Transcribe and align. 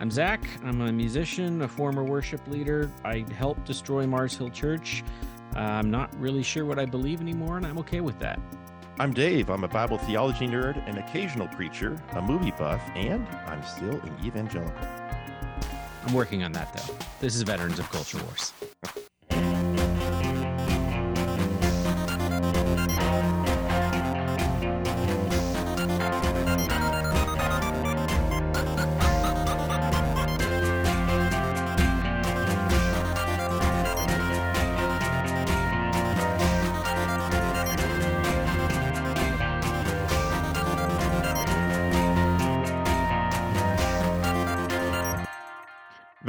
I'm 0.00 0.10
Zach. 0.10 0.42
I'm 0.64 0.80
a 0.80 0.90
musician, 0.90 1.60
a 1.60 1.68
former 1.68 2.02
worship 2.02 2.40
leader. 2.48 2.90
I 3.04 3.26
helped 3.36 3.66
destroy 3.66 4.06
Mars 4.06 4.34
Hill 4.34 4.48
Church. 4.48 5.04
Uh, 5.54 5.58
I'm 5.58 5.90
not 5.90 6.08
really 6.18 6.42
sure 6.42 6.64
what 6.64 6.78
I 6.78 6.86
believe 6.86 7.20
anymore, 7.20 7.58
and 7.58 7.66
I'm 7.66 7.76
okay 7.80 8.00
with 8.00 8.18
that. 8.20 8.40
I'm 8.98 9.12
Dave. 9.12 9.50
I'm 9.50 9.62
a 9.62 9.68
Bible 9.68 9.98
theology 9.98 10.46
nerd, 10.46 10.88
an 10.88 10.96
occasional 10.96 11.48
preacher, 11.48 12.02
a 12.12 12.22
movie 12.22 12.52
buff, 12.52 12.80
and 12.94 13.28
I'm 13.46 13.62
still 13.62 14.00
an 14.00 14.16
evangelical. 14.24 14.88
I'm 16.06 16.14
working 16.14 16.44
on 16.44 16.52
that, 16.52 16.72
though. 16.72 16.94
This 17.20 17.36
is 17.36 17.42
Veterans 17.42 17.78
of 17.78 17.90
Culture 17.90 18.22
Wars. 18.24 18.54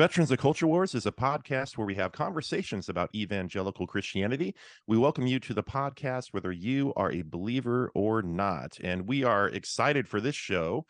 Veterans 0.01 0.31
of 0.31 0.39
Culture 0.39 0.65
Wars 0.65 0.95
is 0.95 1.05
a 1.05 1.11
podcast 1.11 1.77
where 1.77 1.85
we 1.85 1.93
have 1.93 2.11
conversations 2.11 2.89
about 2.89 3.13
evangelical 3.13 3.85
Christianity. 3.85 4.55
We 4.87 4.97
welcome 4.97 5.27
you 5.27 5.39
to 5.41 5.53
the 5.53 5.61
podcast 5.61 6.29
whether 6.31 6.51
you 6.51 6.91
are 6.95 7.11
a 7.11 7.21
believer 7.21 7.91
or 7.93 8.23
not. 8.23 8.79
And 8.83 9.07
we 9.07 9.23
are 9.23 9.49
excited 9.49 10.07
for 10.07 10.19
this 10.19 10.33
show. 10.33 10.87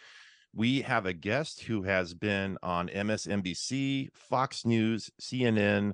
We 0.54 0.84
have 0.84 1.06
a 1.06 1.12
guest 1.12 1.64
who 1.64 1.84
has 1.84 2.14
been 2.14 2.58
on 2.64 2.88
MSNBC, 2.88 4.14
Fox 4.14 4.66
News, 4.66 5.12
CNN, 5.20 5.92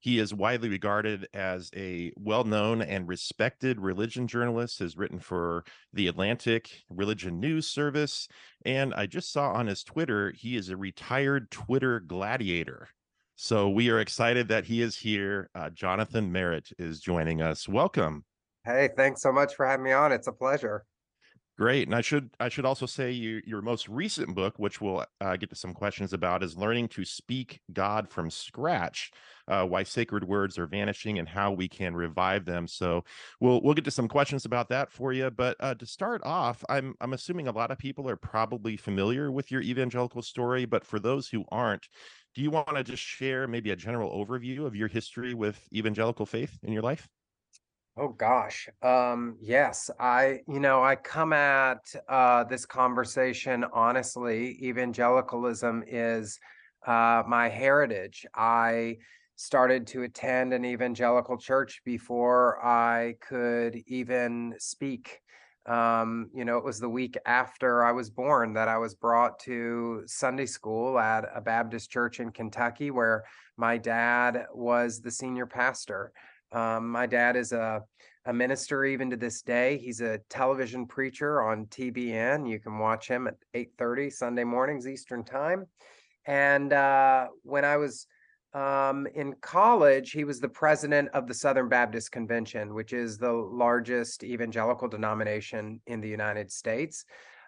he 0.00 0.18
is 0.18 0.34
widely 0.34 0.68
regarded 0.68 1.28
as 1.34 1.70
a 1.76 2.10
well 2.16 2.44
known 2.44 2.82
and 2.82 3.06
respected 3.06 3.78
religion 3.78 4.26
journalist, 4.26 4.78
has 4.80 4.96
written 4.96 5.20
for 5.20 5.64
the 5.92 6.08
Atlantic 6.08 6.82
Religion 6.88 7.38
News 7.38 7.66
Service. 7.66 8.26
And 8.64 8.94
I 8.94 9.06
just 9.06 9.30
saw 9.30 9.52
on 9.52 9.66
his 9.66 9.84
Twitter, 9.84 10.32
he 10.34 10.56
is 10.56 10.70
a 10.70 10.76
retired 10.76 11.50
Twitter 11.50 12.00
gladiator. 12.00 12.88
So 13.36 13.68
we 13.68 13.90
are 13.90 14.00
excited 14.00 14.48
that 14.48 14.64
he 14.64 14.82
is 14.82 14.96
here. 14.96 15.50
Uh, 15.54 15.70
Jonathan 15.70 16.32
Merritt 16.32 16.72
is 16.78 17.00
joining 17.00 17.42
us. 17.42 17.68
Welcome. 17.68 18.24
Hey, 18.64 18.88
thanks 18.96 19.22
so 19.22 19.32
much 19.32 19.54
for 19.54 19.66
having 19.66 19.84
me 19.84 19.92
on. 19.92 20.12
It's 20.12 20.26
a 20.26 20.32
pleasure. 20.32 20.84
Great, 21.60 21.88
and 21.88 21.94
I 21.94 22.00
should 22.00 22.30
I 22.40 22.48
should 22.48 22.64
also 22.64 22.86
say 22.86 23.10
you, 23.10 23.42
your 23.44 23.60
most 23.60 23.86
recent 23.86 24.34
book, 24.34 24.58
which 24.58 24.80
we'll 24.80 25.04
uh, 25.20 25.36
get 25.36 25.50
to 25.50 25.56
some 25.56 25.74
questions 25.74 26.14
about, 26.14 26.42
is 26.42 26.56
"Learning 26.56 26.88
to 26.88 27.04
Speak 27.04 27.60
God 27.70 28.08
from 28.08 28.30
Scratch: 28.30 29.10
uh, 29.50 29.66
Why 29.66 29.82
Sacred 29.82 30.24
Words 30.24 30.58
Are 30.58 30.66
Vanishing 30.66 31.18
and 31.18 31.28
How 31.28 31.52
We 31.52 31.68
Can 31.68 31.94
Revive 31.94 32.44
Them." 32.44 32.66
So 32.66 33.04
we'll 33.40 33.60
we'll 33.62 33.74
get 33.74 33.84
to 33.84 33.90
some 33.90 34.08
questions 34.08 34.44
about 34.46 34.68
that 34.70 34.90
for 34.90 35.12
you. 35.12 35.30
But 35.30 35.56
uh, 35.60 35.74
to 35.74 35.86
start 35.86 36.22
off, 36.24 36.64
I'm 36.68 36.94
I'm 37.00 37.12
assuming 37.12 37.48
a 37.48 37.52
lot 37.52 37.70
of 37.70 37.78
people 37.78 38.08
are 38.08 38.16
probably 38.16 38.76
familiar 38.76 39.30
with 39.30 39.50
your 39.50 39.62
evangelical 39.62 40.22
story, 40.22 40.64
but 40.64 40.84
for 40.84 40.98
those 40.98 41.28
who 41.28 41.44
aren't, 41.50 41.88
do 42.34 42.42
you 42.42 42.50
want 42.50 42.68
to 42.68 42.84
just 42.84 43.02
share 43.02 43.46
maybe 43.48 43.70
a 43.70 43.76
general 43.76 44.10
overview 44.10 44.64
of 44.66 44.76
your 44.76 44.88
history 44.88 45.34
with 45.34 45.60
evangelical 45.72 46.26
faith 46.26 46.58
in 46.62 46.72
your 46.72 46.82
life? 46.82 47.08
Oh 47.96 48.08
gosh. 48.08 48.68
Um 48.82 49.36
yes, 49.40 49.90
I 49.98 50.40
you 50.48 50.60
know, 50.60 50.82
I 50.82 50.96
come 50.96 51.32
at 51.32 51.80
uh 52.08 52.44
this 52.44 52.64
conversation 52.66 53.64
honestly, 53.72 54.58
evangelicalism 54.64 55.84
is 55.86 56.38
uh 56.86 57.22
my 57.26 57.48
heritage. 57.48 58.26
I 58.34 58.98
started 59.40 59.86
to 59.86 60.02
attend 60.02 60.52
an 60.52 60.66
evangelical 60.66 61.38
church 61.38 61.80
before 61.82 62.62
I 62.62 63.14
could 63.26 63.82
even 63.86 64.54
speak. 64.58 65.18
Um, 65.64 66.28
you 66.34 66.44
know, 66.44 66.58
it 66.58 66.64
was 66.64 66.78
the 66.78 66.90
week 66.90 67.16
after 67.24 67.82
I 67.82 67.92
was 67.92 68.10
born 68.10 68.52
that 68.52 68.68
I 68.68 68.76
was 68.76 68.94
brought 68.94 69.38
to 69.40 70.02
Sunday 70.04 70.44
school 70.44 70.98
at 70.98 71.24
a 71.34 71.40
Baptist 71.40 71.90
church 71.90 72.20
in 72.20 72.32
Kentucky 72.32 72.90
where 72.90 73.24
my 73.56 73.78
dad 73.78 74.44
was 74.52 75.00
the 75.00 75.10
senior 75.10 75.46
pastor. 75.46 76.12
Um, 76.52 76.90
my 76.90 77.06
dad 77.06 77.34
is 77.34 77.52
a, 77.52 77.80
a 78.26 78.34
minister 78.34 78.84
even 78.84 79.08
to 79.08 79.16
this 79.16 79.40
day. 79.40 79.78
He's 79.78 80.02
a 80.02 80.20
television 80.28 80.86
preacher 80.86 81.40
on 81.40 81.64
TBN. 81.66 82.46
You 82.46 82.60
can 82.60 82.78
watch 82.78 83.08
him 83.08 83.26
at 83.26 83.36
8:30 83.54 84.12
Sunday 84.12 84.44
mornings 84.44 84.86
Eastern 84.86 85.24
Time. 85.24 85.64
And 86.26 86.74
uh, 86.74 87.28
when 87.42 87.64
I 87.64 87.78
was 87.78 88.06
um, 88.52 89.06
in 89.14 89.34
college, 89.40 90.10
he 90.10 90.24
was 90.24 90.40
the 90.40 90.48
president 90.48 91.08
of 91.14 91.28
the 91.28 91.34
Southern 91.34 91.68
Baptist 91.68 92.10
Convention, 92.10 92.74
which 92.74 92.92
is 92.92 93.16
the 93.16 93.32
largest 93.32 94.24
evangelical 94.24 94.88
denomination 94.88 95.80
in 95.86 96.00
the 96.00 96.08
United 96.08 96.50
States. 96.50 97.04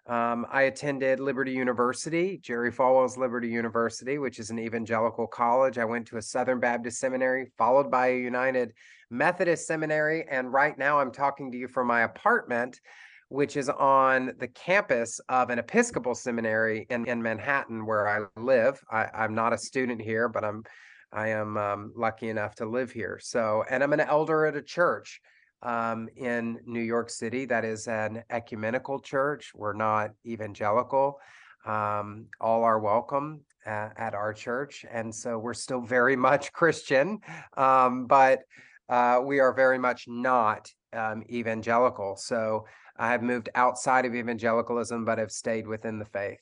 Um, 0.07 0.47
I 0.51 0.63
attended 0.63 1.21
Liberty 1.21 1.53
University, 1.53 2.39
Jerry 2.39 2.73
Falwell's 2.73 3.17
Liberty 3.17 3.49
University, 3.49 4.19
which 4.19 4.39
is 4.39 4.51
an 4.51 4.59
evangelical 4.59 5.27
college. 5.27 5.79
I 5.79 5.85
went 5.85 6.07
to 6.09 6.17
a 6.17 6.23
Southern 6.23 6.61
Baptist 6.61 6.99
seminary, 6.99 7.53
followed 7.57 7.91
by 7.91 8.09
a 8.09 8.19
United 8.19 8.73
Methodist 9.11 9.67
seminary. 9.67 10.25
And 10.29 10.53
right 10.53 10.77
now 10.77 10.99
I'm 10.99 11.13
talking 11.13 11.53
to 11.53 11.59
you 11.59 11.69
from 11.69 11.87
my 11.87 12.03
apartment, 12.03 12.81
which 13.29 13.57
is 13.57 13.69
on 13.69 14.33
the 14.39 14.49
campus 14.49 15.21
of 15.29 15.51
an 15.51 15.59
Episcopal 15.59 16.15
seminary 16.15 16.87
in, 16.91 17.07
in 17.07 17.23
Manhattan, 17.23 17.87
where 17.87 18.09
I 18.09 18.27
live. 18.41 18.83
I, 18.91 19.07
I'm 19.15 19.35
not 19.35 19.53
a 19.53 19.59
student 19.59 20.01
here, 20.03 20.29
but 20.29 20.45
I'm 20.45 20.65
I 21.13 21.29
am 21.29 21.57
um, 21.57 21.93
lucky 21.95 22.29
enough 22.29 22.55
to 22.57 22.67
live 22.67 22.91
here. 22.91 23.19
So, 23.23 23.65
and 23.69 23.83
I'm 23.83 23.93
an 23.93 24.01
elder 24.01 24.47
at 24.47 24.57
a 24.57 24.63
church 24.63 25.21
um, 25.63 26.09
in 26.17 26.59
New 26.67 26.81
York 26.81 27.11
City 27.11 27.45
that 27.47 27.65
is 27.65 27.87
an 27.87 28.25
ecumenical 28.31 29.01
church. 29.01 29.53
We're 29.55 29.75
not 29.75 30.11
evangelical. 30.27 31.19
Um, 31.65 32.27
all 32.41 32.65
are 32.65 32.81
welcome 32.81 33.43
at, 33.65 33.93
at, 33.97 34.15
our 34.15 34.33
church. 34.33 34.85
And 34.91 35.15
so 35.15 35.39
we're 35.39 35.55
still 35.55 35.81
very 35.81 36.17
much 36.29 36.53
Christian, 36.53 37.21
um, 37.57 38.07
but 38.07 38.41
uh, 38.89 39.21
we 39.25 39.39
are 39.39 39.53
very 39.53 39.79
much 39.79 40.09
not 40.09 40.69
um, 40.93 41.23
evangelical. 41.31 42.17
So 42.17 42.67
I 42.97 43.11
have 43.11 43.23
moved 43.23 43.49
outside 43.55 44.05
of 44.05 44.15
evangelicalism, 44.15 45.05
but 45.05 45.19
have 45.19 45.31
stayed 45.31 45.67
within 45.67 45.99
the 45.99 46.05
faith. 46.05 46.41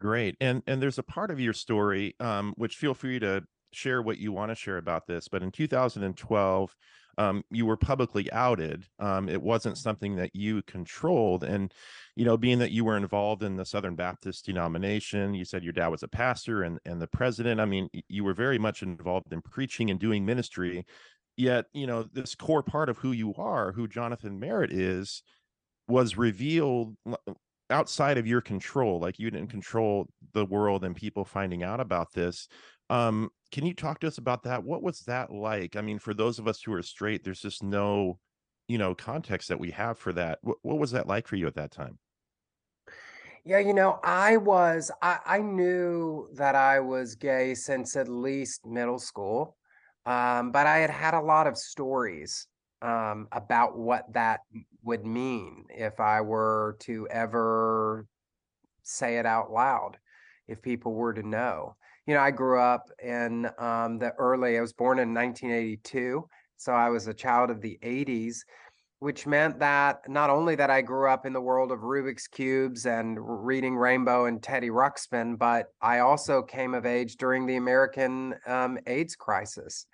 Great. 0.00 0.36
And 0.40 0.62
and 0.66 0.82
there's 0.82 0.98
a 0.98 1.02
part 1.02 1.30
of 1.30 1.40
your 1.40 1.52
story, 1.52 2.14
um, 2.20 2.52
which 2.56 2.76
feel 2.76 2.94
free 2.94 3.18
to 3.20 3.44
share 3.72 4.02
what 4.02 4.18
you 4.18 4.32
want 4.32 4.50
to 4.50 4.54
share 4.54 4.78
about 4.78 5.06
this. 5.06 5.28
But 5.28 5.42
in 5.42 5.50
2012, 5.50 6.76
um, 7.18 7.44
you 7.50 7.66
were 7.66 7.76
publicly 7.76 8.30
outed. 8.32 8.86
Um, 8.98 9.28
it 9.28 9.40
wasn't 9.40 9.78
something 9.78 10.16
that 10.16 10.34
you 10.34 10.62
controlled. 10.62 11.44
And, 11.44 11.72
you 12.16 12.24
know, 12.24 12.36
being 12.36 12.58
that 12.58 12.72
you 12.72 12.84
were 12.84 12.96
involved 12.96 13.42
in 13.42 13.56
the 13.56 13.64
Southern 13.64 13.94
Baptist 13.94 14.46
denomination, 14.46 15.34
you 15.34 15.44
said 15.44 15.62
your 15.62 15.72
dad 15.72 15.88
was 15.88 16.02
a 16.02 16.08
pastor 16.08 16.62
and, 16.62 16.78
and 16.84 17.00
the 17.00 17.06
president. 17.06 17.60
I 17.60 17.66
mean, 17.66 17.88
you 18.08 18.24
were 18.24 18.34
very 18.34 18.58
much 18.58 18.82
involved 18.82 19.32
in 19.32 19.42
preaching 19.42 19.90
and 19.90 20.00
doing 20.00 20.24
ministry. 20.24 20.84
Yet, 21.36 21.66
you 21.72 21.86
know, 21.86 22.04
this 22.12 22.34
core 22.34 22.62
part 22.62 22.88
of 22.88 22.98
who 22.98 23.12
you 23.12 23.34
are, 23.36 23.72
who 23.72 23.88
Jonathan 23.88 24.38
Merritt 24.38 24.72
is, 24.72 25.22
was 25.88 26.16
revealed 26.16 26.96
outside 27.74 28.18
of 28.18 28.26
your 28.26 28.40
control. 28.40 29.00
Like 29.00 29.18
you 29.18 29.30
didn't 29.30 29.50
control 29.50 30.06
the 30.32 30.46
world 30.46 30.84
and 30.84 30.94
people 30.94 31.24
finding 31.24 31.64
out 31.64 31.80
about 31.80 32.12
this. 32.12 32.48
Um, 32.88 33.30
can 33.50 33.66
you 33.66 33.74
talk 33.74 33.98
to 34.00 34.06
us 34.06 34.18
about 34.18 34.44
that? 34.44 34.62
What 34.62 34.82
was 34.82 35.00
that 35.00 35.32
like? 35.32 35.74
I 35.74 35.80
mean, 35.80 35.98
for 35.98 36.14
those 36.14 36.38
of 36.38 36.46
us 36.46 36.62
who 36.62 36.72
are 36.72 36.82
straight, 36.82 37.24
there's 37.24 37.40
just 37.40 37.64
no, 37.64 38.18
you 38.68 38.78
know, 38.78 38.94
context 38.94 39.48
that 39.48 39.58
we 39.58 39.72
have 39.72 39.98
for 39.98 40.12
that. 40.12 40.38
What, 40.42 40.58
what 40.62 40.78
was 40.78 40.92
that 40.92 41.08
like 41.08 41.26
for 41.26 41.34
you 41.34 41.48
at 41.48 41.56
that 41.56 41.72
time? 41.72 41.98
Yeah, 43.44 43.58
you 43.58 43.74
know, 43.74 43.98
I 44.04 44.36
was, 44.36 44.92
I, 45.02 45.18
I 45.26 45.38
knew 45.38 46.28
that 46.34 46.54
I 46.54 46.78
was 46.80 47.16
gay 47.16 47.54
since 47.54 47.96
at 47.96 48.08
least 48.08 48.64
middle 48.64 49.00
school. 49.00 49.56
Um, 50.06 50.52
but 50.52 50.66
I 50.66 50.78
had 50.78 50.90
had 50.90 51.14
a 51.14 51.20
lot 51.20 51.46
of 51.46 51.58
stories 51.58 52.46
um, 52.82 53.26
about 53.32 53.76
what 53.76 54.12
that 54.12 54.40
would 54.84 55.04
mean 55.04 55.64
if 55.70 56.00
I 56.00 56.20
were 56.20 56.76
to 56.80 57.08
ever 57.08 58.06
say 58.82 59.18
it 59.18 59.26
out 59.26 59.50
loud, 59.50 59.96
if 60.46 60.62
people 60.62 60.94
were 60.94 61.14
to 61.14 61.26
know 61.26 61.76
you 62.06 62.14
know, 62.14 62.20
I 62.20 62.30
grew 62.30 62.60
up 62.60 62.90
in 63.02 63.48
um, 63.58 63.98
the 63.98 64.12
early, 64.18 64.58
I 64.58 64.60
was 64.60 64.72
born 64.72 64.98
in 64.98 65.14
1982. 65.14 66.28
So 66.56 66.72
I 66.72 66.88
was 66.90 67.06
a 67.06 67.14
child 67.14 67.50
of 67.50 67.60
the 67.60 67.78
80s, 67.82 68.38
which 68.98 69.26
meant 69.26 69.58
that 69.58 70.00
not 70.08 70.30
only 70.30 70.54
that 70.56 70.70
I 70.70 70.82
grew 70.82 71.08
up 71.08 71.26
in 71.26 71.32
the 71.32 71.40
world 71.40 71.72
of 71.72 71.80
Rubik's 71.80 72.26
Cubes 72.26 72.86
and 72.86 73.18
reading 73.20 73.76
Rainbow 73.76 74.26
and 74.26 74.42
Teddy 74.42 74.70
Ruxpin, 74.70 75.38
but 75.38 75.66
I 75.80 76.00
also 76.00 76.42
came 76.42 76.74
of 76.74 76.86
age 76.86 77.16
during 77.16 77.46
the 77.46 77.56
American 77.56 78.34
um, 78.46 78.78
AIDS 78.86 79.16
crisis. 79.16 79.86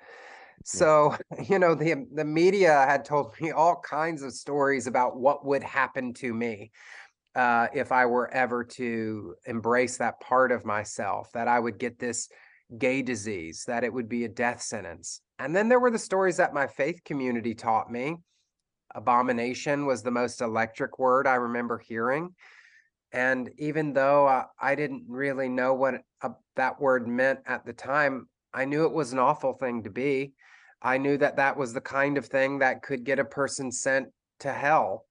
So, 0.73 1.17
you 1.49 1.59
know, 1.59 1.75
the 1.75 2.07
the 2.15 2.25
media 2.25 2.73
had 2.89 3.05
told 3.05 3.39
me 3.41 3.51
all 3.51 3.77
kinds 3.81 4.23
of 4.23 4.33
stories 4.33 4.87
about 4.87 5.19
what 5.19 5.45
would 5.45 5.63
happen 5.63 6.13
to 6.15 6.33
me. 6.35 6.71
uh, 7.37 7.69
if 7.75 7.93
I 7.93 8.07
were 8.07 8.31
ever 8.35 8.65
to 8.65 9.37
embrace 9.47 9.99
that 9.99 10.21
part 10.21 10.53
of 10.53 10.65
myself, 10.67 11.31
that 11.33 11.49
I 11.49 11.61
would 11.61 11.79
get 11.79 11.99
this 11.99 12.29
gay 12.79 13.03
disease, 13.03 13.65
that 13.69 13.85
it 13.85 13.93
would 13.93 14.09
be 14.09 14.25
a 14.25 14.29
death 14.29 14.63
sentence. 14.63 15.23
And 15.39 15.55
then 15.57 15.69
there 15.69 15.81
were 15.81 15.93
the 15.93 15.99
stories 15.99 16.39
that 16.39 16.55
my 16.55 16.67
faith 16.67 17.01
community 17.05 17.55
taught 17.55 17.91
me. 17.91 18.17
Abomination 18.95 19.87
was 19.87 20.03
the 20.03 20.11
most 20.11 20.41
electric 20.41 20.99
word 20.99 21.27
I 21.27 21.37
remember 21.37 21.79
hearing. 21.79 22.35
And 23.13 23.51
even 23.59 23.93
though 23.93 24.27
I, 24.29 24.45
I 24.61 24.75
didn't 24.75 25.05
really 25.09 25.49
know 25.49 25.75
what 25.75 26.03
uh, 26.23 26.31
that 26.57 26.81
word 26.81 27.09
meant 27.09 27.41
at 27.47 27.65
the 27.65 27.73
time, 27.73 28.29
I 28.55 28.65
knew 28.67 28.85
it 28.85 28.93
was 28.93 29.13
an 29.13 29.19
awful 29.21 29.55
thing 29.55 29.85
to 29.85 29.91
be. 29.91 30.35
I 30.83 30.99
knew 30.99 31.19
that 31.19 31.37
that 31.37 31.57
was 31.57 31.73
the 31.73 31.81
kind 31.81 32.19
of 32.19 32.27
thing 32.27 32.59
that 32.59 32.83
could 32.83 33.05
get 33.05 33.19
a 33.19 33.25
person 33.25 33.71
sent 33.71 34.09
to 34.41 34.53
hell. 34.53 35.05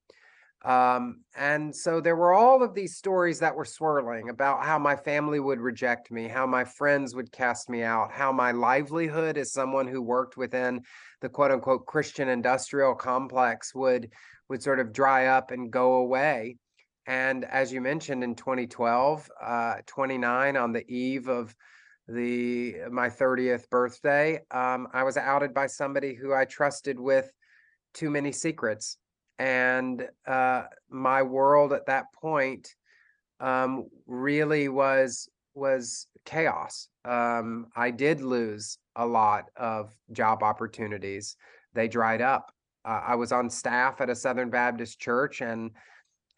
Um, 0.66 1.22
and 1.38 1.74
so 1.74 2.02
there 2.02 2.18
were 2.18 2.34
all 2.34 2.64
of 2.64 2.74
these 2.74 2.98
stories 2.98 3.40
that 3.40 3.56
were 3.56 3.66
swirling 3.66 4.30
about 4.30 4.66
how 4.66 4.78
my 4.78 4.96
family 4.96 5.40
would 5.40 5.62
reject 5.62 6.12
me, 6.12 6.28
how 6.28 6.46
my 6.46 6.66
friends 6.66 7.16
would 7.16 7.32
cast 7.32 7.70
me 7.70 7.82
out, 7.82 8.12
how 8.12 8.34
my 8.34 8.52
livelihood 8.52 9.38
as 9.38 9.54
someone 9.54 9.88
who 9.88 10.02
worked 10.02 10.36
within 10.36 10.82
the 11.22 11.30
quote 11.30 11.52
unquote 11.52 11.86
Christian 11.86 12.28
industrial 12.28 12.94
complex 12.94 13.74
would 13.74 14.10
would 14.50 14.62
sort 14.62 14.80
of 14.80 14.92
dry 14.92 15.28
up 15.28 15.52
and 15.52 15.72
go 15.72 15.94
away. 15.94 16.58
And 17.06 17.46
as 17.46 17.72
you 17.72 17.82
mentioned 17.82 18.24
in 18.24 18.36
2012, 18.36 19.32
uh, 19.42 19.76
29 19.86 20.58
on 20.58 20.74
the 20.74 20.86
eve 20.92 21.30
of 21.30 21.56
the 22.10 22.76
my 22.92 23.10
30th 23.10 23.70
birthday, 23.70 24.42
um, 24.52 24.88
I 24.94 25.04
was 25.04 25.18
outed 25.18 25.54
by 25.54 25.68
somebody 25.68 26.14
who 26.14 26.34
I 26.34 26.46
trusted 26.46 27.00
with 27.00 27.32
too 27.94 28.10
many 28.10 28.32
secrets 28.32 28.98
and 29.40 30.06
uh, 30.28 30.64
my 30.90 31.24
world 31.24 31.72
at 31.72 31.86
that 31.88 32.12
point 32.14 32.76
um, 33.40 33.88
really 34.06 34.68
was 34.68 35.30
was 35.56 36.08
chaos. 36.26 36.90
Um, 37.06 37.68
I 37.76 37.90
did 37.90 38.22
lose 38.22 38.78
a 38.96 39.06
lot 39.06 39.46
of 39.56 39.96
job 40.12 40.44
opportunities; 40.44 41.38
they 41.74 41.88
dried 41.88 42.22
up. 42.22 42.52
Uh, 42.86 43.02
I 43.08 43.16
was 43.16 43.32
on 43.32 43.50
staff 43.50 44.02
at 44.02 44.10
a 44.10 44.16
Southern 44.16 44.50
Baptist 44.50 45.00
church, 45.00 45.42
and 45.42 45.72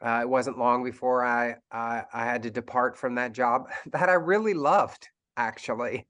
uh, 0.06 0.20
it 0.22 0.30
wasn't 0.30 0.60
long 0.60 0.84
before 0.84 1.26
I, 1.26 1.56
I, 1.72 2.04
I 2.14 2.26
had 2.26 2.44
to 2.44 2.52
depart 2.52 2.98
from 2.98 3.16
that 3.16 3.34
job 3.34 3.70
that 3.92 4.10
I 4.10 4.14
really 4.14 4.54
loved. 4.54 5.08
Actually, 5.42 6.06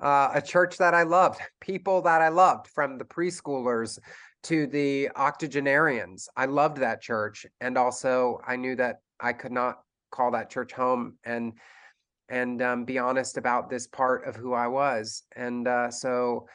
uh, 0.00 0.30
a 0.32 0.40
church 0.40 0.78
that 0.78 0.94
I 0.94 1.02
loved, 1.02 1.38
people 1.60 2.00
that 2.02 2.22
I 2.22 2.28
loved, 2.28 2.66
from 2.66 2.96
the 2.96 3.04
preschoolers 3.04 3.98
to 4.44 4.66
the 4.66 5.10
octogenarians. 5.16 6.30
I 6.34 6.46
loved 6.46 6.78
that 6.78 7.02
church. 7.02 7.44
And 7.60 7.76
also 7.76 8.40
I 8.46 8.56
knew 8.56 8.74
that 8.76 9.00
I 9.20 9.34
could 9.34 9.52
not 9.52 9.80
call 10.10 10.30
that 10.30 10.48
church 10.48 10.72
home 10.72 11.18
and 11.24 11.52
and 12.30 12.62
um, 12.62 12.84
be 12.84 12.98
honest 12.98 13.36
about 13.36 13.68
this 13.68 13.86
part 13.86 14.26
of 14.26 14.36
who 14.36 14.54
I 14.54 14.68
was. 14.68 15.24
And 15.36 15.68
uh, 15.68 15.90
so 15.90 16.46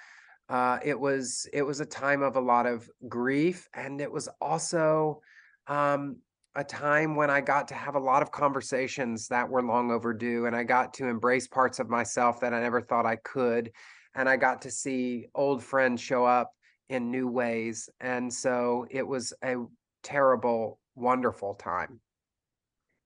uh, 0.50 0.80
it 0.83 1.00
was 1.00 1.48
it 1.54 1.62
was 1.62 1.80
a 1.80 1.86
time 1.86 2.24
of 2.24 2.38
a 2.38 2.48
lot 2.54 2.66
of 2.66 2.89
grief, 3.07 3.68
and 3.74 4.01
it 4.01 4.12
was 4.12 4.30
also 4.42 5.21
um, 5.68 6.18
a 6.56 6.63
time 6.63 7.16
when 7.16 7.30
I 7.30 7.42
got 7.42 7.68
to 7.69 7.74
have 7.74 7.96
a 7.96 8.00
lot 8.00 8.22
of 8.22 8.31
conversations 8.31 9.28
that 9.28 9.50
were 9.50 9.62
long 9.62 9.92
overdue, 9.92 10.46
and 10.46 10.56
I 10.56 10.63
got 10.63 10.94
to 10.96 11.07
embrace 11.07 11.48
parts 11.48 11.80
of 11.80 11.90
myself 11.90 12.40
that 12.40 12.54
I 12.54 12.62
never 12.62 12.81
thought 12.81 13.06
I 13.06 13.18
could, 13.18 13.72
and 14.16 14.30
I 14.30 14.38
got 14.38 14.62
to 14.63 14.72
see 14.72 15.28
old 15.36 15.63
friends 15.63 16.02
show 16.02 16.25
up 16.25 16.52
in 16.90 17.12
new 17.12 17.28
ways. 17.28 17.90
And 18.00 18.34
so 18.34 18.86
it 18.90 19.06
was 19.06 19.34
a 19.44 19.56
terrible, 20.04 20.80
wonderful 20.96 21.56
time. 21.56 22.00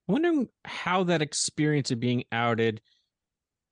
I'm 0.08 0.14
wondering 0.14 0.50
how 0.66 1.04
that 1.06 1.22
experience 1.22 1.92
of 1.92 2.00
being 2.00 2.24
outed 2.32 2.82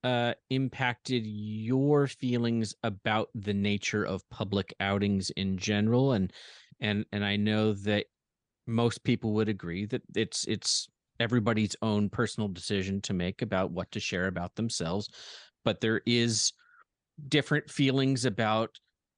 uh, 0.03 0.33
impacted 0.49 1.25
your 1.25 2.07
feelings 2.07 2.73
about 2.83 3.29
the 3.35 3.53
nature 3.53 4.03
of 4.03 4.27
public 4.29 4.73
outings 4.79 5.31
in 5.31 5.57
general, 5.57 6.13
and 6.13 6.31
and 6.79 7.05
and 7.11 7.25
I 7.25 7.35
know 7.35 7.73
that 7.73 8.05
most 8.67 9.03
people 9.03 9.33
would 9.33 9.49
agree 9.49 9.85
that 9.85 10.01
it's 10.15 10.45
it's 10.45 10.87
everybody's 11.19 11.75
own 11.81 12.09
personal 12.09 12.47
decision 12.47 13.01
to 13.01 13.13
make 13.13 13.41
about 13.41 13.71
what 13.71 13.91
to 13.91 13.99
share 13.99 14.27
about 14.27 14.55
themselves, 14.55 15.09
but 15.65 15.81
there 15.81 16.01
is 16.05 16.53
different 17.29 17.69
feelings 17.69 18.25
about 18.25 18.77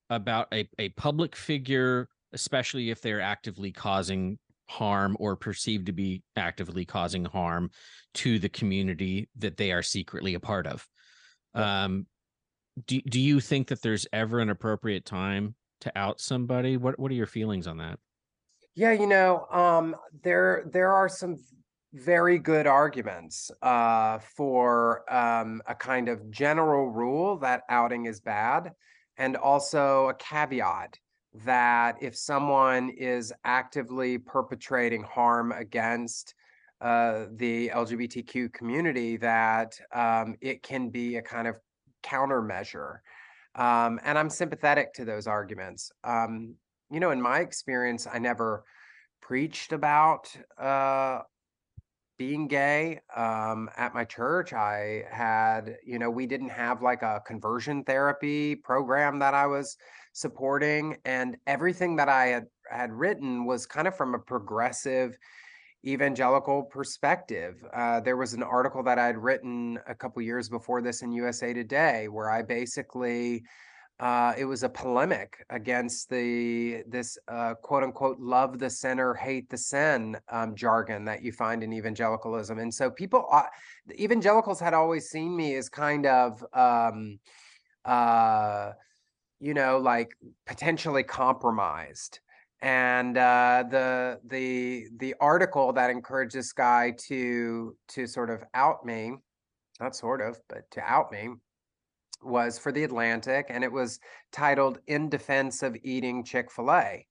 about 0.10 0.48
a, 0.54 0.68
a 0.80 0.90
public 0.90 1.36
figure, 1.36 2.07
especially 2.34 2.90
if 2.90 3.01
they're 3.01 3.22
actively 3.22 3.72
causing 3.72 4.38
harm 4.69 5.18
or 5.19 5.36
perceived 5.36 5.88
to 5.88 5.92
be 5.92 6.22
actively 6.36 6.86
causing 6.86 7.25
harm 7.25 7.69
to 8.13 8.40
the 8.40 8.50
community 8.50 9.28
that 9.38 9.57
they 9.57 9.72
are 9.72 9.81
secretly 9.81 10.36
a 10.36 10.40
part 10.40 10.68
of. 10.68 10.88
Um, 11.56 12.06
do, 12.86 13.01
do 13.01 13.19
you 13.19 13.40
think 13.40 13.68
that 13.68 13.81
there's 13.81 14.07
ever 14.13 14.40
an 14.40 14.50
appropriate 14.50 15.06
time 15.06 15.56
to 15.81 15.92
out 15.98 16.22
somebody? 16.22 16.78
What 16.78 17.00
what 17.00 17.12
are 17.12 17.16
your 17.16 17.25
feelings 17.25 17.68
on 17.68 17.78
that? 17.78 18.00
Yeah, 18.80 18.94
you 18.94 19.08
know, 19.08 19.46
um, 19.52 19.94
there 20.24 20.64
there 20.72 20.94
are 20.94 21.10
some 21.10 21.36
very 21.92 22.40
good 22.40 22.66
arguments 22.66 23.52
uh, 23.62 24.20
for 24.20 25.04
um, 25.14 25.62
a 25.68 25.76
kind 25.76 26.08
of 26.08 26.31
general 26.31 26.88
rule 26.90 27.38
that 27.40 27.64
outing 27.68 28.06
is 28.06 28.22
bad 28.22 28.72
and 29.18 29.36
also 29.36 30.08
a 30.08 30.14
caveat 30.14 30.98
that 31.44 31.98
if 32.02 32.16
someone 32.16 32.90
is 32.92 33.34
actively 33.44 34.18
perpetrating 34.18 35.04
harm 35.04 35.52
against 35.52 36.34
uh, 36.80 37.25
the 37.36 37.72
LGBTQ 37.75 38.54
community, 38.54 39.18
that 39.18 39.78
um, 39.94 40.38
it 40.40 40.64
can 40.64 40.90
be 40.90 41.18
a 41.18 41.22
kind 41.22 41.50
of 41.50 41.56
countermeasure. 42.02 43.00
Um, 43.56 44.00
and 44.06 44.18
I'm 44.18 44.30
sympathetic 44.30 44.94
to 44.94 45.04
those 45.04 45.28
arguments. 45.28 45.92
Um, 46.06 46.56
you 46.91 47.00
know, 47.00 47.12
in 47.12 47.21
my 47.21 47.39
experience, 47.39 48.07
I 48.12 48.19
never 48.19 48.63
preached 49.21 49.74
about 49.74 50.36
uh, 50.57 51.21
being 52.19 52.47
gay 52.47 53.00
um, 53.15 53.69
at 53.77 53.94
my 53.94 54.03
church. 54.03 54.53
I 54.53 55.06
had 55.09 55.77
you 55.86 55.97
know 55.97 56.09
we 56.12 56.27
didn't 56.27 56.50
have 56.50 56.81
like 56.81 57.01
a 57.01 57.24
conversion 57.25 57.83
therapy 57.83 58.56
program 58.56 59.19
that 59.19 59.33
i 59.33 59.47
was 59.47 59.77
supporting 60.13 60.97
and 61.06 61.38
everything 61.47 61.95
that 61.95 62.09
i 62.09 62.25
had 62.25 62.45
had 62.69 62.91
written 62.91 63.45
was 63.45 63.65
kind 63.65 63.88
of 63.88 63.95
from 63.95 64.13
a 64.13 64.19
progressive 64.19 65.18
evangelical 65.86 66.63
perspective. 66.63 67.63
Uh, 67.74 68.01
there 68.01 68.18
was 68.18 68.33
an 68.33 68.44
article 68.44 68.83
that 68.83 69.00
i'd 69.00 69.18
written 69.18 69.80
a 69.88 69.95
couple 69.95 70.21
years 70.21 70.50
before 70.50 70.81
this 70.81 71.01
in 71.01 71.12
usa 71.13 71.53
today 71.53 72.10
where 72.10 72.29
i 72.29 72.41
basically 72.41 73.43
uh, 74.00 74.34
it 74.38 74.46
was 74.46 74.63
a 74.63 74.70
polemic 74.70 75.46
against 75.50 76.10
the 76.10 76.84
this 76.88 77.18
uh, 77.27 77.53
quote 77.56 77.84
unquote 77.84 78.18
love 78.20 78.58
the 78.58 78.70
sinner 78.70 79.13
hate 79.13 79.50
the 79.50 79.58
sin 79.58 80.18
um, 80.29 80.56
jargon 80.56 81.03
that 81.03 81.22
you 81.22 81.34
find 81.34 81.63
in 81.63 81.74
evangelicalism. 81.74 82.60
And 82.60 82.74
so 82.74 82.89
people 82.89 83.27
uh, 83.29 83.44
evangelicals 83.91 84.60
had 84.60 84.74
always 84.74 85.10
seen 85.10 85.36
me 85.36 85.56
as 85.56 85.68
kind 85.68 86.06
of 86.06 86.44
um, 86.53 87.20
uh, 87.84 88.72
you 89.41 89.53
know 89.53 89.77
like 89.77 90.12
potentially 90.46 91.03
compromised. 91.03 92.20
And 92.62 93.18
uh, 93.18 93.65
the 93.70 94.20
the 94.25 94.88
the 94.98 95.15
article 95.20 95.74
that 95.74 95.89
encouraged 95.89 96.36
this 96.36 96.53
guy 96.53 96.94
to 97.08 97.75
to 97.89 98.08
sort 98.08 98.29
of 98.29 98.44
out 98.53 98.86
me 98.86 99.15
not 99.79 99.96
sort 99.96 100.22
of 100.22 100.38
but 100.50 100.70
to 100.72 100.82
out 100.82 101.10
me 101.12 101.29
was 102.22 102.60
for 102.60 102.72
the 102.72 102.84
Atlantic, 102.84 103.48
and 103.50 103.64
it 103.64 103.72
was 103.72 104.00
titled 104.32 104.80
"In 104.88 105.10
Defense 105.10 105.64
of 105.64 105.78
Eating 105.84 106.24
Chick 106.24 106.52
Fil 106.52 106.72
A." 106.72 107.06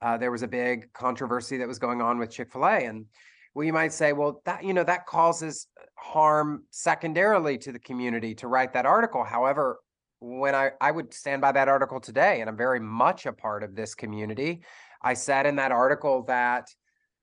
Uh, 0.00 0.16
there 0.16 0.30
was 0.30 0.42
a 0.42 0.48
big 0.48 0.92
controversy 0.92 1.56
that 1.58 1.68
was 1.68 1.78
going 1.78 2.00
on 2.00 2.18
with 2.18 2.30
Chick 2.30 2.52
Fil 2.52 2.66
A, 2.66 2.84
and 2.84 3.06
well, 3.54 3.64
you 3.64 3.72
might 3.72 3.92
say, 3.92 4.12
well, 4.12 4.40
that 4.44 4.62
you 4.62 4.72
know 4.72 4.84
that 4.84 5.06
causes 5.06 5.66
harm 5.96 6.64
secondarily 6.70 7.58
to 7.58 7.72
the 7.72 7.78
community 7.78 8.34
to 8.36 8.48
write 8.48 8.72
that 8.74 8.86
article. 8.86 9.24
However, 9.24 9.80
when 10.20 10.54
I 10.54 10.70
I 10.80 10.90
would 10.90 11.12
stand 11.12 11.40
by 11.40 11.52
that 11.52 11.68
article 11.68 12.00
today, 12.00 12.40
and 12.40 12.48
I'm 12.48 12.56
very 12.56 12.80
much 12.80 13.26
a 13.26 13.32
part 13.32 13.62
of 13.62 13.74
this 13.74 13.94
community. 13.94 14.62
I 15.02 15.14
said 15.14 15.46
in 15.46 15.56
that 15.56 15.72
article 15.72 16.24
that 16.24 16.68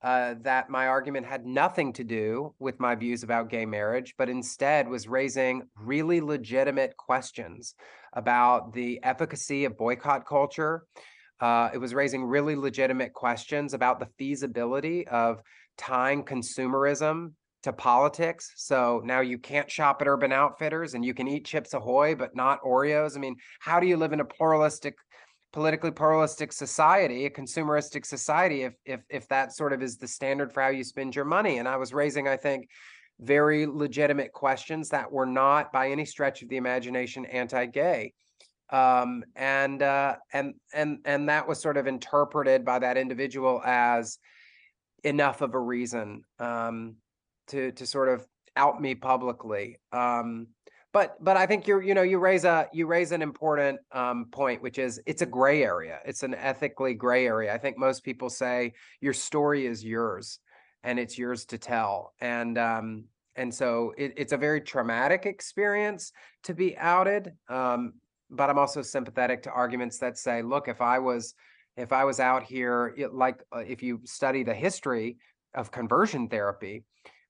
uh, 0.05 0.35
that 0.43 0.69
my 0.69 0.85
argument 0.85 1.25
had 1.25 1.47
nothing 1.47 1.91
to 1.91 2.03
do 2.03 2.53
with 2.59 2.79
my 2.79 2.93
views 2.93 3.23
about 3.23 3.49
gay 3.49 3.65
marriage, 3.65 4.13
but 4.19 4.29
instead 4.29 4.87
was 4.87 5.07
raising 5.07 5.63
really 5.81 6.21
legitimate 6.21 6.95
questions 6.95 7.73
about 8.13 8.71
the 8.71 8.99
efficacy 9.01 9.65
of 9.65 9.75
boycott 9.75 10.23
culture. 10.27 10.83
Uh, 11.39 11.71
it 11.73 11.79
was 11.79 11.95
raising 11.95 12.23
really 12.23 12.55
legitimate 12.55 13.13
questions 13.13 13.73
about 13.73 13.99
the 13.99 14.07
feasibility 14.19 15.07
of 15.07 15.41
tying 15.75 16.23
consumerism 16.23 17.31
to 17.63 17.73
politics. 17.73 18.53
So 18.57 19.01
now 19.03 19.21
you 19.21 19.39
can't 19.39 19.71
shop 19.71 20.03
at 20.03 20.07
Urban 20.07 20.31
Outfitters 20.31 20.93
and 20.93 21.03
you 21.03 21.15
can 21.15 21.27
eat 21.27 21.45
Chips 21.45 21.73
Ahoy, 21.73 22.13
but 22.13 22.35
not 22.35 22.61
Oreos. 22.61 23.17
I 23.17 23.19
mean, 23.19 23.37
how 23.59 23.79
do 23.79 23.87
you 23.87 23.97
live 23.97 24.13
in 24.13 24.19
a 24.19 24.25
pluralistic 24.25 24.93
politically 25.55 25.89
pluralistic 25.89 26.51
society, 26.51 27.25
a 27.25 27.29
consumeristic 27.29 28.05
society, 28.05 28.63
if 28.63 28.73
if 28.85 29.01
if 29.09 29.27
that 29.29 29.53
sort 29.53 29.71
of 29.71 29.81
is 29.81 29.97
the 29.97 30.07
standard 30.07 30.51
for 30.51 30.61
how 30.61 30.67
you 30.67 30.83
spend 30.83 31.15
your 31.15 31.23
money. 31.23 31.59
And 31.59 31.67
I 31.67 31.77
was 31.77 31.93
raising, 31.93 32.27
I 32.27 32.35
think, 32.35 32.67
very 33.21 33.65
legitimate 33.65 34.33
questions 34.33 34.89
that 34.89 35.09
were 35.09 35.25
not 35.25 35.71
by 35.71 35.91
any 35.91 36.03
stretch 36.03 36.43
of 36.43 36.49
the 36.49 36.57
imagination 36.57 37.25
anti-gay. 37.25 38.11
Um, 38.69 39.23
and 39.33 39.81
uh, 39.81 40.17
and 40.33 40.55
and 40.73 40.99
and 41.05 41.29
that 41.29 41.47
was 41.47 41.61
sort 41.61 41.77
of 41.77 41.87
interpreted 41.87 42.65
by 42.65 42.79
that 42.79 42.97
individual 42.97 43.61
as 43.63 44.19
enough 45.05 45.39
of 45.39 45.53
a 45.53 45.59
reason 45.59 46.23
um, 46.37 46.97
to 47.47 47.71
to 47.71 47.85
sort 47.85 48.09
of 48.09 48.27
out 48.57 48.81
me 48.81 48.93
publicly. 48.93 49.79
Um, 49.93 50.47
but 50.95 51.21
but 51.21 51.35
I 51.35 51.45
think 51.45 51.67
you're 51.67 51.83
you 51.83 51.93
know 51.93 52.03
you 52.03 52.19
raise 52.19 52.45
a 52.45 52.69
you 52.71 52.87
raise 52.87 53.11
an 53.11 53.21
important 53.21 53.81
um, 53.91 54.27
point, 54.31 54.61
which 54.61 54.79
is 54.79 55.01
it's 55.05 55.21
a 55.21 55.25
gray 55.25 55.61
area. 55.61 55.99
It's 56.05 56.23
an 56.23 56.33
ethically 56.33 56.93
gray 56.93 57.27
area. 57.27 57.53
I 57.53 57.57
think 57.57 57.77
most 57.77 58.01
people 58.05 58.29
say 58.29 58.71
your 59.01 59.11
story 59.11 59.65
is 59.65 59.83
yours, 59.83 60.39
and 60.85 60.97
it's 60.97 61.17
yours 61.17 61.43
to 61.47 61.57
tell. 61.57 62.13
And 62.21 62.57
um, 62.57 63.03
and 63.35 63.53
so 63.53 63.93
it, 63.97 64.13
it's 64.15 64.31
a 64.31 64.37
very 64.37 64.61
traumatic 64.61 65.25
experience 65.25 66.13
to 66.43 66.53
be 66.53 66.77
outed. 66.77 67.33
Um, 67.49 67.95
but 68.29 68.49
I'm 68.49 68.57
also 68.57 68.81
sympathetic 68.81 69.43
to 69.43 69.51
arguments 69.51 69.97
that 69.97 70.17
say, 70.17 70.43
look, 70.43 70.69
if 70.69 70.79
I 70.79 70.99
was 70.99 71.33
if 71.75 71.91
I 71.91 72.05
was 72.05 72.21
out 72.21 72.43
here, 72.43 72.93
it, 72.95 73.13
like 73.13 73.43
uh, 73.53 73.59
if 73.59 73.83
you 73.83 73.99
study 74.05 74.43
the 74.43 74.53
history 74.53 75.17
of 75.55 75.71
conversion 75.71 76.29
therapy, 76.29 76.85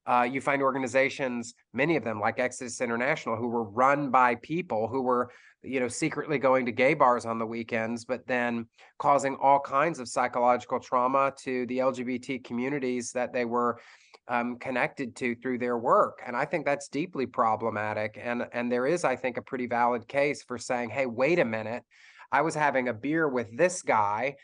uh, 0.08 0.28
you 0.30 0.42
find 0.42 0.62
organizations, 0.62 1.54
many 1.74 1.96
of 1.96 2.04
them 2.04 2.20
like 2.20 2.40
Exodus 2.40 2.82
International, 2.82 3.36
who 3.36 3.48
were 3.48 3.64
run 3.64 4.12
by 4.12 4.36
people 4.36 4.88
who 4.88 5.02
were, 5.02 5.32
you 5.64 5.80
know, 5.80 5.88
secretly 5.88 6.38
going 6.38 6.66
to 6.66 6.72
gay 6.72 6.94
bars 6.94 7.26
on 7.26 7.40
the 7.40 7.46
weekends, 7.46 8.06
but 8.06 8.26
then 8.28 8.68
causing 9.00 9.36
all 9.42 9.60
kinds 9.60 10.00
of 10.00 10.08
psychological 10.08 10.80
trauma 10.80 11.34
to 11.40 11.66
the 11.66 11.80
LGBT 11.80 12.44
communities 12.44 13.12
that 13.14 13.34
they 13.34 13.46
were 13.46 13.80
um, 14.28 14.58
connected 14.58 15.16
to 15.18 15.36
through 15.36 15.58
their 15.58 15.78
work. 15.78 16.20
And 16.26 16.36
I 16.36 16.46
think 16.46 16.66
that's 16.66 16.88
deeply 16.88 17.26
problematic. 17.26 18.20
And 18.22 18.48
and 18.54 18.72
there 18.72 18.88
is, 18.88 19.04
I 19.04 19.16
think, 19.16 19.38
a 19.38 19.42
pretty 19.42 19.68
valid 19.68 20.08
case 20.08 20.44
for 20.44 20.58
saying, 20.58 20.90
hey, 20.90 21.06
wait 21.06 21.40
a 21.40 21.46
minute. 21.46 21.84
I 22.32 22.42
was 22.42 22.56
having 22.56 22.88
a 22.90 22.94
beer 22.94 23.28
with 23.30 23.56
this 23.56 23.82
guy 23.82 24.36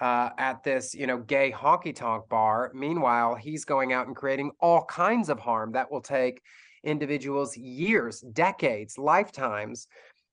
uh, 0.00 0.30
at 0.38 0.62
this, 0.62 0.94
you 0.94 1.06
know, 1.06 1.18
gay 1.18 1.50
honky 1.50 1.94
tonk 1.94 2.28
bar. 2.28 2.70
Meanwhile, 2.74 3.34
he's 3.34 3.64
going 3.64 3.92
out 3.92 4.06
and 4.06 4.14
creating 4.14 4.52
all 4.60 4.84
kinds 4.84 5.28
of 5.28 5.38
harm 5.38 5.72
that 5.72 5.90
will 5.90 6.00
take 6.00 6.40
individuals 6.84 7.56
years, 7.56 8.20
decades, 8.20 8.98
lifetimes 8.98 9.88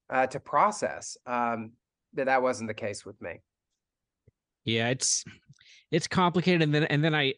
uh, 0.09 0.27
to 0.27 0.39
process. 0.39 1.17
Um, 1.25 1.71
but 2.13 2.25
that 2.25 2.41
wasn't 2.41 2.67
the 2.67 2.75
case 2.75 3.05
with 3.05 3.19
me. 3.21 3.41
Yeah, 4.63 4.89
it's 4.89 5.23
it's 5.91 6.07
complicated, 6.07 6.61
and 6.61 6.73
then 6.73 6.85
and 6.85 7.03
then 7.03 7.13
I 7.13 7.35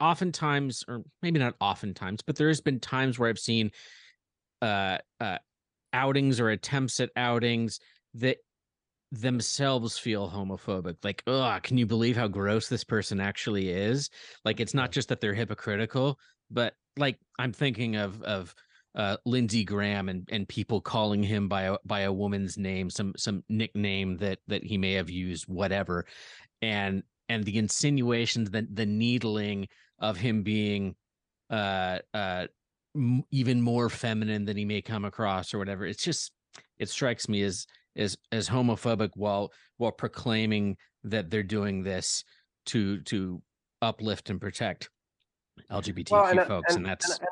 oftentimes, 0.00 0.84
or 0.86 1.02
maybe 1.22 1.38
not 1.38 1.54
oftentimes, 1.60 2.22
but 2.22 2.36
there 2.36 2.48
has 2.48 2.60
been 2.60 2.78
times 2.78 3.18
where 3.18 3.28
I've 3.28 3.38
seen 3.38 3.72
uh, 4.62 4.98
uh 5.20 5.38
outings 5.92 6.38
or 6.38 6.50
attempts 6.50 7.00
at 7.00 7.10
outings 7.16 7.80
that 8.14 8.38
themselves 9.10 9.96
feel 9.96 10.28
homophobic 10.28 10.96
like 11.02 11.22
oh 11.26 11.58
can 11.62 11.78
you 11.78 11.86
believe 11.86 12.16
how 12.16 12.28
gross 12.28 12.68
this 12.68 12.84
person 12.84 13.20
actually 13.20 13.70
is? 13.70 14.10
Like 14.44 14.60
it's 14.60 14.74
not 14.74 14.92
just 14.92 15.08
that 15.08 15.20
they're 15.20 15.34
hypocritical 15.34 16.18
but 16.50 16.74
like 16.96 17.18
i'm 17.38 17.52
thinking 17.52 17.96
of 17.96 18.22
of 18.22 18.54
uh 18.94 19.16
lindsey 19.24 19.64
graham 19.64 20.08
and 20.08 20.28
and 20.30 20.48
people 20.48 20.80
calling 20.80 21.22
him 21.22 21.48
by 21.48 21.62
a 21.62 21.76
by 21.84 22.00
a 22.00 22.12
woman's 22.12 22.56
name 22.58 22.90
some 22.90 23.12
some 23.16 23.44
nickname 23.48 24.16
that 24.16 24.38
that 24.48 24.64
he 24.64 24.78
may 24.78 24.94
have 24.94 25.10
used 25.10 25.44
whatever. 25.46 26.06
And 26.62 27.02
and 27.28 27.44
the 27.44 27.58
insinuations 27.58 28.50
that 28.50 28.74
the 28.74 28.86
needling 28.86 29.68
of 29.98 30.16
him 30.16 30.42
being 30.42 30.96
uh 31.50 31.98
uh 32.14 32.46
m- 32.96 33.24
even 33.30 33.60
more 33.60 33.88
feminine 33.88 34.44
than 34.44 34.56
he 34.56 34.64
may 34.64 34.82
come 34.82 35.04
across 35.04 35.54
or 35.54 35.58
whatever 35.58 35.86
it's 35.86 36.02
just 36.02 36.32
it 36.78 36.88
strikes 36.88 37.28
me 37.28 37.42
as 37.42 37.66
as 37.98 38.16
as 38.32 38.48
homophobic 38.48 39.10
while 39.14 39.52
while 39.76 39.92
proclaiming 39.92 40.76
that 41.04 41.30
they're 41.30 41.42
doing 41.42 41.82
this 41.82 42.24
to 42.66 43.00
to 43.02 43.42
uplift 43.82 44.30
and 44.30 44.40
protect 44.40 44.88
LGBTQ 45.70 46.10
well, 46.10 46.26
and, 46.26 46.40
folks, 46.46 46.74
and, 46.74 46.84
and 46.84 46.86
that's 46.86 47.18
and, 47.18 47.28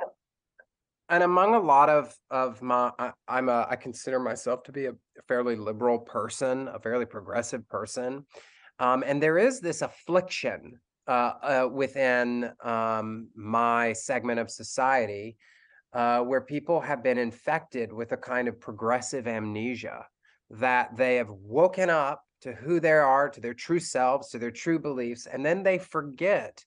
and, 1.08 1.23
among 1.23 1.54
a 1.54 1.61
lot 1.61 1.88
of 1.88 2.14
of 2.30 2.61
my, 2.61 2.90
I, 2.99 3.12
I'm 3.28 3.49
a 3.49 3.66
I 3.70 3.76
consider 3.76 4.18
myself 4.18 4.62
to 4.64 4.73
be 4.73 4.87
a 4.87 4.94
fairly 5.28 5.56
liberal 5.56 5.99
person, 5.99 6.68
a 6.68 6.78
fairly 6.78 7.06
progressive 7.06 7.68
person, 7.68 8.26
um, 8.78 9.04
and 9.06 9.23
there 9.23 9.38
is 9.38 9.61
this 9.61 9.82
affliction 9.82 10.80
uh, 11.08 11.32
uh, 11.42 11.68
within 11.73 12.50
um, 12.64 13.28
my 13.37 13.92
segment 13.92 14.40
of 14.40 14.50
society 14.50 15.37
uh, 15.92 16.20
where 16.20 16.40
people 16.40 16.80
have 16.80 17.02
been 17.02 17.18
infected 17.18 17.92
with 17.92 18.12
a 18.12 18.16
kind 18.16 18.49
of 18.49 18.61
progressive 18.61 19.28
amnesia 19.28 20.04
that 20.50 20.96
they 20.96 21.16
have 21.16 21.30
woken 21.30 21.90
up 21.90 22.22
to 22.42 22.52
who 22.52 22.80
they 22.80 22.92
are, 22.92 23.28
to 23.28 23.40
their 23.40 23.54
true 23.54 23.80
selves, 23.80 24.28
to 24.28 24.38
their 24.38 24.50
true 24.50 24.78
beliefs, 24.78 25.26
and 25.26 25.44
then 25.44 25.62
they 25.62 25.78
forget 25.78 26.64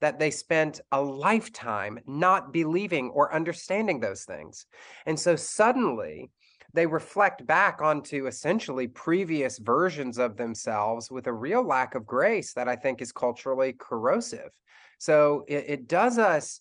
that 0.00 0.18
they 0.18 0.30
spent 0.30 0.80
a 0.92 1.00
lifetime 1.00 1.98
not 2.06 2.52
believing 2.52 3.10
or 3.10 3.34
understanding 3.34 4.00
those 4.00 4.24
things. 4.24 4.66
And 5.06 5.18
so 5.18 5.36
suddenly 5.36 6.30
they 6.72 6.86
reflect 6.86 7.46
back 7.46 7.82
onto 7.82 8.26
essentially 8.26 8.88
previous 8.88 9.58
versions 9.58 10.18
of 10.18 10.36
themselves 10.36 11.10
with 11.10 11.26
a 11.26 11.32
real 11.32 11.66
lack 11.66 11.94
of 11.94 12.06
grace 12.06 12.54
that 12.54 12.68
I 12.68 12.76
think 12.76 13.02
is 13.02 13.12
culturally 13.12 13.74
corrosive. 13.78 14.50
So 14.98 15.44
it, 15.48 15.64
it 15.68 15.88
does 15.88 16.18
us 16.18 16.60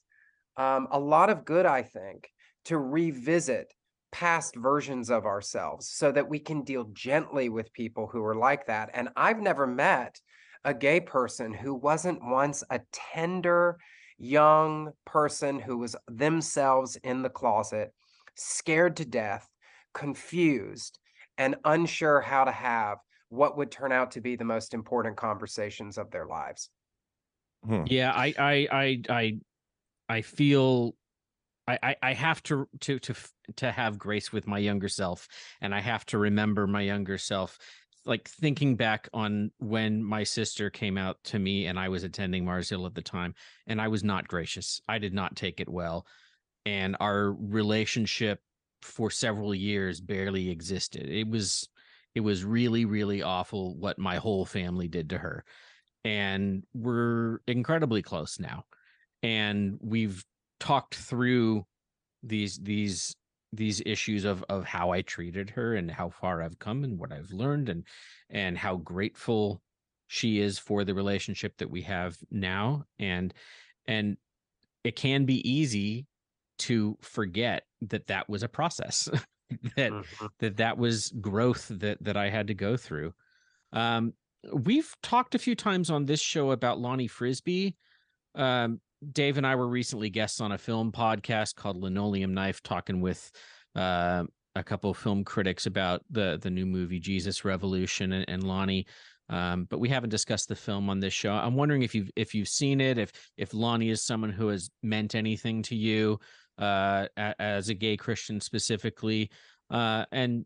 um, 0.58 0.88
a 0.92 1.00
lot 1.00 1.30
of 1.30 1.46
good, 1.46 1.66
I 1.66 1.84
think, 1.84 2.30
to 2.66 2.78
revisit 2.78 3.74
past 4.12 4.56
versions 4.56 5.10
of 5.10 5.26
ourselves 5.26 5.90
so 5.90 6.12
that 6.12 6.30
we 6.30 6.40
can 6.40 6.64
deal 6.64 6.86
gently 6.86 7.50
with 7.50 7.74
people 7.74 8.08
who 8.08 8.24
are 8.24 8.36
like 8.36 8.66
that. 8.68 8.90
And 8.94 9.10
I've 9.16 9.40
never 9.40 9.68
met 9.68 10.20
a 10.64 10.74
gay 10.74 11.00
person 11.00 11.54
who 11.54 11.74
wasn't 11.74 12.24
once 12.24 12.64
a 12.70 12.82
tender 12.92 13.78
young 14.18 14.92
person 15.06 15.60
who 15.60 15.78
was 15.78 15.96
themselves 16.08 16.98
in 16.98 17.22
the 17.22 17.30
closet, 17.30 17.94
scared 18.36 18.98
to 18.98 19.06
death, 19.06 19.50
confused, 19.94 21.00
and 21.38 21.56
unsure 21.64 22.22
how 22.22 22.44
to 22.44 22.52
have 22.52 22.98
what 23.30 23.56
would 23.58 23.72
turn 23.72 23.92
out 23.92 24.12
to 24.12 24.22
be 24.22 24.36
the 24.36 24.44
most 24.44 24.74
important 24.74 25.16
conversations 25.16 25.98
of 25.98 26.12
their 26.12 26.26
lives. 26.26 26.70
Hmm. 27.64 27.86
Yeah, 27.86 28.12
I 28.12 28.34
I 28.38 28.68
I 28.72 29.02
I 29.10 29.40
I 30.10 30.22
feel 30.24 30.96
I, 31.84 31.96
I 32.02 32.14
have 32.14 32.42
to 32.44 32.68
to 32.82 33.00
to 33.00 33.14
to 33.58 33.72
have 33.72 33.98
grace 33.98 34.32
with 34.32 34.48
my 34.48 34.58
younger 34.58 34.90
self, 34.90 35.28
and 35.62 35.74
I 35.74 35.82
have 35.82 36.06
to 36.08 36.18
remember 36.18 36.68
my 36.68 36.82
younger 36.82 37.18
self. 37.18 37.58
Like 38.06 38.28
thinking 38.28 38.76
back 38.76 39.10
on 39.14 39.52
when 39.60 40.04
my 40.04 40.24
sister 40.24 40.70
came 40.70 40.98
out 40.98 41.18
to 41.26 41.40
me, 41.40 41.66
and 41.68 41.78
I 41.78 41.90
was 41.90 42.04
attending 42.04 42.46
Mars 42.46 42.70
Hill 42.70 42.86
at 42.86 42.96
the 42.96 43.02
time, 43.02 43.36
and 43.68 43.82
I 43.82 43.88
was 43.90 44.04
not 44.04 44.28
gracious. 44.28 44.82
I 44.88 44.98
did 44.98 45.14
not 45.14 45.36
take 45.36 45.60
it 45.60 45.70
well, 45.70 46.08
and 46.66 46.96
our 47.00 47.34
relationship 47.34 48.42
for 48.82 49.12
several 49.12 49.54
years 49.54 50.00
barely 50.00 50.50
existed. 50.50 51.10
It 51.10 51.28
was 51.28 51.68
it 52.16 52.22
was 52.22 52.46
really 52.46 52.86
really 52.86 53.22
awful 53.22 53.76
what 53.76 54.00
my 54.00 54.16
whole 54.16 54.46
family 54.46 54.88
did 54.88 55.10
to 55.10 55.18
her, 55.18 55.44
and 56.06 56.64
we're 56.74 57.40
incredibly 57.48 58.02
close 58.02 58.40
now, 58.40 58.66
and 59.22 59.78
we've 59.82 60.26
talked 60.60 60.96
through 60.96 61.66
these 62.24 62.60
these 62.60 63.16
these 63.52 63.82
issues 63.86 64.26
of 64.26 64.44
of 64.50 64.66
how 64.66 64.92
I 64.92 65.02
treated 65.02 65.50
her 65.52 65.76
and 65.76 65.90
how 65.90 66.10
far 66.10 66.42
I've 66.42 66.60
come 66.60 66.84
and 66.84 67.00
what 67.00 67.12
I've 67.12 67.32
learned 67.32 67.70
and 67.70 67.84
and 68.30 68.58
how 68.58 68.78
grateful 68.78 69.62
she 70.08 70.40
is 70.40 70.58
for 70.58 70.84
the 70.84 70.94
relationship 70.94 71.58
that 71.58 71.70
we 71.70 71.84
have 71.84 72.18
now. 72.32 72.84
And 72.98 73.34
and 73.88 74.18
it 74.84 74.96
can 74.96 75.26
be 75.26 75.48
easy 75.50 76.08
to 76.60 76.98
forget 77.02 77.64
that 77.82 78.08
that 78.08 78.28
was 78.28 78.44
a 78.44 78.50
process 78.50 79.08
that 79.76 79.92
mm-hmm. 79.92 80.26
that 80.40 80.58
that 80.58 80.78
was 80.78 81.14
growth 81.22 81.68
that 81.70 82.04
that 82.04 82.18
I 82.18 82.30
had 82.30 82.48
to 82.48 82.54
go 82.54 82.78
through. 82.78 83.14
Um 83.72 84.14
we've 84.54 84.96
talked 85.04 85.36
a 85.36 85.40
few 85.40 85.56
times 85.56 85.90
on 85.90 86.06
this 86.06 86.22
show 86.22 86.52
about 86.52 86.80
Lonnie 86.80 87.08
Frisbee. 87.08 87.76
Um 88.36 88.80
Dave 89.12 89.38
and 89.38 89.48
I 89.48 89.56
were 89.56 89.68
recently 89.68 90.10
guests 90.10 90.42
on 90.42 90.52
a 90.52 90.58
film 90.58 90.92
podcast 90.92 91.56
called 91.56 91.78
Linoleum 91.78 92.34
Knife, 92.34 92.62
talking 92.62 93.02
with 93.02 93.32
uh, 93.76 94.24
a 94.56 94.64
couple 94.64 94.90
of 94.90 94.98
film 94.98 95.24
critics 95.24 95.66
about 95.66 96.04
the 96.10 96.38
the 96.42 96.50
new 96.50 96.66
movie 96.66 97.00
Jesus 97.00 97.46
Revolution 97.46 98.14
and, 98.14 98.26
and 98.28 98.44
Lonnie. 98.44 98.86
Um, 99.30 99.68
but 99.70 99.80
we 99.80 99.90
haven't 99.90 100.10
discussed 100.10 100.50
the 100.50 100.56
film 100.56 100.90
on 100.90 101.00
this 101.00 101.14
show. 101.14 101.32
I'm 101.32 101.56
wondering 101.56 101.84
if 101.84 101.94
you've 101.94 102.10
if 102.16 102.34
you've 102.34 102.48
seen 102.48 102.82
it, 102.82 102.98
if 102.98 103.12
if 103.38 103.54
Lonnie 103.54 103.90
is 103.90 104.04
someone 104.04 104.32
who 104.32 104.48
has 104.48 104.70
meant 104.82 105.16
anything 105.16 105.62
to 105.64 105.76
you 105.76 106.20
uh, 106.58 107.08
as 107.18 107.70
a 107.70 107.74
gay 107.74 107.96
Christian 107.96 108.42
specifically, 108.42 109.30
uh, 109.70 110.06
and 110.12 110.46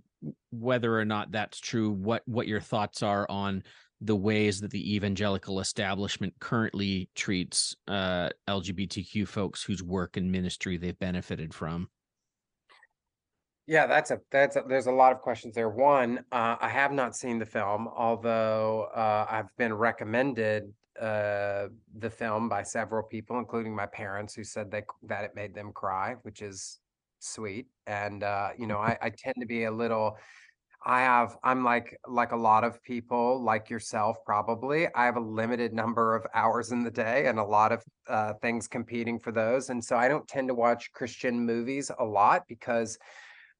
whether 0.51 0.97
or 0.97 1.05
not 1.05 1.31
that's 1.31 1.59
true, 1.59 1.91
what 1.91 2.23
what 2.25 2.47
your 2.47 2.61
thoughts 2.61 3.01
are 3.01 3.25
on 3.29 3.63
the 4.03 4.15
ways 4.15 4.59
that 4.59 4.71
the 4.71 4.95
evangelical 4.95 5.59
establishment 5.59 6.33
currently 6.39 7.09
treats 7.15 7.75
uh, 7.87 8.29
LGBTQ 8.47 9.27
folks 9.27 9.63
whose 9.63 9.81
work 9.81 10.17
and 10.17 10.31
ministry 10.31 10.77
they've 10.77 10.99
benefited 10.99 11.53
from. 11.53 11.89
Yeah, 13.65 13.87
that's 13.87 14.11
a 14.11 14.19
that's 14.29 14.57
a, 14.57 14.63
there's 14.67 14.87
a 14.87 14.91
lot 14.91 15.13
of 15.13 15.21
questions 15.21 15.55
there. 15.55 15.69
One, 15.69 16.19
uh, 16.33 16.57
I 16.59 16.67
have 16.67 16.91
not 16.91 17.15
seen 17.15 17.39
the 17.39 17.45
film, 17.45 17.87
although 17.87 18.89
uh, 18.93 19.25
I've 19.29 19.55
been 19.57 19.73
recommended 19.73 20.73
uh, 20.99 21.67
the 21.97 22.09
film 22.09 22.49
by 22.49 22.63
several 22.63 23.03
people, 23.03 23.39
including 23.39 23.73
my 23.73 23.85
parents, 23.85 24.35
who 24.35 24.43
said 24.43 24.69
they 24.69 24.83
that 25.03 25.23
it 25.23 25.31
made 25.33 25.55
them 25.55 25.71
cry, 25.71 26.17
which 26.23 26.41
is 26.41 26.79
sweet. 27.19 27.67
And 27.87 28.23
uh, 28.23 28.49
you 28.57 28.67
know, 28.67 28.79
I, 28.79 28.97
I 29.01 29.09
tend 29.09 29.35
to 29.39 29.45
be 29.45 29.63
a 29.63 29.71
little. 29.71 30.17
I 30.85 31.01
have 31.01 31.37
I'm 31.43 31.63
like 31.63 31.97
like 32.07 32.33
a 32.33 32.37
lot 32.37 32.63
of 32.63 32.81
people 32.83 33.41
like 33.41 33.69
yourself 33.69 34.17
probably. 34.25 34.87
I 34.93 35.05
have 35.05 35.15
a 35.15 35.21
limited 35.21 35.73
number 35.73 36.15
of 36.15 36.25
hours 36.33 36.71
in 36.71 36.83
the 36.83 36.91
day 36.91 37.27
and 37.27 37.39
a 37.39 37.43
lot 37.43 37.71
of 37.71 37.83
uh, 38.07 38.33
things 38.41 38.67
competing 38.67 39.19
for 39.19 39.31
those, 39.31 39.69
and 39.69 39.83
so 39.83 39.95
I 39.95 40.07
don't 40.07 40.27
tend 40.27 40.49
to 40.49 40.53
watch 40.53 40.91
Christian 40.91 41.45
movies 41.45 41.89
a 41.99 42.03
lot 42.03 42.43
because 42.47 42.97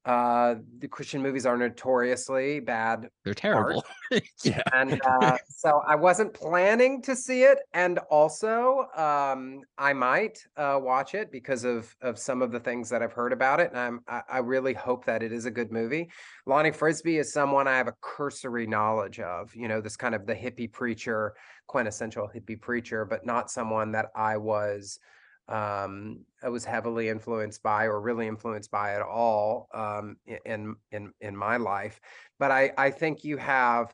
uh, 0.06 0.56
the 0.80 0.88
Christian 0.88 1.22
movies 1.22 1.46
are 1.46 1.58
notoriously 1.58 2.60
bad. 2.60 3.10
They're 3.24 3.34
terrible. 3.34 3.86
yeah. 4.44 4.62
And 4.74 5.02
uh, 5.22 5.38
so 5.48 5.82
I 5.88 5.96
wasn't 5.96 6.34
planning 6.34 7.02
to 7.04 7.16
see 7.16 7.44
it. 7.44 7.60
And 7.74 8.00
also, 8.10 8.88
um, 8.98 9.62
I 9.78 9.94
might 9.94 10.46
uh, 10.58 10.80
watch 10.82 11.16
it 11.16 11.32
because 11.32 11.64
of 11.64 11.96
of 12.02 12.20
some 12.20 12.42
of 12.42 12.52
the 12.52 12.60
things 12.60 12.90
that 12.90 13.02
I've 13.02 13.14
heard 13.14 13.32
about 13.32 13.62
it. 13.62 13.70
And 13.70 13.80
I'm 13.80 14.00
I, 14.08 14.22
I 14.30 14.38
really 14.40 14.74
hope 14.74 15.06
that 15.06 15.24
it 15.24 15.32
is 15.32 15.46
a 15.46 15.52
good 15.52 15.72
movie. 15.72 16.10
Lonnie 16.46 16.72
Frisbee 16.72 17.18
is 17.18 17.32
someone 17.32 17.68
I 17.68 17.78
have 17.78 17.88
a 17.88 17.96
cursory 18.02 18.68
knowledge 18.68 19.22
of. 19.22 19.56
You 19.56 19.70
know, 19.70 19.80
this 19.80 19.96
kind 19.96 20.16
of 20.16 20.26
the 20.26 20.36
hippie 20.36 20.72
preacher, 20.72 21.34
quintessential 21.68 22.30
hippie 22.34 22.60
preacher, 22.60 23.06
but 23.06 23.26
not 23.26 23.50
someone 23.50 23.94
that 23.94 24.08
I 24.16 24.36
was 24.36 25.00
um 25.48 26.20
I 26.42 26.50
was 26.50 26.64
heavily 26.64 27.10
influenced 27.10 27.62
by 27.64 27.86
or 27.86 28.00
really 28.00 28.28
influenced 28.28 28.72
by 28.72 28.94
at 28.94 29.02
all 29.02 29.68
um 29.74 30.18
in 30.46 30.76
in 30.92 31.12
in 31.20 31.36
my 31.36 31.58
life 31.58 32.00
but 32.40 32.52
I 32.52 32.72
I 32.78 32.92
think 32.92 33.24
you 33.24 33.38
have 33.38 33.94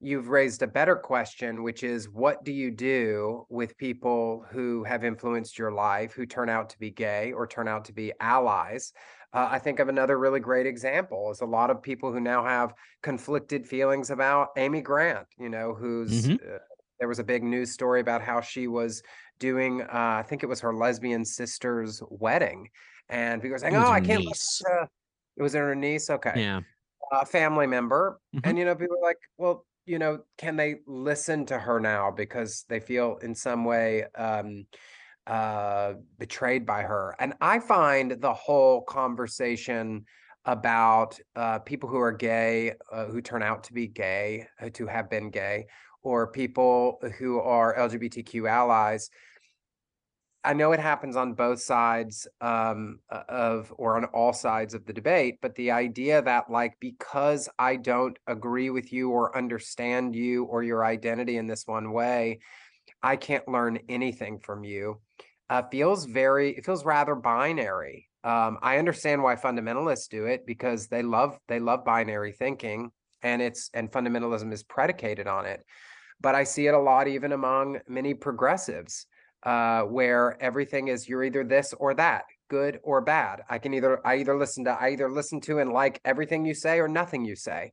you've 0.00 0.28
raised 0.28 0.62
a 0.62 0.66
better 0.66 0.96
question 0.96 1.62
which 1.62 1.82
is 1.82 2.08
what 2.08 2.44
do 2.44 2.52
you 2.52 2.70
do 2.70 3.46
with 3.48 3.76
people 3.76 4.46
who 4.50 4.84
have 4.84 5.04
influenced 5.04 5.58
your 5.58 5.72
life 5.72 6.12
who 6.12 6.24
turn 6.24 6.48
out 6.48 6.70
to 6.70 6.78
be 6.78 6.90
gay 6.90 7.32
or 7.32 7.46
turn 7.46 7.68
out 7.68 7.84
to 7.84 7.92
be 7.92 8.12
allies 8.20 8.92
uh, 9.32 9.48
I 9.50 9.58
think 9.60 9.78
of 9.78 9.88
another 9.88 10.18
really 10.18 10.40
great 10.40 10.66
example 10.66 11.30
is 11.30 11.40
a 11.40 11.46
lot 11.46 11.70
of 11.70 11.82
people 11.82 12.12
who 12.12 12.20
now 12.20 12.44
have 12.44 12.74
conflicted 13.02 13.64
feelings 13.66 14.10
about 14.10 14.48
Amy 14.56 14.80
Grant, 14.80 15.26
you 15.38 15.48
know, 15.48 15.72
who's 15.72 16.26
mm-hmm. 16.26 16.32
uh, 16.32 16.58
there 16.98 17.08
was 17.08 17.20
a 17.20 17.24
big 17.24 17.44
news 17.44 17.72
story 17.72 18.00
about 18.00 18.22
how 18.22 18.40
she 18.40 18.66
was 18.66 19.02
doing, 19.40 19.82
uh, 19.82 19.88
I 19.92 20.22
think 20.22 20.44
it 20.44 20.46
was 20.46 20.60
her 20.60 20.72
lesbian 20.72 21.24
sister's 21.24 22.00
wedding, 22.08 22.70
and 23.08 23.42
people 23.42 23.54
were 23.54 23.58
saying, 23.58 23.74
"Oh, 23.74 23.90
I 23.90 24.00
can't." 24.00 24.22
It 24.24 25.42
was 25.42 25.54
in 25.54 25.60
her 25.62 25.74
niece. 25.74 26.08
Okay, 26.10 26.34
yeah, 26.36 26.60
a 27.10 27.26
family 27.26 27.66
member, 27.66 28.20
mm-hmm. 28.34 28.48
and 28.48 28.56
you 28.56 28.64
know, 28.64 28.76
people 28.76 28.96
were 29.00 29.06
like, 29.06 29.18
"Well, 29.36 29.66
you 29.86 29.98
know, 29.98 30.20
can 30.38 30.56
they 30.56 30.76
listen 30.86 31.44
to 31.46 31.58
her 31.58 31.80
now 31.80 32.12
because 32.12 32.64
they 32.68 32.78
feel 32.78 33.18
in 33.22 33.34
some 33.34 33.64
way 33.64 34.04
um, 34.14 34.66
uh, 35.26 35.94
betrayed 36.18 36.64
by 36.64 36.82
her?" 36.82 37.16
And 37.18 37.34
I 37.40 37.58
find 37.58 38.12
the 38.12 38.34
whole 38.34 38.82
conversation 38.82 40.04
about 40.44 41.18
uh, 41.36 41.58
people 41.60 41.88
who 41.88 41.98
are 41.98 42.12
gay, 42.12 42.74
uh, 42.92 43.06
who 43.06 43.20
turn 43.20 43.42
out 43.42 43.64
to 43.64 43.72
be 43.72 43.86
gay, 43.86 44.46
uh, 44.60 44.70
to 44.74 44.86
have 44.86 45.10
been 45.10 45.30
gay, 45.30 45.66
or 46.02 46.32
people 46.32 46.98
who 47.18 47.40
are 47.40 47.76
LGBTQ 47.76 48.48
allies 48.48 49.10
I 50.42 50.54
know 50.54 50.72
it 50.72 50.80
happens 50.80 51.16
on 51.16 51.34
both 51.34 51.60
sides 51.60 52.26
um, 52.40 53.00
of, 53.10 53.72
or 53.76 53.96
on 53.96 54.06
all 54.06 54.32
sides 54.32 54.72
of 54.72 54.86
the 54.86 54.92
debate, 54.92 55.38
but 55.42 55.54
the 55.54 55.70
idea 55.70 56.22
that, 56.22 56.50
like, 56.50 56.76
because 56.80 57.48
I 57.58 57.76
don't 57.76 58.18
agree 58.26 58.70
with 58.70 58.90
you 58.92 59.10
or 59.10 59.36
understand 59.36 60.16
you 60.16 60.44
or 60.44 60.62
your 60.62 60.84
identity 60.84 61.36
in 61.36 61.46
this 61.46 61.66
one 61.66 61.92
way, 61.92 62.40
I 63.02 63.16
can't 63.16 63.46
learn 63.48 63.80
anything 63.88 64.38
from 64.38 64.64
you 64.64 65.00
uh, 65.50 65.62
feels 65.70 66.06
very, 66.06 66.56
it 66.56 66.64
feels 66.64 66.84
rather 66.84 67.14
binary. 67.14 68.08
Um, 68.22 68.58
I 68.62 68.78
understand 68.78 69.22
why 69.22 69.34
fundamentalists 69.36 70.08
do 70.08 70.26
it 70.26 70.46
because 70.46 70.86
they 70.86 71.02
love 71.02 71.38
they 71.48 71.58
love 71.58 71.84
binary 71.84 72.32
thinking, 72.32 72.92
and 73.22 73.42
it's 73.42 73.70
and 73.74 73.90
fundamentalism 73.90 74.52
is 74.52 74.62
predicated 74.62 75.26
on 75.26 75.46
it. 75.46 75.64
But 76.20 76.34
I 76.34 76.44
see 76.44 76.66
it 76.66 76.74
a 76.74 76.78
lot 76.78 77.08
even 77.08 77.32
among 77.32 77.80
many 77.88 78.14
progressives 78.14 79.06
uh, 79.42 79.82
where 79.82 80.40
everything 80.42 80.88
is 80.88 81.08
you're 81.08 81.24
either 81.24 81.44
this 81.44 81.72
or 81.78 81.94
that, 81.94 82.24
good 82.48 82.80
or 82.82 83.00
bad. 83.00 83.42
I 83.48 83.58
can 83.58 83.74
either 83.74 84.04
I 84.06 84.16
either 84.16 84.36
listen 84.36 84.64
to 84.64 84.70
I 84.70 84.90
either 84.90 85.10
listen 85.10 85.40
to 85.42 85.58
and 85.58 85.72
like 85.72 86.00
everything 86.04 86.44
you 86.44 86.54
say 86.54 86.78
or 86.80 86.88
nothing 86.88 87.24
you 87.24 87.36
say, 87.36 87.72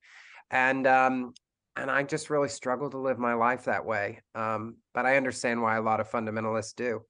and 0.50 0.88
um, 0.88 1.34
and 1.76 1.92
I 1.92 2.04
just 2.04 2.30
really 2.30 2.50
struggle 2.50 2.90
to 2.90 2.98
live 2.98 3.20
my 3.20 3.34
life 3.34 3.66
that 3.66 3.86
way. 3.86 4.22
Um, 4.36 4.78
but 4.94 5.06
I 5.06 5.18
understand 5.18 5.62
why 5.62 5.78
a 5.78 5.82
lot 5.82 6.00
of 6.00 6.10
fundamentalists 6.10 6.76
do. 6.76 7.02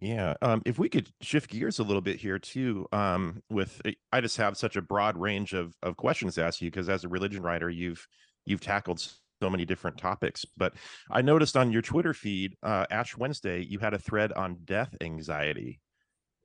Yeah, 0.00 0.34
um, 0.42 0.62
if 0.66 0.80
we 0.80 0.88
could 0.88 1.08
shift 1.20 1.48
gears 1.48 1.78
a 1.78 1.84
little 1.84 2.00
bit 2.00 2.16
here 2.16 2.38
too, 2.38 2.86
um, 2.90 3.40
with 3.48 3.80
eh, 3.84 3.92
I 4.10 4.20
just 4.20 4.36
have 4.36 4.56
such 4.56 4.74
a 4.74 4.82
broad 4.82 5.16
range 5.16 5.52
of 5.52 5.74
of 5.82 5.96
questions 5.96 6.34
to 6.34 6.44
ask 6.44 6.60
you 6.60 6.70
because 6.70 6.88
as 6.88 7.04
a 7.04 7.08
religion 7.08 7.42
writer, 7.42 7.70
you've 7.70 8.06
you've 8.44 8.60
tackled 8.60 9.06
so 9.42 9.50
many 9.50 9.64
different 9.64 9.98
topics. 9.98 10.46
But 10.56 10.74
I 11.10 11.20
noticed 11.20 11.56
on 11.56 11.72
your 11.72 11.82
Twitter 11.82 12.14
feed, 12.14 12.56
uh, 12.62 12.86
Ash 12.92 13.16
Wednesday, 13.16 13.64
you 13.64 13.80
had 13.80 13.92
a 13.92 13.98
thread 13.98 14.32
on 14.32 14.58
death 14.64 14.94
anxiety, 15.00 15.80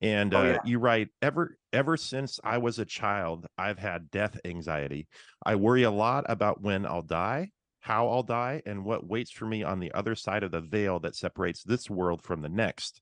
and 0.01 0.33
oh, 0.33 0.39
uh, 0.39 0.43
yeah. 0.43 0.57
you 0.65 0.79
write 0.79 1.09
ever 1.21 1.59
ever 1.71 1.95
since 1.95 2.39
I 2.43 2.57
was 2.57 2.79
a 2.79 2.85
child, 2.85 3.45
I've 3.55 3.77
had 3.77 4.09
death 4.09 4.39
anxiety. 4.45 5.07
I 5.45 5.57
worry 5.57 5.83
a 5.83 5.91
lot 5.91 6.25
about 6.27 6.59
when 6.59 6.87
I'll 6.87 7.03
die, 7.03 7.51
how 7.81 8.09
I'll 8.09 8.23
die, 8.23 8.63
and 8.65 8.83
what 8.83 9.07
waits 9.07 9.29
for 9.29 9.45
me 9.45 9.61
on 9.61 9.79
the 9.79 9.91
other 9.91 10.15
side 10.15 10.41
of 10.41 10.51
the 10.51 10.61
veil 10.61 10.99
that 11.01 11.15
separates 11.15 11.61
this 11.61 11.87
world 11.87 12.23
from 12.23 12.41
the 12.41 12.49
next. 12.49 12.99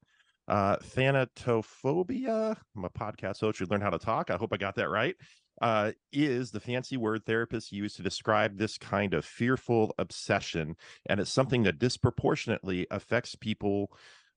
Uh, 0.50 0.76
thanatophobia. 0.76 2.58
I'm 2.76 2.84
a 2.84 2.90
podcast 2.90 3.40
host. 3.40 3.62
You 3.62 3.66
learn 3.70 3.82
how 3.82 3.92
to 3.92 3.98
talk. 3.98 4.30
I 4.30 4.36
hope 4.36 4.52
I 4.52 4.58
got 4.58 4.76
that 4.76 4.90
right 4.90 5.16
uh, 5.62 5.91
is 6.12 6.52
the 6.52 6.60
fancy 6.60 6.98
word 6.98 7.26
therapists 7.26 7.72
use 7.72 7.94
to 7.96 8.04
describe 8.04 8.58
this 8.58 8.78
kind 8.78 9.13
of 9.13 9.26
fearful 9.26 9.94
obsession. 9.98 10.76
And 11.08 11.20
it's 11.20 11.32
something 11.32 11.63
that 11.63 11.80
disproportionately 11.80 12.88
affects 12.91 13.36
people 13.36 13.91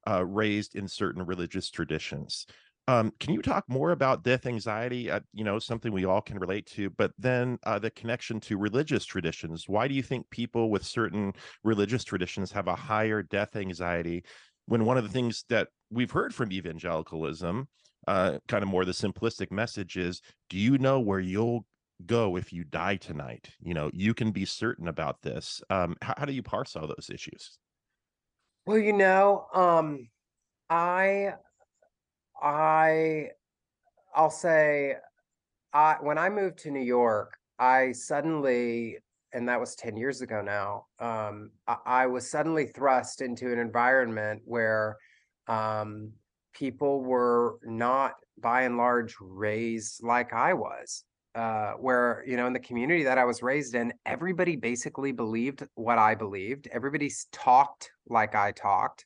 uh, 0.09 0.25
raised 0.25 0.75
in 0.75 0.89
certain 0.89 1.25
religious 1.25 1.71
traditions. 1.71 2.47
Um, 2.87 3.13
can 3.21 3.35
you 3.35 3.43
talk 3.43 3.65
more 3.69 3.91
about 3.91 4.25
death 4.25 4.47
anxiety? 4.47 5.11
Uh, 5.11 5.21
you 5.35 5.45
know, 5.45 5.59
something 5.59 5.93
we 5.93 6.07
all 6.07 6.23
can 6.23 6.39
relate 6.39 6.65
to, 6.69 6.89
but 6.89 7.13
then 7.19 7.59
uh, 7.65 7.79
the 7.79 7.91
connection 7.91 8.41
to 8.41 8.57
religious 8.57 9.05
traditions. 9.05 9.69
Why 9.69 9.89
do 9.89 9.95
you 9.95 10.03
think 10.03 10.31
people 10.31 10.71
with 10.71 10.87
certain 10.87 11.35
religious 11.65 12.03
traditions 12.03 12.51
have 12.53 12.67
a 12.67 12.75
higher 12.75 13.23
death 13.23 13.57
anxiety 13.57 14.25
when 14.65 14.87
one 14.87 14.97
of 14.97 15.05
the 15.05 15.11
things 15.11 15.45
that 15.51 15.69
we've 15.91 16.11
heard 16.11 16.35
from 16.35 16.51
evangelicalism 16.51 17.69
uh, 18.09 18.39
kind 18.49 18.63
of 18.63 18.69
more 18.69 18.85
the 18.85 18.93
simplistic 18.93 19.51
message 19.51 19.97
is 19.97 20.23
do 20.49 20.57
you 20.57 20.79
know 20.79 20.99
where 20.99 21.21
you'll 21.21 21.67
go 22.07 22.37
if 22.37 22.53
you 22.53 22.65
die 22.65 22.97
tonight? 22.97 23.51
You 23.61 23.75
know 23.75 23.91
you 23.93 24.15
can 24.15 24.31
be 24.31 24.45
certain 24.45 24.89
about 24.89 25.21
this. 25.23 25.63
Um 25.71 25.95
how, 26.01 26.15
how 26.17 26.25
do 26.25 26.33
you 26.33 26.43
parse 26.43 26.75
all 26.75 26.87
those 26.87 27.11
issues? 27.13 27.59
Well 28.67 28.79
you 28.79 28.93
know 28.93 29.47
um 29.55 30.09
i 30.71 31.33
i 32.43 33.29
i'll 34.15 34.31
say 34.31 34.95
i 35.73 35.97
when 36.01 36.19
i 36.19 36.29
moved 36.29 36.59
to 36.59 36.71
new 36.71 36.81
york 36.81 37.39
i 37.59 37.93
suddenly 37.93 38.99
and 39.33 39.49
that 39.49 39.59
was 39.59 39.75
10 39.75 39.97
years 39.97 40.21
ago 40.21 40.43
now 40.43 40.85
um 41.01 41.51
i, 41.67 41.77
I 41.87 42.07
was 42.07 42.31
suddenly 42.31 42.67
thrust 42.67 43.23
into 43.23 43.51
an 43.53 43.59
environment 43.59 44.43
where 44.45 44.99
um 45.47 46.13
people 46.53 47.03
were 47.03 47.59
not 47.65 48.15
by 48.41 48.63
and 48.63 48.77
large 48.77 49.15
raised 49.21 50.03
like 50.03 50.33
I 50.33 50.55
was. 50.55 51.05
Uh, 51.35 51.73
where 51.75 52.25
you 52.27 52.37
know 52.37 52.47
in 52.47 52.53
the 52.53 52.59
community 52.59 53.05
that 53.05 53.19
I 53.19 53.25
was 53.25 53.43
raised 53.43 53.75
in, 53.75 53.93
everybody 54.07 54.57
basically 54.57 55.13
believed 55.13 55.63
what 55.75 55.99
I 55.99 56.15
believed. 56.15 56.69
Everybody 56.73 57.13
talked 57.31 57.91
like 58.09 58.35
I 58.35 58.51
talked. 58.51 59.05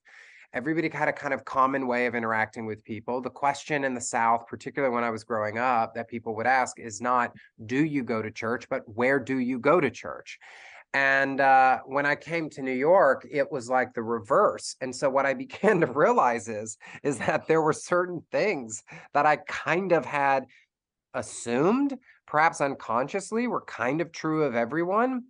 Everybody 0.54 0.88
had 0.88 1.08
a 1.08 1.12
kind 1.12 1.34
of 1.34 1.44
common 1.44 1.86
way 1.86 2.06
of 2.06 2.14
interacting 2.14 2.64
with 2.64 2.84
people. 2.84 3.20
The 3.20 3.30
question 3.30 3.84
in 3.84 3.92
the 3.92 4.00
South, 4.00 4.46
particularly 4.46 4.94
when 4.94 5.04
I 5.04 5.10
was 5.10 5.24
growing 5.24 5.58
up, 5.58 5.94
that 5.94 6.08
people 6.08 6.34
would 6.36 6.46
ask 6.46 6.78
is 6.78 7.00
not, 7.00 7.34
"Do 7.66 7.84
you 7.84 8.02
go 8.02 8.22
to 8.22 8.30
church?" 8.30 8.66
but 8.68 8.82
"Where 8.86 9.18
do 9.18 9.38
you 9.38 9.58
go 9.58 9.80
to 9.80 9.90
church?" 9.90 10.38
And 10.94 11.40
uh, 11.40 11.78
when 11.86 12.04
I 12.04 12.14
came 12.14 12.50
to 12.50 12.62
New 12.62 12.72
York, 12.72 13.26
it 13.30 13.50
was 13.50 13.70
like 13.70 13.94
the 13.94 14.02
reverse. 14.02 14.76
And 14.80 14.94
so 14.94 15.08
what 15.08 15.26
I 15.26 15.34
began 15.44 15.80
to 15.80 15.86
realize 15.86 16.48
is, 16.48 16.76
is 17.02 17.18
that 17.18 17.46
there 17.46 17.62
were 17.62 17.72
certain 17.72 18.22
things 18.30 18.82
that 19.14 19.26
I 19.26 19.36
kind 19.36 19.92
of 19.92 20.04
had 20.04 20.46
assumed, 21.14 21.96
perhaps 22.26 22.60
unconsciously, 22.60 23.46
were 23.46 23.62
kind 23.62 24.00
of 24.00 24.12
true 24.12 24.44
of 24.44 24.54
everyone. 24.54 25.24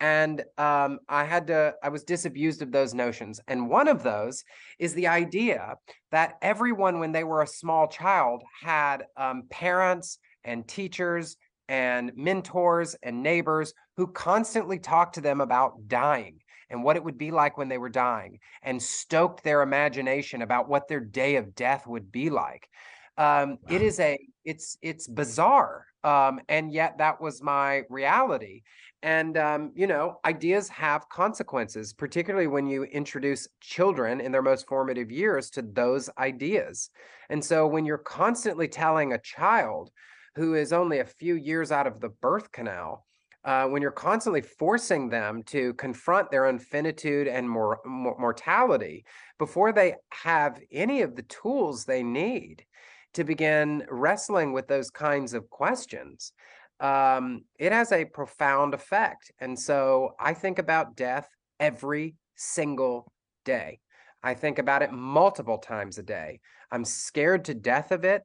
And 0.00 0.42
um, 0.58 0.98
I 1.08 1.24
had 1.24 1.46
to, 1.46 1.74
I 1.82 1.88
was 1.88 2.04
disabused 2.04 2.62
of 2.62 2.72
those 2.72 2.94
notions. 2.94 3.40
And 3.46 3.70
one 3.70 3.88
of 3.88 4.02
those 4.02 4.44
is 4.78 4.92
the 4.94 5.06
idea 5.06 5.76
that 6.10 6.34
everyone, 6.42 6.98
when 6.98 7.12
they 7.12 7.24
were 7.24 7.42
a 7.42 7.46
small 7.46 7.86
child, 7.86 8.42
had 8.60 9.04
um, 9.16 9.44
parents 9.48 10.18
and 10.44 10.66
teachers 10.66 11.36
and 11.68 12.12
mentors 12.16 12.94
and 13.02 13.22
neighbors 13.22 13.72
who 13.96 14.06
constantly 14.06 14.78
talked 14.78 15.14
to 15.14 15.20
them 15.20 15.40
about 15.40 15.88
dying 15.88 16.40
and 16.70 16.82
what 16.82 16.96
it 16.96 17.04
would 17.04 17.18
be 17.18 17.30
like 17.30 17.56
when 17.56 17.68
they 17.68 17.78
were 17.78 17.88
dying 17.88 18.38
and 18.62 18.82
stoked 18.82 19.42
their 19.42 19.62
imagination 19.62 20.42
about 20.42 20.68
what 20.68 20.88
their 20.88 21.00
day 21.00 21.36
of 21.36 21.54
death 21.54 21.86
would 21.86 22.10
be 22.10 22.30
like. 22.30 22.68
Um, 23.16 23.50
wow. 23.50 23.56
it 23.70 23.82
is 23.82 24.00
a 24.00 24.18
it's 24.44 24.76
it's 24.82 25.06
bizarre 25.06 25.86
um, 26.02 26.40
and 26.48 26.72
yet 26.72 26.98
that 26.98 27.20
was 27.20 27.40
my 27.42 27.82
reality. 27.88 28.62
And 29.02 29.36
um, 29.36 29.72
you 29.76 29.86
know 29.86 30.18
ideas 30.24 30.68
have 30.70 31.08
consequences 31.08 31.92
particularly 31.92 32.48
when 32.48 32.66
you 32.66 32.84
introduce 32.84 33.46
children 33.60 34.20
in 34.20 34.32
their 34.32 34.42
most 34.42 34.66
formative 34.66 35.12
years 35.12 35.50
to 35.50 35.62
those 35.62 36.10
ideas. 36.18 36.90
And 37.30 37.44
so 37.44 37.66
when 37.66 37.86
you're 37.86 37.98
constantly 37.98 38.66
telling 38.66 39.12
a 39.12 39.18
child 39.18 39.90
who 40.36 40.54
is 40.54 40.72
only 40.72 40.98
a 40.98 41.04
few 41.04 41.34
years 41.34 41.70
out 41.72 41.86
of 41.86 42.00
the 42.00 42.08
birth 42.08 42.50
canal 42.52 43.04
uh, 43.44 43.66
when 43.66 43.82
you're 43.82 43.90
constantly 43.90 44.40
forcing 44.40 45.08
them 45.08 45.42
to 45.42 45.74
confront 45.74 46.30
their 46.30 46.46
infinitude 46.46 47.28
and 47.28 47.48
mor- 47.48 47.80
mortality 47.84 49.04
before 49.38 49.72
they 49.72 49.94
have 50.10 50.58
any 50.72 51.02
of 51.02 51.14
the 51.14 51.22
tools 51.22 51.84
they 51.84 52.02
need 52.02 52.64
to 53.12 53.22
begin 53.22 53.84
wrestling 53.90 54.52
with 54.52 54.66
those 54.66 54.90
kinds 54.90 55.34
of 55.34 55.48
questions, 55.50 56.32
um, 56.80 57.42
it 57.58 57.70
has 57.70 57.92
a 57.92 58.04
profound 58.04 58.74
effect. 58.74 59.30
And 59.38 59.58
so 59.58 60.14
I 60.18 60.34
think 60.34 60.58
about 60.58 60.96
death 60.96 61.28
every 61.60 62.16
single 62.34 63.12
day. 63.44 63.78
I 64.22 64.34
think 64.34 64.58
about 64.58 64.82
it 64.82 64.90
multiple 64.90 65.58
times 65.58 65.98
a 65.98 66.02
day. 66.02 66.40
I'm 66.72 66.84
scared 66.84 67.44
to 67.44 67.54
death 67.54 67.92
of 67.92 68.04
it. 68.04 68.22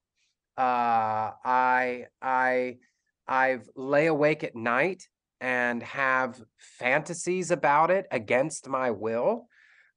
Uh, 0.59 1.31
I 1.45 2.07
I 2.21 2.79
I've 3.25 3.69
lay 3.77 4.07
awake 4.07 4.43
at 4.43 4.57
night 4.57 5.07
and 5.39 5.81
have 5.81 6.41
fantasies 6.57 7.51
about 7.51 7.91
it 7.91 8.07
against 8.11 8.67
my 8.67 8.91
will. 8.91 9.47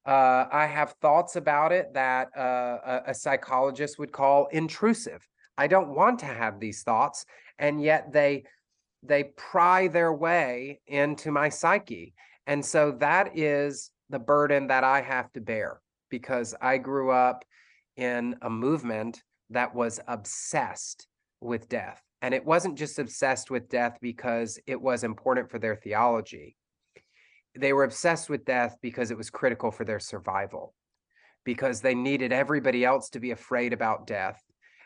Uh, 0.07 0.45
I 0.53 0.67
have 0.67 0.93
thoughts 1.03 1.35
about 1.35 1.73
it 1.73 1.95
that 1.95 2.29
uh, 2.39 2.79
a, 2.85 3.03
a 3.09 3.15
psychologist 3.15 3.99
would 3.99 4.13
call 4.13 4.47
intrusive. 4.53 5.27
I 5.59 5.67
don't 5.67 5.97
want 5.97 6.21
to 6.21 6.27
have 6.27 6.61
these 6.61 6.85
thoughts, 6.85 7.27
and 7.59 7.83
yet 7.83 8.13
they 8.13 8.45
they 9.03 9.33
pry 9.37 9.89
their 9.89 10.13
way 10.13 10.81
into 10.87 11.33
my 11.33 11.49
psyche, 11.49 12.15
and 12.47 12.65
so 12.65 12.93
that 13.01 13.37
is 13.37 13.91
the 14.11 14.21
burden 14.21 14.69
that 14.69 14.85
I 14.85 15.01
have 15.01 15.33
to 15.33 15.41
bear 15.41 15.81
because 16.09 16.55
I 16.63 16.79
grew 16.79 17.11
up 17.11 17.45
in 17.97 18.37
a 18.43 18.51
movement 18.51 19.25
that 19.53 19.75
was 19.75 20.01
obsessed 20.07 21.07
with 21.41 21.69
death. 21.69 22.03
And 22.21 22.35
it 22.35 22.45
wasn't 22.45 22.79
just 22.79 22.99
obsessed 22.99 23.51
with 23.51 23.69
death 23.69 23.99
because 24.01 24.59
it 24.67 24.81
was 24.81 25.03
important 25.03 25.51
for 25.51 25.59
their 25.59 25.75
theology. 25.75 26.57
They 27.59 27.73
were 27.73 27.85
obsessed 27.85 28.31
with 28.31 28.45
death 28.45 28.77
because 28.81 29.11
it 29.11 29.17
was 29.17 29.29
critical 29.29 29.71
for 29.71 29.85
their 29.85 29.99
survival, 29.99 30.75
because 31.45 31.81
they 31.81 31.95
needed 31.95 32.33
everybody 32.33 32.85
else 32.85 33.11
to 33.11 33.21
be 33.21 33.33
afraid 33.33 33.73
about 33.73 34.07
death. 34.07 34.41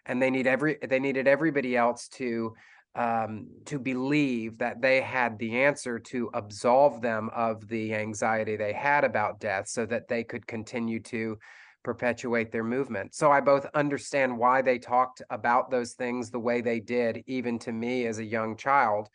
And 0.07 0.21
they 0.21 0.31
need 0.31 0.47
every 0.47 0.79
they 0.89 0.99
needed 0.99 1.29
everybody 1.29 1.77
else 1.77 2.09
to 2.15 2.55
um, 2.97 3.49
to 3.67 3.79
believe 3.79 4.59
that 4.59 4.81
they 4.81 5.03
had 5.03 5.39
the 5.39 5.63
answer 5.63 5.99
to 5.99 6.31
absolve 6.33 7.03
them 7.03 7.29
of 7.35 7.69
the 7.69 7.95
anxiety 7.95 8.57
they 8.57 8.73
had 8.73 9.05
about 9.05 9.39
death 9.39 9.69
so 9.69 9.85
that 9.85 10.09
they 10.09 10.25
could 10.25 10.47
continue 10.47 11.01
to 11.01 11.39
perpetuate 11.87 12.51
their 12.51 12.65
movement. 12.65 13.15
So 13.15 13.31
I 13.31 13.41
both 13.41 13.65
understand 13.73 14.37
why 14.37 14.61
they 14.61 14.77
talked 14.77 15.23
about 15.31 15.71
those 15.71 15.93
things 15.93 16.31
the 16.31 16.41
way 16.41 16.61
they 16.61 16.81
did, 16.81 17.23
even 17.29 17.61
to 17.61 17.71
me 17.71 18.07
as 18.07 18.19
a 18.19 18.25
young 18.25 18.57
child. 18.57 19.09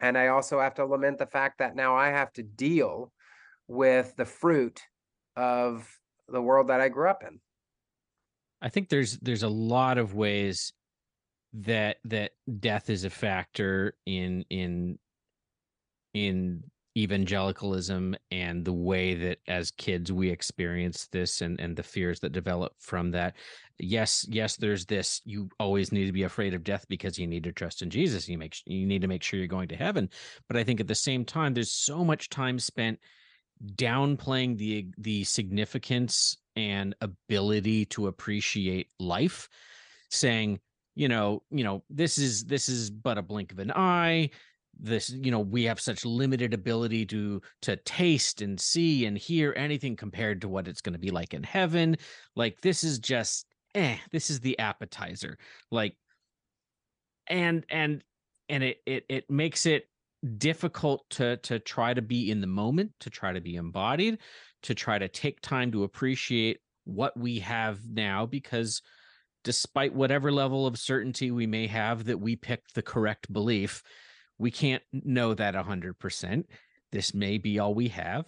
And 0.00 0.16
I 0.16 0.28
also 0.28 0.58
have 0.58 0.74
to 0.76 0.86
lament 0.86 1.18
the 1.18 1.26
fact 1.26 1.58
that 1.58 1.76
now 1.76 1.94
I 1.94 2.08
have 2.08 2.32
to 2.32 2.42
deal 2.42 3.12
with 3.68 4.16
the 4.16 4.24
fruit 4.24 4.80
of 5.36 5.86
the 6.26 6.40
world 6.40 6.68
that 6.68 6.80
I 6.80 6.88
grew 6.88 7.10
up 7.10 7.22
in. 7.22 7.40
I 8.62 8.70
think 8.70 8.88
there's 8.88 9.18
there's 9.18 9.42
a 9.42 9.48
lot 9.48 9.98
of 9.98 10.14
ways 10.14 10.72
that 11.52 11.98
that 12.04 12.30
death 12.58 12.88
is 12.88 13.04
a 13.04 13.10
factor 13.10 13.94
in 14.06 14.46
in 14.48 14.98
in 16.14 16.64
evangelicalism 16.96 18.14
and 18.30 18.64
the 18.64 18.72
way 18.72 19.14
that 19.14 19.38
as 19.48 19.72
kids 19.72 20.12
we 20.12 20.30
experience 20.30 21.08
this 21.08 21.40
and 21.40 21.58
and 21.58 21.76
the 21.76 21.82
fears 21.82 22.20
that 22.20 22.30
develop 22.30 22.72
from 22.78 23.10
that 23.10 23.34
yes 23.80 24.24
yes 24.30 24.56
there's 24.56 24.86
this 24.86 25.20
you 25.24 25.48
always 25.58 25.90
need 25.90 26.06
to 26.06 26.12
be 26.12 26.22
afraid 26.22 26.54
of 26.54 26.62
death 26.62 26.86
because 26.88 27.18
you 27.18 27.26
need 27.26 27.42
to 27.42 27.52
trust 27.52 27.82
in 27.82 27.90
jesus. 27.90 28.28
You 28.28 28.38
make 28.38 28.56
you 28.66 28.86
need 28.86 29.02
to 29.02 29.08
make 29.08 29.22
sure 29.22 29.38
you're 29.38 29.48
going 29.48 29.68
to 29.68 29.76
heaven. 29.76 30.08
But 30.46 30.56
i 30.56 30.62
think 30.62 30.80
at 30.80 30.86
the 30.86 30.94
same 30.94 31.24
time 31.24 31.52
there's 31.52 31.72
so 31.72 32.04
much 32.04 32.30
time 32.30 32.58
spent 32.58 32.98
downplaying 33.74 34.56
the 34.56 34.86
the 34.98 35.24
significance 35.24 36.36
and 36.56 36.94
ability 37.00 37.86
to 37.86 38.06
appreciate 38.06 38.88
life 39.00 39.48
saying 40.10 40.60
you 40.94 41.08
know 41.08 41.42
you 41.50 41.64
know 41.64 41.82
this 41.90 42.18
is 42.18 42.44
this 42.44 42.68
is 42.68 42.90
but 42.90 43.18
a 43.18 43.22
blink 43.22 43.52
of 43.52 43.58
an 43.58 43.72
eye 43.74 44.30
this 44.80 45.10
you 45.10 45.30
know 45.30 45.40
we 45.40 45.64
have 45.64 45.80
such 45.80 46.04
limited 46.04 46.54
ability 46.54 47.06
to 47.06 47.40
to 47.62 47.76
taste 47.76 48.42
and 48.42 48.60
see 48.60 49.06
and 49.06 49.16
hear 49.16 49.54
anything 49.56 49.96
compared 49.96 50.40
to 50.40 50.48
what 50.48 50.68
it's 50.68 50.80
going 50.80 50.92
to 50.92 50.98
be 50.98 51.10
like 51.10 51.34
in 51.34 51.42
heaven. 51.42 51.96
Like 52.36 52.60
this 52.60 52.84
is 52.84 52.98
just 52.98 53.46
eh 53.74 53.96
this 54.12 54.30
is 54.30 54.40
the 54.40 54.58
appetizer. 54.58 55.38
Like 55.70 55.96
and 57.26 57.64
and 57.70 58.02
and 58.48 58.62
it 58.62 58.78
it 58.86 59.04
it 59.08 59.30
makes 59.30 59.66
it 59.66 59.88
difficult 60.38 61.04
to 61.10 61.36
to 61.38 61.58
try 61.58 61.92
to 61.92 62.02
be 62.02 62.30
in 62.30 62.40
the 62.40 62.46
moment 62.46 62.92
to 63.00 63.10
try 63.10 63.32
to 63.32 63.40
be 63.40 63.56
embodied 63.56 64.18
to 64.62 64.74
try 64.74 64.98
to 64.98 65.08
take 65.08 65.40
time 65.42 65.70
to 65.70 65.84
appreciate 65.84 66.60
what 66.84 67.14
we 67.16 67.38
have 67.40 67.78
now 67.86 68.24
because 68.24 68.80
despite 69.42 69.94
whatever 69.94 70.32
level 70.32 70.66
of 70.66 70.78
certainty 70.78 71.30
we 71.30 71.46
may 71.46 71.66
have 71.66 72.04
that 72.04 72.18
we 72.18 72.36
picked 72.36 72.74
the 72.74 72.82
correct 72.82 73.30
belief 73.30 73.82
we 74.38 74.50
can't 74.50 74.82
know 74.92 75.34
that 75.34 75.54
100%. 75.54 76.44
This 76.92 77.14
may 77.14 77.38
be 77.38 77.58
all 77.58 77.74
we 77.74 77.88
have. 77.88 78.26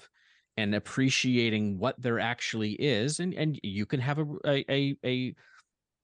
And 0.58 0.74
appreciating 0.74 1.78
what 1.78 2.00
there 2.00 2.18
actually 2.18 2.72
is, 2.72 3.20
and 3.20 3.34
and 3.34 3.60
you 3.62 3.84
can 3.84 4.00
have 4.00 4.18
a 4.18 4.24
a 4.46 4.96
a, 5.04 5.34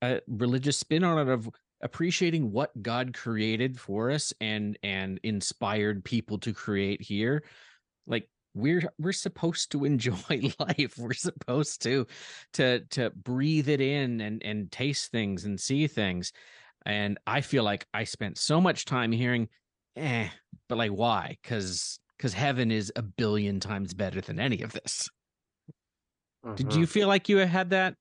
a 0.02 0.20
religious 0.28 0.76
spin 0.76 1.04
on 1.04 1.26
it 1.26 1.32
of 1.32 1.48
appreciating 1.80 2.52
what 2.52 2.70
God 2.82 3.14
created 3.14 3.80
for 3.80 4.10
us 4.10 4.34
and 4.42 4.78
and 4.82 5.18
inspired 5.22 6.04
people 6.04 6.38
to 6.40 6.52
create 6.52 7.00
here. 7.00 7.44
Like 8.06 8.28
we're 8.54 8.82
we're 8.98 9.12
supposed 9.12 9.72
to 9.72 9.84
enjoy 9.86 10.52
life. 10.58 10.98
We're 10.98 11.14
supposed 11.14 11.82
to 11.82 12.06
to 12.54 12.80
to 12.90 13.10
breathe 13.10 13.68
it 13.68 13.80
in 13.80 14.20
and 14.20 14.42
and 14.42 14.70
taste 14.70 15.10
things 15.10 15.44
and 15.44 15.58
see 15.58 15.86
things. 15.86 16.32
And 16.84 17.18
I 17.26 17.40
feel 17.42 17.62
like 17.62 17.86
I 17.94 18.04
spent 18.04 18.38
so 18.38 18.60
much 18.60 18.84
time 18.84 19.12
hearing 19.12 19.48
eh, 19.96 20.28
but 20.68 20.78
like 20.78 20.90
why? 20.90 21.36
Because 21.42 21.98
because 22.16 22.34
heaven 22.34 22.70
is 22.70 22.92
a 22.94 23.02
billion 23.02 23.58
times 23.58 23.94
better 23.94 24.20
than 24.20 24.38
any 24.38 24.62
of 24.62 24.72
this. 24.72 25.08
Mm-hmm. 26.46 26.54
Did 26.54 26.74
you 26.74 26.86
feel 26.86 27.08
like 27.08 27.28
you 27.28 27.38
had 27.38 27.70
that? 27.70 27.94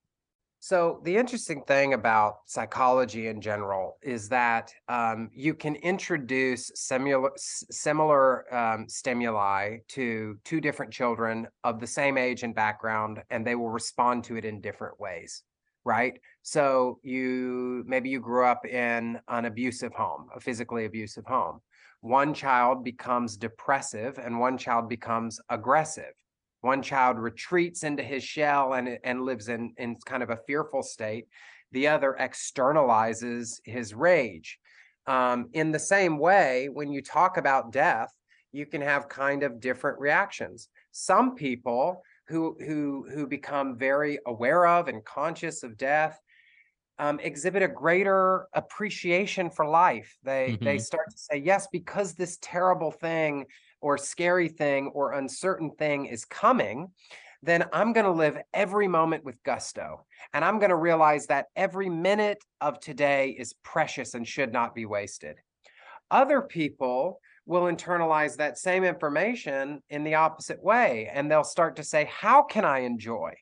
So 0.59 1.01
the 1.03 1.17
interesting 1.17 1.63
thing 1.63 1.95
about 1.95 2.41
psychology 2.45 3.29
in 3.29 3.41
general 3.41 3.97
is 4.03 4.29
that 4.29 4.71
um, 4.87 5.31
you 5.33 5.55
can 5.55 5.75
introduce 5.77 6.71
similar 6.75 7.31
similar 7.35 8.53
um, 8.53 8.87
stimuli 8.87 9.77
to 9.89 10.37
two 10.45 10.61
different 10.61 10.93
children 10.93 11.47
of 11.63 11.79
the 11.79 11.87
same 11.87 12.15
age 12.15 12.43
and 12.43 12.53
background, 12.53 13.23
and 13.31 13.45
they 13.45 13.55
will 13.55 13.71
respond 13.71 14.23
to 14.25 14.35
it 14.37 14.45
in 14.45 14.61
different 14.61 14.99
ways 14.99 15.43
right? 15.83 16.19
So 16.43 16.99
you 17.01 17.83
maybe 17.87 18.09
you 18.09 18.19
grew 18.19 18.45
up 18.45 18.67
in 18.67 19.19
an 19.27 19.45
abusive 19.45 19.93
home, 19.93 20.27
a 20.35 20.39
physically 20.39 20.85
abusive 20.85 21.25
home 21.25 21.59
one 22.01 22.33
child 22.33 22.83
becomes 22.83 23.37
depressive 23.37 24.17
and 24.17 24.39
one 24.39 24.57
child 24.57 24.89
becomes 24.89 25.39
aggressive. 25.49 26.13
One 26.61 26.81
child 26.81 27.17
retreats 27.17 27.83
into 27.83 28.03
his 28.03 28.23
shell 28.23 28.73
and, 28.73 28.99
and 29.03 29.23
lives 29.23 29.49
in, 29.49 29.73
in 29.77 29.95
kind 30.05 30.21
of 30.21 30.29
a 30.29 30.39
fearful 30.47 30.83
state. 30.83 31.27
The 31.71 31.87
other 31.87 32.17
externalizes 32.19 33.59
his 33.65 33.93
rage. 33.93 34.59
Um, 35.07 35.49
in 35.53 35.71
the 35.71 35.79
same 35.79 36.19
way, 36.19 36.69
when 36.71 36.91
you 36.91 37.01
talk 37.01 37.37
about 37.37 37.71
death, 37.71 38.11
you 38.51 38.65
can 38.65 38.81
have 38.81 39.07
kind 39.09 39.43
of 39.43 39.59
different 39.59 39.99
reactions. 39.99 40.69
Some 40.91 41.35
people 41.35 42.03
who 42.27 42.57
who 42.59 43.07
who 43.13 43.25
become 43.25 43.77
very 43.77 44.19
aware 44.25 44.67
of 44.67 44.87
and 44.87 45.03
conscious 45.03 45.63
of 45.63 45.77
death 45.77 46.19
um, 46.99 47.19
exhibit 47.19 47.63
a 47.63 47.67
greater 47.67 48.47
appreciation 48.53 49.49
for 49.49 49.65
life. 49.67 50.17
They 50.23 50.59
they 50.63 50.77
Mhm. 50.77 50.79
start 50.79 51.09
to 51.11 51.17
say, 51.17 51.37
yes, 51.37 51.67
because 51.71 52.15
this 52.15 52.37
terrible 52.41 52.91
thing 52.91 53.45
or 53.81 53.97
scary 53.97 54.47
thing 54.49 54.87
or 54.93 55.13
uncertain 55.13 55.71
thing 55.71 56.05
is 56.05 56.25
coming, 56.25 56.93
then 57.41 57.67
I'm 57.73 57.93
going 57.93 58.05
to 58.05 58.11
live 58.11 58.37
every 58.53 58.87
moment 58.87 59.23
with 59.23 59.41
gusto. 59.43 60.05
And 60.33 60.45
I'm 60.45 60.59
going 60.59 60.69
to 60.69 60.75
realize 60.75 61.25
that 61.27 61.47
every 61.55 61.89
minute 61.89 62.43
of 62.61 62.79
today 62.79 63.31
is 63.31 63.53
precious 63.63 64.13
and 64.13 64.27
should 64.27 64.53
not 64.53 64.75
be 64.75 64.85
wasted. 64.85 65.37
Other 66.09 66.41
people 66.41 67.19
will 67.45 67.63
internalize 67.63 68.37
that 68.37 68.57
same 68.57 68.83
information 68.83 69.81
in 69.89 70.03
the 70.03 70.15
opposite 70.15 70.61
way. 70.61 71.09
And 71.11 71.29
they'll 71.29 71.43
start 71.43 71.75
to 71.77 71.83
say, 71.83 72.05
How 72.05 72.43
can 72.43 72.65
I 72.65 72.79
enjoy 72.79 73.33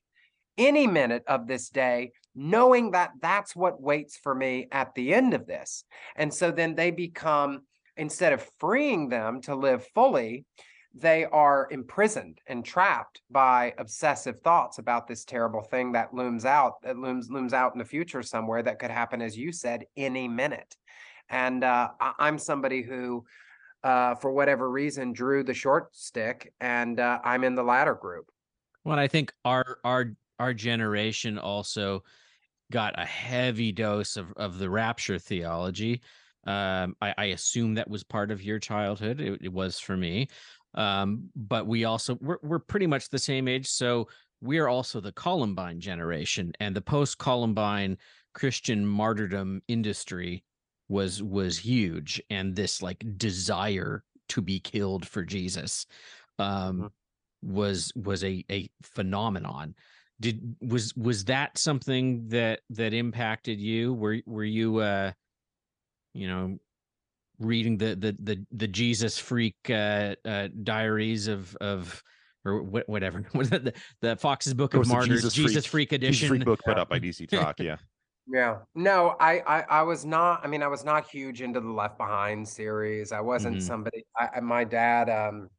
any 0.57 0.87
minute 0.87 1.23
of 1.27 1.47
this 1.47 1.69
day, 1.69 2.11
knowing 2.35 2.91
that 2.91 3.11
that's 3.21 3.55
what 3.55 3.81
waits 3.81 4.17
for 4.17 4.33
me 4.33 4.67
at 4.71 4.93
the 4.95 5.13
end 5.13 5.33
of 5.33 5.47
this? 5.47 5.83
And 6.15 6.33
so 6.33 6.51
then 6.51 6.75
they 6.75 6.91
become, 6.91 7.61
instead 7.97 8.33
of 8.33 8.49
freeing 8.59 9.09
them 9.09 9.41
to 9.41 9.55
live 9.55 9.85
fully, 9.93 10.45
they 10.93 11.25
are 11.25 11.67
imprisoned 11.69 12.39
and 12.47 12.65
trapped 12.65 13.21
by 13.29 13.73
obsessive 13.77 14.39
thoughts 14.39 14.79
about 14.79 15.07
this 15.07 15.23
terrible 15.23 15.61
thing 15.61 15.91
that 15.91 16.13
looms 16.13 16.45
out 16.45 16.81
that 16.81 16.97
looms 16.97 17.29
looms 17.29 17.53
out 17.53 17.73
in 17.73 17.79
the 17.79 17.85
future 17.85 18.23
somewhere 18.23 18.63
that 18.63 18.79
could 18.79 18.89
happen 18.89 19.21
as 19.21 19.37
you 19.37 19.51
said 19.51 19.85
any 19.95 20.27
minute 20.27 20.75
and 21.29 21.63
uh, 21.63 21.89
I- 21.99 22.13
i'm 22.19 22.39
somebody 22.39 22.81
who 22.81 23.23
uh, 23.83 24.15
for 24.15 24.31
whatever 24.31 24.69
reason 24.69 25.13
drew 25.13 25.43
the 25.43 25.53
short 25.53 25.95
stick 25.95 26.51
and 26.59 26.99
uh, 26.99 27.19
i'm 27.23 27.43
in 27.43 27.53
the 27.53 27.63
latter 27.63 27.93
group 27.93 28.25
Well, 28.83 28.97
I 28.97 29.07
think 29.07 29.31
our 29.45 29.77
our 29.83 30.15
our 30.39 30.53
generation 30.53 31.37
also 31.37 32.03
got 32.71 32.99
a 32.99 33.05
heavy 33.05 33.71
dose 33.71 34.17
of 34.17 34.31
of 34.37 34.59
the 34.59 34.69
rapture 34.69 35.19
theology. 35.19 36.01
Um, 36.45 36.95
I, 37.01 37.13
I 37.17 37.25
assume 37.25 37.75
that 37.75 37.89
was 37.89 38.03
part 38.03 38.31
of 38.31 38.41
your 38.41 38.59
childhood. 38.59 39.19
It, 39.19 39.41
it 39.43 39.53
was 39.53 39.79
for 39.79 39.97
me. 39.97 40.27
Um, 40.75 41.29
but 41.35 41.67
we 41.67 41.85
also 41.85 42.17
we're 42.21 42.37
we're 42.43 42.59
pretty 42.59 42.87
much 42.87 43.09
the 43.09 43.19
same 43.19 43.47
age, 43.47 43.67
so 43.67 44.07
we 44.41 44.59
are 44.59 44.69
also 44.69 45.01
the 45.01 45.11
Columbine 45.11 45.79
generation, 45.79 46.53
and 46.59 46.75
the 46.75 46.81
post 46.81 47.17
Columbine 47.17 47.97
Christian 48.33 48.85
martyrdom 48.85 49.61
industry 49.67 50.43
was 50.87 51.21
was 51.23 51.57
huge, 51.57 52.21
and 52.29 52.55
this 52.55 52.81
like 52.81 53.03
desire 53.17 54.03
to 54.29 54.41
be 54.41 54.59
killed 54.59 55.07
for 55.07 55.23
Jesus. 55.23 55.87
Um, 56.37 56.81
Mhm. 56.83 56.91
was 57.41 57.91
was 57.95 58.23
a 58.23 58.45
a 58.51 58.69
phenomenon 58.83 59.75
did 60.19 60.55
was 60.61 60.95
was 60.95 61.25
that 61.25 61.57
something 61.57 62.27
that 62.27 62.61
that 62.71 62.93
impacted 62.93 63.59
you 63.59 63.93
were 63.93 64.19
were 64.25 64.43
you 64.43 64.77
uh 64.77 65.11
you 66.13 66.27
know 66.27 66.57
reading 67.39 67.77
the 67.77 67.95
the 67.95 68.15
the, 68.19 68.45
the 68.51 68.67
jesus 68.67 69.17
freak 69.17 69.55
uh, 69.69 70.15
uh 70.25 70.49
diaries 70.63 71.27
of 71.27 71.55
of 71.61 72.03
or 72.45 72.59
wh- 72.61 72.89
whatever 72.89 73.23
was 73.33 73.49
that 73.49 73.63
the, 73.63 73.73
the 74.01 74.15
Foxe's 74.17 74.53
book 74.53 74.73
of 74.73 74.87
martyrs 74.87 75.07
Jesus 75.07 75.33
jesus, 75.33 75.65
Freak- 75.65 75.89
freak 75.89 76.01
Jesus 76.01 76.07
edition 76.17 76.27
Freak 76.29 76.45
book 76.45 76.59
put 76.65 76.77
up 76.77 76.89
by 76.89 76.99
DC 76.99 77.27
Talk. 77.29 77.59
Yeah. 77.59 77.77
Yeah. 78.31 78.59
No, 78.75 79.15
I, 79.19 79.39
I 79.39 79.61
I 79.61 79.81
was 79.81 80.05
not. 80.05 80.41
I 80.45 80.47
mean, 80.47 80.61
I 80.61 80.67
was 80.67 80.85
not 80.85 81.09
huge 81.09 81.41
into 81.41 81.59
the 81.59 81.71
Left 81.71 81.97
Behind 81.97 82.47
series. 82.47 83.11
I 83.11 83.21
wasn't 83.21 83.55
Mhm. 83.57 83.61
somebody. 83.63 84.03
I, 84.15 84.29
I- 84.35 84.39
my 84.41 84.63
dad. 84.63 85.09
Um, 85.09 85.49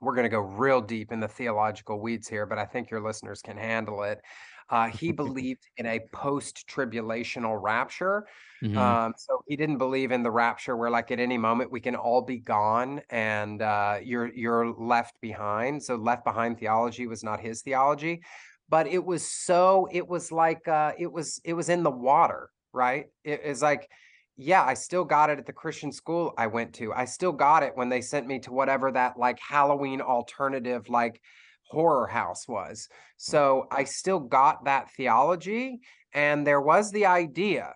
we're 0.00 0.14
going 0.14 0.24
to 0.24 0.30
go 0.30 0.40
real 0.40 0.80
deep 0.80 1.12
in 1.12 1.20
the 1.20 1.28
theological 1.28 2.00
weeds 2.00 2.28
here, 2.28 2.46
but 2.46 2.58
I 2.58 2.64
think 2.64 2.90
your 2.90 3.00
listeners 3.00 3.42
can 3.42 3.56
handle 3.56 4.02
it. 4.02 4.20
Uh, 4.68 4.86
he 4.86 5.12
believed 5.22 5.66
in 5.76 5.86
a 5.86 6.00
post-tribulational 6.12 7.58
rapture. 7.60 8.26
Mhm. 8.62 8.76
Um, 8.76 9.14
so 9.16 9.42
he 9.46 9.56
didn't 9.56 9.78
believe 9.78 10.12
in 10.12 10.22
the 10.22 10.30
rapture 10.30 10.76
where, 10.76 10.90
like, 10.90 11.10
at 11.10 11.20
any 11.20 11.38
moment 11.38 11.70
we 11.70 11.80
can 11.80 11.96
all 11.96 12.22
be 12.22 12.38
gone 12.38 13.00
and 13.10 13.62
uh, 13.62 13.98
you're 14.02 14.32
you're 14.32 14.72
left 14.72 15.20
behind. 15.20 15.82
So 15.82 15.96
left 15.96 16.24
behind 16.24 16.58
theology 16.58 17.06
was 17.06 17.24
not 17.24 17.40
his 17.40 17.62
theology, 17.62 18.22
but 18.68 18.86
it 18.86 19.04
was 19.04 19.30
so 19.30 19.88
it 19.90 20.06
was 20.06 20.30
like 20.30 20.68
uh, 20.68 20.92
it 20.98 21.10
was 21.10 21.40
it 21.44 21.54
was 21.54 21.68
in 21.68 21.82
the 21.82 21.90
water, 21.90 22.50
right? 22.72 23.06
It 23.24 23.42
is 23.44 23.62
like, 23.62 23.90
yeah, 24.40 24.64
I 24.64 24.74
still 24.74 25.04
got 25.04 25.28
it 25.28 25.38
at 25.38 25.46
the 25.46 25.52
Christian 25.52 25.92
school 25.92 26.32
I 26.38 26.46
went 26.46 26.74
to. 26.74 26.92
I 26.94 27.04
still 27.04 27.32
got 27.32 27.62
it 27.62 27.72
when 27.74 27.90
they 27.90 28.00
sent 28.00 28.26
me 28.26 28.38
to 28.40 28.52
whatever 28.52 28.90
that 28.90 29.18
like 29.18 29.38
Halloween 29.38 30.00
alternative 30.00 30.88
like 30.88 31.20
horror 31.68 32.06
house 32.06 32.48
was. 32.48 32.88
So 33.18 33.66
I 33.70 33.84
still 33.84 34.18
got 34.18 34.64
that 34.64 34.90
theology, 34.92 35.80
and 36.14 36.46
there 36.46 36.60
was 36.60 36.90
the 36.90 37.06
idea 37.06 37.74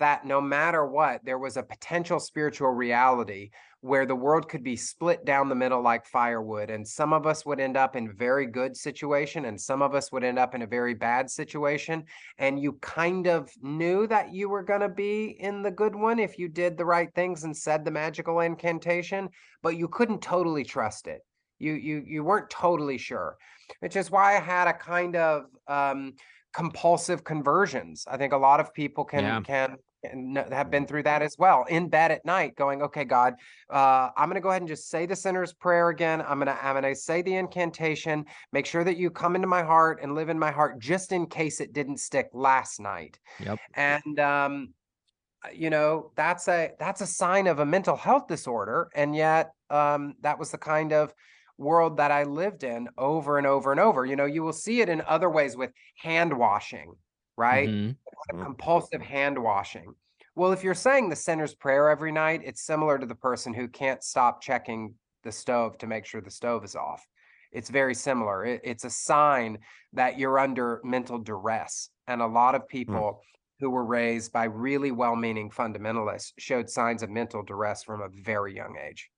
that 0.00 0.26
no 0.26 0.40
matter 0.40 0.86
what, 0.86 1.24
there 1.24 1.38
was 1.38 1.56
a 1.56 1.62
potential 1.62 2.20
spiritual 2.20 2.70
reality 2.70 3.50
where 3.82 4.06
the 4.06 4.14
world 4.14 4.48
could 4.48 4.62
be 4.62 4.76
split 4.76 5.24
down 5.24 5.48
the 5.48 5.54
middle 5.56 5.82
like 5.82 6.06
firewood 6.06 6.70
and 6.70 6.86
some 6.86 7.12
of 7.12 7.26
us 7.26 7.44
would 7.44 7.58
end 7.58 7.76
up 7.76 7.96
in 7.96 8.16
very 8.16 8.46
good 8.46 8.76
situation 8.76 9.44
and 9.46 9.60
some 9.60 9.82
of 9.82 9.92
us 9.92 10.12
would 10.12 10.22
end 10.22 10.38
up 10.38 10.54
in 10.54 10.62
a 10.62 10.66
very 10.66 10.94
bad 10.94 11.28
situation 11.28 12.04
and 12.38 12.62
you 12.62 12.74
kind 12.74 13.26
of 13.26 13.50
knew 13.60 14.06
that 14.06 14.32
you 14.32 14.48
were 14.48 14.62
going 14.62 14.80
to 14.80 14.88
be 14.88 15.36
in 15.40 15.62
the 15.62 15.70
good 15.70 15.96
one 15.96 16.20
if 16.20 16.38
you 16.38 16.48
did 16.48 16.78
the 16.78 16.84
right 16.84 17.12
things 17.16 17.42
and 17.42 17.56
said 17.56 17.84
the 17.84 17.90
magical 17.90 18.38
incantation 18.40 19.28
but 19.62 19.76
you 19.76 19.88
couldn't 19.88 20.22
totally 20.22 20.64
trust 20.64 21.08
it 21.08 21.20
you 21.58 21.72
you 21.72 22.04
you 22.06 22.22
weren't 22.22 22.48
totally 22.50 22.98
sure 22.98 23.36
which 23.80 23.96
is 23.96 24.12
why 24.12 24.36
i 24.36 24.40
had 24.40 24.68
a 24.68 24.72
kind 24.72 25.16
of 25.16 25.46
um 25.66 26.12
compulsive 26.54 27.24
conversions 27.24 28.04
i 28.08 28.16
think 28.16 28.32
a 28.32 28.36
lot 28.36 28.60
of 28.60 28.72
people 28.72 29.04
can 29.04 29.24
Yeah. 29.24 29.40
can 29.40 29.76
have 30.50 30.70
been 30.70 30.86
through 30.86 31.02
that 31.04 31.22
as 31.22 31.36
well 31.38 31.64
in 31.68 31.88
bed 31.88 32.10
at 32.10 32.24
night 32.24 32.56
going 32.56 32.82
okay 32.82 33.04
god 33.04 33.34
uh, 33.70 34.10
i'm 34.16 34.28
going 34.28 34.34
to 34.34 34.40
go 34.40 34.48
ahead 34.48 34.60
and 34.60 34.68
just 34.68 34.90
say 34.90 35.06
the 35.06 35.14
sinner's 35.14 35.52
prayer 35.52 35.88
again. 35.90 36.20
I'm 36.20 36.38
going 36.38 36.46
to 36.46 36.64
i'm 36.64 36.74
going 36.80 36.92
to 36.94 36.98
say 36.98 37.22
the 37.22 37.36
incantation. 37.36 38.24
Make 38.52 38.66
sure 38.66 38.84
that 38.84 38.96
you 38.96 39.10
come 39.10 39.34
into 39.36 39.46
my 39.46 39.62
heart 39.62 40.00
and 40.02 40.14
live 40.14 40.28
in 40.28 40.38
my 40.38 40.50
heart 40.50 40.78
just 40.78 41.12
in 41.12 41.26
case 41.26 41.60
it 41.60 41.72
didn't 41.72 41.98
stick 41.98 42.28
last 42.32 42.80
night. 42.80 43.18
Yep. 43.40 43.58
and 43.74 44.18
um 44.20 44.74
uh, 45.44 45.48
you 45.54 45.70
know 45.70 46.12
that's 46.16 46.48
a 46.48 46.72
that's 46.78 47.00
a 47.00 47.06
sign 47.06 47.46
of 47.46 47.58
a 47.58 47.66
mental 47.66 47.96
health 47.96 48.26
disorder 48.28 48.88
and 48.94 49.14
yet 49.14 49.52
um 49.70 50.14
that 50.20 50.38
was 50.38 50.50
the 50.50 50.58
kind 50.58 50.92
of 50.92 51.14
world 51.58 51.96
that 51.96 52.10
i 52.10 52.24
lived 52.24 52.64
in 52.64 52.88
over 52.98 53.38
and 53.38 53.46
over 53.46 53.70
and 53.70 53.80
over. 53.80 54.04
You 54.04 54.16
know 54.16 54.24
you 54.26 54.42
will 54.42 54.52
see 54.52 54.80
it 54.80 54.88
in 54.88 55.00
other 55.02 55.30
ways 55.30 55.56
with 55.56 55.70
hand 55.98 56.36
washing 56.36 56.94
right 57.36 57.68
Mhm. 57.68 57.96
Mhm. 58.32 58.42
compulsive 58.44 59.00
hand 59.02 59.38
washing. 59.42 59.94
Well, 60.34 60.52
if 60.52 60.62
you're 60.64 60.74
saying 60.74 61.08
the 61.10 61.16
sinner's 61.16 61.54
prayer 61.54 61.90
every 61.90 62.12
night, 62.12 62.42
it's 62.44 62.62
similar 62.62 62.98
to 62.98 63.06
the 63.06 63.14
person 63.14 63.52
who 63.52 63.68
can't 63.68 64.02
stop 64.02 64.40
checking 64.40 64.94
the 65.24 65.32
stove 65.32 65.76
to 65.78 65.86
make 65.86 66.06
sure 66.06 66.20
the 66.20 66.30
stove 66.30 66.64
is 66.64 66.74
off. 66.74 67.06
It's 67.52 67.68
very 67.68 67.94
similar. 67.94 68.44
It- 68.44 68.62
it's 68.64 68.84
a 68.84 68.90
sign 68.90 69.58
that 69.92 70.18
you're 70.18 70.38
under 70.38 70.80
mental 70.84 71.18
duress. 71.18 71.90
And 72.06 72.22
a 72.22 72.26
lot 72.26 72.54
of 72.54 72.66
people 72.66 73.22
who 73.60 73.70
were 73.70 73.84
raised 73.84 74.32
by 74.32 74.44
really 74.44 74.90
well 74.90 75.14
meaning 75.16 75.50
fundamentalists 75.50 76.32
showed 76.38 76.68
signs 76.70 77.02
of 77.02 77.10
mental 77.10 77.42
duress 77.42 77.84
from 77.84 78.00
a 78.00 78.08
very 78.08 78.54
young 78.54 78.76
age. 78.78 79.10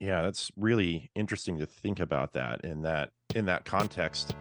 Yeah, 0.00 0.22
that's 0.22 0.50
really 0.56 1.10
interesting 1.14 1.58
to 1.60 1.66
think 1.66 2.00
about 2.00 2.32
that 2.32 2.64
in 2.64 2.82
that 2.82 3.12
in 3.34 3.46
that 3.46 3.64
context. 3.64 4.34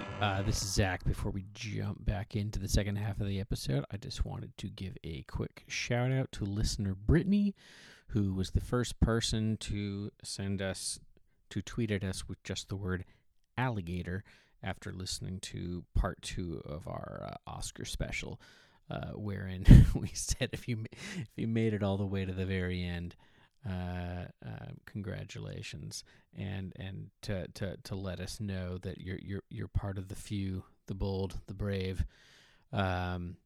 Hey, 0.00 0.06
uh, 0.20 0.42
this 0.42 0.62
is 0.62 0.72
Zach. 0.72 1.04
Before 1.04 1.30
we 1.30 1.44
jump 1.52 2.06
back 2.06 2.34
into 2.34 2.58
the 2.58 2.68
second 2.68 2.96
half 2.96 3.20
of 3.20 3.26
the 3.26 3.38
episode, 3.38 3.84
I 3.92 3.98
just 3.98 4.24
wanted 4.24 4.56
to 4.56 4.68
give 4.68 4.96
a 5.04 5.24
quick 5.24 5.64
shout 5.68 6.10
out 6.10 6.32
to 6.32 6.44
listener 6.44 6.94
Brittany, 6.94 7.54
who 8.08 8.32
was 8.32 8.52
the 8.52 8.62
first 8.62 8.98
person 9.00 9.58
to 9.58 10.10
send 10.22 10.62
us, 10.62 11.00
to 11.50 11.60
tweet 11.60 11.90
at 11.90 12.02
us 12.02 12.26
with 12.26 12.42
just 12.44 12.70
the 12.70 12.76
word 12.76 13.04
alligator 13.58 14.24
after 14.62 14.90
listening 14.90 15.38
to 15.40 15.84
part 15.94 16.22
two 16.22 16.62
of 16.64 16.88
our 16.88 17.32
uh, 17.32 17.50
Oscar 17.50 17.84
special, 17.84 18.40
uh, 18.90 19.10
wherein 19.14 19.66
we 19.94 20.08
said 20.14 20.48
if 20.52 20.66
you 20.66 20.84
if 20.92 21.30
you 21.36 21.46
made 21.46 21.74
it 21.74 21.82
all 21.82 21.98
the 21.98 22.06
way 22.06 22.24
to 22.24 22.32
the 22.32 22.46
very 22.46 22.82
end, 22.82 23.16
uh, 23.68 24.24
uh, 24.44 24.72
congratulations 24.86 26.02
and 26.36 26.72
and 26.76 27.10
to, 27.22 27.46
to 27.48 27.76
to 27.84 27.94
let 27.94 28.20
us 28.20 28.40
know 28.40 28.78
that 28.78 28.98
you're 29.00 29.18
you're 29.20 29.42
you're 29.50 29.68
part 29.68 29.98
of 29.98 30.08
the 30.08 30.14
few, 30.14 30.64
the 30.86 30.94
bold, 30.94 31.40
the 31.46 31.54
brave, 31.54 32.04
um, 32.72 33.36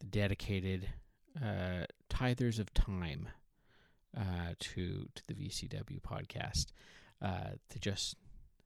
the 0.00 0.06
dedicated 0.06 0.88
uh, 1.40 1.84
tithers 2.08 2.58
of 2.58 2.74
time 2.74 3.28
uh, 4.16 4.54
to 4.58 5.08
to 5.14 5.22
the 5.26 5.34
VCW 5.34 6.00
podcast. 6.00 6.66
Uh, 7.22 7.52
to 7.70 7.78
just 7.78 8.16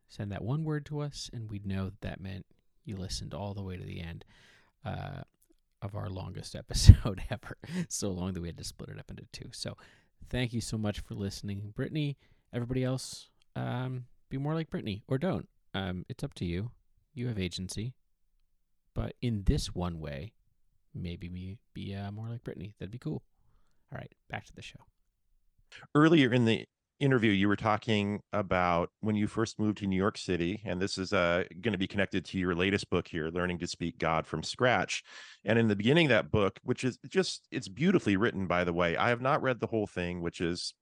send 0.08 0.32
that 0.32 0.42
one 0.42 0.64
word 0.64 0.86
to 0.86 1.00
us, 1.00 1.30
and 1.32 1.50
we'd 1.50 1.66
know 1.66 1.84
that 1.84 2.00
that 2.00 2.20
meant 2.20 2.46
you 2.84 2.96
listened 2.96 3.34
all 3.34 3.54
the 3.54 3.62
way 3.62 3.76
to 3.76 3.84
the 3.84 4.00
end 4.00 4.24
uh, 4.84 5.20
of 5.82 5.94
our 5.94 6.08
longest 6.08 6.54
episode 6.56 7.22
ever. 7.30 7.56
so 7.88 8.10
long 8.10 8.32
that 8.32 8.40
we 8.40 8.48
had 8.48 8.58
to 8.58 8.64
split 8.64 8.88
it 8.88 8.98
up 8.98 9.10
into 9.10 9.26
two. 9.32 9.50
So 9.52 9.76
thank 10.28 10.52
you 10.52 10.60
so 10.60 10.78
much 10.78 11.00
for 11.00 11.14
listening. 11.14 11.72
Brittany, 11.74 12.16
everybody 12.52 12.84
else, 12.84 13.30
um, 13.56 14.04
be 14.28 14.38
more 14.38 14.54
like 14.54 14.70
Brittany 14.70 15.02
or 15.08 15.18
don't. 15.18 15.48
Um, 15.74 16.04
it's 16.08 16.24
up 16.24 16.34
to 16.34 16.44
you. 16.44 16.70
You 17.14 17.28
have 17.28 17.38
agency. 17.38 17.94
But 18.94 19.14
in 19.22 19.44
this 19.44 19.74
one 19.74 20.00
way, 20.00 20.32
maybe 20.94 21.28
be, 21.28 21.58
be 21.72 21.94
uh, 21.94 22.10
more 22.10 22.28
like 22.28 22.44
Brittany. 22.44 22.74
That'd 22.78 22.90
be 22.90 22.98
cool. 22.98 23.22
All 23.92 23.98
right, 23.98 24.12
back 24.28 24.44
to 24.46 24.52
the 24.54 24.62
show. 24.62 24.80
Earlier 25.94 26.32
in 26.32 26.44
the 26.44 26.66
interview 27.00 27.30
you 27.30 27.48
were 27.48 27.56
talking 27.56 28.20
about 28.32 28.90
when 29.00 29.14
you 29.14 29.26
first 29.26 29.58
moved 29.58 29.78
to 29.78 29.86
New 29.86 29.96
York 29.96 30.18
City 30.18 30.60
and 30.64 30.80
this 30.80 30.98
is 30.98 31.12
uh, 31.12 31.44
going 31.60 31.72
to 31.72 31.78
be 31.78 31.86
connected 31.86 32.24
to 32.24 32.38
your 32.38 32.54
latest 32.54 32.90
book 32.90 33.06
here 33.06 33.28
learning 33.28 33.58
to 33.58 33.66
speak 33.66 33.98
God 33.98 34.26
from 34.26 34.42
scratch. 34.42 35.02
And 35.44 35.58
in 35.58 35.68
the 35.68 35.76
beginning 35.76 36.08
that 36.08 36.30
book 36.30 36.58
which 36.62 36.84
is 36.84 36.98
just 37.08 37.46
it's 37.50 37.68
beautifully 37.68 38.16
written 38.16 38.46
by 38.46 38.64
the 38.64 38.72
way 38.72 38.96
I 38.96 39.10
have 39.10 39.20
not 39.20 39.42
read 39.42 39.60
the 39.60 39.66
whole 39.66 39.86
thing 39.86 40.20
which 40.22 40.40
is 40.40 40.74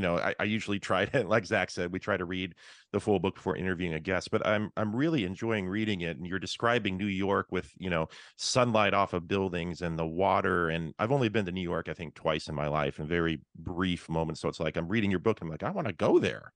you 0.00 0.06
know, 0.06 0.16
I, 0.16 0.34
I, 0.40 0.44
usually 0.44 0.78
try 0.78 1.04
to, 1.04 1.24
like 1.28 1.44
Zach 1.44 1.68
said, 1.70 1.92
we 1.92 1.98
try 1.98 2.16
to 2.16 2.24
read 2.24 2.54
the 2.90 3.00
full 3.00 3.18
book 3.18 3.34
before 3.34 3.54
interviewing 3.54 3.92
a 3.92 4.00
guest. 4.00 4.30
But 4.30 4.46
I'm 4.46 4.70
I'm 4.74 4.96
really 4.96 5.24
enjoying 5.24 5.68
reading 5.68 6.00
it. 6.00 6.16
And 6.16 6.26
you're 6.26 6.38
describing 6.38 6.96
New 6.96 7.04
York 7.04 7.48
with 7.50 7.70
you 7.76 7.90
know 7.90 8.08
sunlight 8.38 8.94
off 8.94 9.12
of 9.12 9.28
buildings 9.28 9.82
and 9.82 9.98
the 9.98 10.06
water. 10.06 10.70
And 10.70 10.94
I've 10.98 11.12
only 11.12 11.28
been 11.28 11.44
to 11.44 11.52
New 11.52 11.60
York, 11.60 11.90
I 11.90 11.92
think, 11.92 12.14
twice 12.14 12.48
in 12.48 12.54
my 12.54 12.66
life, 12.66 12.98
in 12.98 13.08
very 13.08 13.42
brief 13.54 14.08
moments. 14.08 14.40
So 14.40 14.48
it's 14.48 14.58
like 14.58 14.78
I'm 14.78 14.88
reading 14.88 15.10
your 15.10 15.20
book. 15.20 15.42
I'm 15.42 15.50
like, 15.50 15.62
I 15.62 15.70
want 15.70 15.88
to 15.88 15.92
go 15.92 16.18
there. 16.18 16.50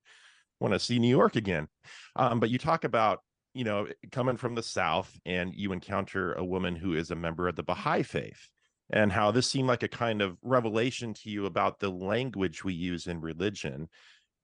Want 0.59 0.73
to 0.73 0.81
see 0.81 0.99
New 0.99 1.15
York 1.15 1.37
again. 1.37 1.69
Um, 2.17 2.41
but 2.41 2.49
you 2.49 2.57
talk 2.57 2.85
about 2.85 3.19
you 3.53 3.65
know 3.65 3.89
coming 4.11 4.39
from 4.39 4.55
the 4.55 4.63
South, 4.63 5.15
and 5.27 5.53
you 5.55 5.73
encounter 5.73 6.33
a 6.33 6.45
woman 6.45 6.77
who 6.77 6.95
is 6.95 7.11
a 7.11 7.17
member 7.17 7.47
of 7.47 7.57
the 7.57 7.63
Baha'i 7.63 8.05
faith 8.05 8.49
and 8.91 9.13
how 9.13 9.31
this 9.31 9.51
seemed 9.51 9.69
like 9.69 9.83
a 9.83 9.89
kind 9.89 10.23
of 10.23 10.37
revelation 10.43 11.15
to 11.15 11.31
you 11.31 11.47
about 11.47 11.81
the 11.81 11.91
language 11.91 12.65
we 12.65 12.75
use 12.75 13.07
in 13.07 13.21
religion 13.21 13.89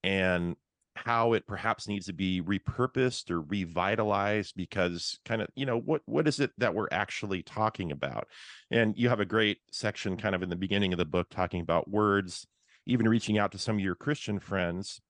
and 0.03 0.57
how 0.97 1.35
it 1.35 1.47
perhaps 1.47 1.87
needs 1.87 2.07
to 2.07 2.13
be 2.13 2.43
repurposed 2.43 3.31
or 3.31 3.41
revitalized 3.43 4.55
because 4.57 5.19
kind 5.25 5.41
of 5.41 5.49
you 5.55 5.65
know 5.65 5.79
what 5.79 6.03
what 6.07 6.27
is 6.27 6.41
it 6.41 6.51
that 6.59 6.75
we're 6.75 6.89
actually 6.91 7.43
talking 7.43 7.93
about? 7.93 8.27
And 8.71 8.97
you 8.97 9.09
have 9.09 9.21
a 9.21 9.25
great 9.25 9.59
section 9.71 10.17
kind 10.17 10.35
of 10.35 10.43
in 10.43 10.51
the 10.51 10.57
beginning 10.57 10.93
of 10.93 10.99
the 10.99 11.05
book 11.05 11.29
talking 11.31 11.61
about 11.61 11.89
words 11.89 12.47
even 12.87 13.09
reaching 13.09 13.39
out 13.39 13.53
to 13.53 13.59
some 13.59 13.77
of 13.77 13.85
your 13.85 13.95
christian 13.95 14.39
friends 14.39 15.01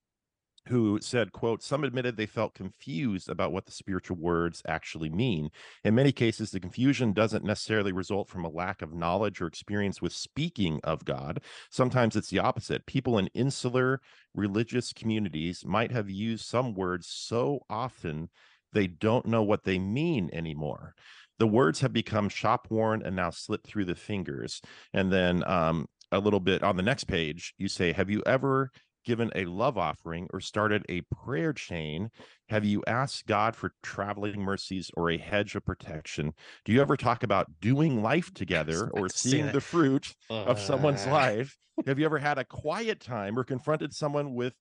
who 0.69 0.99
said 1.01 1.33
quote 1.33 1.63
some 1.63 1.85
admitted 1.85 2.17
they 2.17 2.27
felt 2.27 2.55
confused 2.55 3.29
about 3.29 3.53
what 3.53 3.67
the 3.67 3.73
spiritual 3.73 4.17
words 4.17 4.63
actually 4.67 5.09
mean. 5.09 5.51
In 5.85 5.95
many 5.95 6.13
cases 6.13 6.51
the 6.51 6.61
confusion 6.61 7.13
doesn't 7.13 7.45
necessarily 7.45 7.93
result 7.93 8.29
from 8.29 8.45
a 8.45 8.51
lack 8.51 8.83
of 8.83 8.95
knowledge 8.95 9.41
or 9.41 9.47
experience 9.47 10.01
with 10.01 10.13
speaking 10.13 10.81
of 10.85 11.05
god. 11.05 11.41
Sometimes 11.71 12.17
it's 12.17 12.31
the 12.31 12.39
opposite. 12.39 12.87
People 12.87 13.19
in 13.19 13.29
insular 13.29 14.01
religious 14.35 14.93
communities 14.93 15.65
might 15.65 15.91
have 15.93 16.11
used 16.11 16.45
some 16.45 16.75
words 16.75 17.09
so 17.09 17.61
often 17.69 18.29
they 18.73 18.87
don't 18.87 19.27
know 19.27 19.43
what 19.43 19.65
they 19.65 19.79
mean 19.79 20.31
anymore. 20.33 20.95
The 21.39 21.49
words 21.49 21.81
have 21.81 21.93
become 21.93 22.29
shop 22.29 22.69
worn 22.71 23.03
and 23.05 23.17
now 23.17 23.31
slip 23.31 23.67
through 23.67 23.87
the 23.87 23.95
fingers. 23.95 24.61
And 24.93 25.11
then 25.11 25.43
um, 25.49 25.89
a 26.13 26.19
little 26.19 26.41
bit 26.41 26.63
on 26.63 26.77
the 26.77 26.83
next 26.83 27.05
page 27.05 27.55
you 27.59 27.69
say 27.69 27.93
have 27.93 28.11
you 28.11 28.23
ever 28.27 28.71
given 29.11 29.33
a 29.35 29.45
love 29.45 29.77
offering 29.77 30.29
or 30.33 30.41
started 30.41 30.87
a 30.89 31.01
prayer 31.01 31.53
chain? 31.53 32.09
Have 32.49 32.65
you 32.65 32.85
asked 32.87 33.27
God 33.27 33.57
for 33.57 33.73
traveling 33.83 34.41
mercies 34.41 34.89
or 34.95 35.11
a 35.11 35.19
hedge 35.19 35.57
of 35.57 35.65
protection? 35.65 36.33
Do 36.65 36.71
you 36.71 36.81
ever 36.81 36.97
talk 36.97 37.25
about 37.25 37.49
doing 37.61 38.05
life 38.05 38.33
together 38.35 38.89
or 38.93 39.09
seeing 39.09 39.51
the 39.51 39.61
fruit 39.61 40.15
uh... 40.31 40.45
of 40.45 40.61
someone's 40.61 41.09
life? 41.09 41.59
Have 41.87 41.99
you 41.99 42.05
ever 42.05 42.19
had 42.19 42.39
a 42.39 42.45
quiet 42.45 43.01
time 43.01 43.37
or 43.37 43.43
confronted 43.43 43.93
someone 43.93 44.33
with 44.37 44.55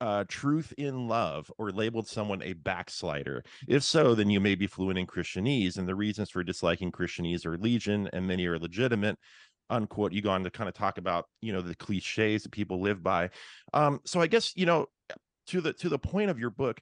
uh, 0.00 0.24
truth 0.28 0.74
in 0.76 1.06
love 1.06 1.50
or 1.56 1.70
labeled 1.70 2.08
someone 2.08 2.42
a 2.42 2.54
backslider? 2.54 3.44
If 3.68 3.84
so, 3.84 4.16
then 4.16 4.30
you 4.30 4.40
may 4.40 4.56
be 4.56 4.66
fluent 4.66 4.98
in 4.98 5.06
Christianese, 5.06 5.78
and 5.78 5.86
the 5.86 5.94
reasons 5.94 6.30
for 6.30 6.42
disliking 6.42 6.90
Christianese 6.90 7.46
are 7.46 7.56
legion, 7.56 8.10
and 8.12 8.26
many 8.26 8.46
are 8.46 8.58
legitimate 8.58 9.16
unquote 9.70 10.12
you 10.12 10.22
go 10.22 10.30
on 10.30 10.44
to 10.44 10.50
kind 10.50 10.68
of 10.68 10.74
talk 10.74 10.98
about 10.98 11.26
you 11.40 11.52
know 11.52 11.60
the 11.60 11.74
cliches 11.74 12.42
that 12.42 12.52
people 12.52 12.80
live 12.80 13.02
by. 13.02 13.30
Um 13.72 14.00
so 14.04 14.20
i 14.20 14.26
guess 14.26 14.52
you 14.56 14.66
know 14.66 14.86
to 15.48 15.60
the 15.60 15.72
to 15.74 15.88
the 15.88 15.98
point 15.98 16.30
of 16.30 16.38
your 16.38 16.50
book 16.50 16.80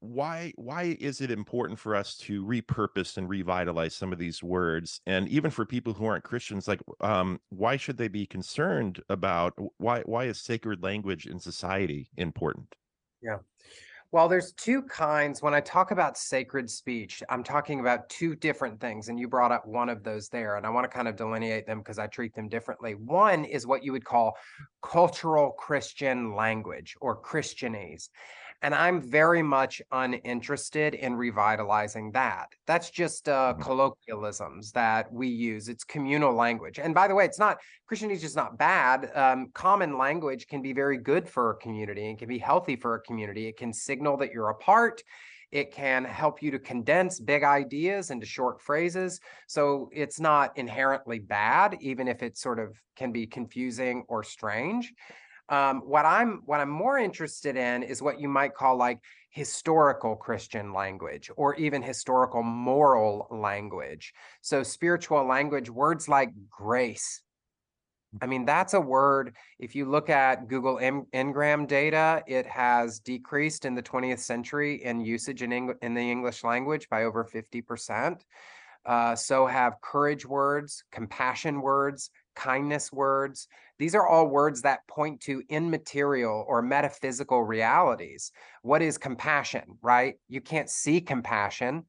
why 0.00 0.52
why 0.56 0.96
is 0.98 1.20
it 1.20 1.30
important 1.30 1.78
for 1.78 1.94
us 1.94 2.16
to 2.16 2.44
repurpose 2.44 3.16
and 3.18 3.28
revitalize 3.28 3.94
some 3.94 4.12
of 4.12 4.18
these 4.18 4.42
words? 4.42 5.00
And 5.06 5.28
even 5.28 5.52
for 5.52 5.64
people 5.64 5.92
who 5.92 6.06
aren't 6.06 6.24
christians 6.24 6.66
like 6.66 6.80
um 7.00 7.40
why 7.50 7.76
should 7.76 7.96
they 7.96 8.08
be 8.08 8.26
concerned 8.26 9.00
about 9.08 9.54
why 9.78 10.00
why 10.00 10.24
is 10.24 10.40
sacred 10.40 10.82
language 10.82 11.26
in 11.26 11.38
society 11.38 12.10
important? 12.16 12.74
Yeah 13.22 13.38
well, 14.12 14.28
there's 14.28 14.52
two 14.52 14.82
kinds. 14.82 15.40
When 15.40 15.54
I 15.54 15.60
talk 15.60 15.90
about 15.90 16.18
sacred 16.18 16.68
speech, 16.68 17.22
I'm 17.30 17.42
talking 17.42 17.80
about 17.80 18.10
two 18.10 18.36
different 18.36 18.78
things. 18.78 19.08
And 19.08 19.18
you 19.18 19.26
brought 19.26 19.52
up 19.52 19.66
one 19.66 19.88
of 19.88 20.04
those 20.04 20.28
there. 20.28 20.56
And 20.56 20.66
I 20.66 20.70
want 20.70 20.84
to 20.84 20.94
kind 20.94 21.08
of 21.08 21.16
delineate 21.16 21.66
them 21.66 21.78
because 21.78 21.98
I 21.98 22.08
treat 22.08 22.34
them 22.34 22.46
differently. 22.46 22.94
One 22.94 23.46
is 23.46 23.66
what 23.66 23.82
you 23.82 23.90
would 23.92 24.04
call 24.04 24.36
cultural 24.82 25.52
Christian 25.52 26.34
language 26.34 26.94
or 27.00 27.22
Christianese. 27.22 28.10
And 28.62 28.74
I'm 28.74 29.00
very 29.02 29.42
much 29.42 29.82
uninterested 29.90 30.94
in 30.94 31.14
revitalizing 31.16 32.12
that. 32.12 32.52
That's 32.66 32.90
just 32.90 33.28
uh, 33.28 33.54
mm-hmm. 33.54 33.62
colloquialisms 33.62 34.72
that 34.72 35.12
we 35.12 35.26
use. 35.26 35.68
It's 35.68 35.82
communal 35.82 36.32
language. 36.32 36.78
And 36.78 36.94
by 36.94 37.08
the 37.08 37.14
way, 37.14 37.24
it's 37.24 37.40
not, 37.40 37.58
Christianity 37.86 38.24
is 38.24 38.36
not 38.36 38.56
bad. 38.56 39.10
Um, 39.14 39.50
common 39.52 39.98
language 39.98 40.46
can 40.46 40.62
be 40.62 40.72
very 40.72 40.96
good 40.96 41.28
for 41.28 41.50
a 41.50 41.56
community 41.56 42.08
and 42.08 42.18
can 42.18 42.28
be 42.28 42.38
healthy 42.38 42.76
for 42.76 42.94
a 42.94 43.00
community. 43.00 43.48
It 43.48 43.56
can 43.56 43.72
signal 43.72 44.16
that 44.18 44.32
you're 44.32 44.50
a 44.50 44.54
part. 44.54 45.02
It 45.50 45.70
can 45.72 46.04
help 46.04 46.42
you 46.42 46.50
to 46.52 46.58
condense 46.58 47.20
big 47.20 47.44
ideas 47.44 48.10
into 48.10 48.24
short 48.24 48.62
phrases. 48.62 49.20
So 49.48 49.90
it's 49.92 50.18
not 50.18 50.56
inherently 50.56 51.18
bad, 51.18 51.76
even 51.80 52.08
if 52.08 52.22
it 52.22 52.38
sort 52.38 52.58
of 52.58 52.80
can 52.96 53.12
be 53.12 53.26
confusing 53.26 54.04
or 54.08 54.24
strange. 54.24 54.94
Um, 55.48 55.80
what 55.80 56.06
I'm 56.06 56.42
what 56.46 56.60
I'm 56.60 56.70
more 56.70 56.98
interested 56.98 57.56
in 57.56 57.82
is 57.82 58.00
what 58.00 58.20
you 58.20 58.28
might 58.28 58.54
call 58.54 58.76
like 58.76 59.00
historical 59.30 60.14
Christian 60.14 60.72
language 60.72 61.30
or 61.36 61.54
even 61.56 61.82
historical 61.82 62.42
moral 62.42 63.26
language. 63.30 64.12
So 64.40 64.62
spiritual 64.62 65.26
language, 65.26 65.70
words 65.70 66.08
like 66.08 66.30
grace. 66.50 67.22
I 68.20 68.26
mean, 68.26 68.44
that's 68.44 68.74
a 68.74 68.80
word. 68.80 69.34
If 69.58 69.74
you 69.74 69.86
look 69.86 70.10
at 70.10 70.48
Google 70.48 70.76
Ngram 70.76 71.66
data, 71.66 72.22
it 72.26 72.46
has 72.46 73.00
decreased 73.00 73.64
in 73.64 73.74
the 73.74 73.82
20th 73.82 74.18
century 74.18 74.84
in 74.84 75.00
usage 75.00 75.42
in, 75.42 75.50
Eng- 75.50 75.78
in 75.80 75.94
the 75.94 76.10
English 76.10 76.44
language 76.44 76.90
by 76.90 77.04
over 77.04 77.24
50%. 77.24 78.20
Uh, 78.84 79.14
so 79.14 79.46
have 79.46 79.80
courage 79.80 80.26
words, 80.26 80.84
compassion 80.92 81.62
words, 81.62 82.10
kindness 82.34 82.92
words. 82.92 83.48
These 83.82 83.96
are 83.96 84.06
all 84.06 84.28
words 84.28 84.62
that 84.62 84.86
point 84.86 85.20
to 85.22 85.42
immaterial 85.48 86.44
or 86.46 86.62
metaphysical 86.62 87.42
realities. 87.42 88.30
What 88.62 88.80
is 88.80 88.96
compassion, 88.96 89.76
right? 89.82 90.14
You 90.28 90.40
can't 90.40 90.70
see 90.70 91.00
compassion. 91.00 91.86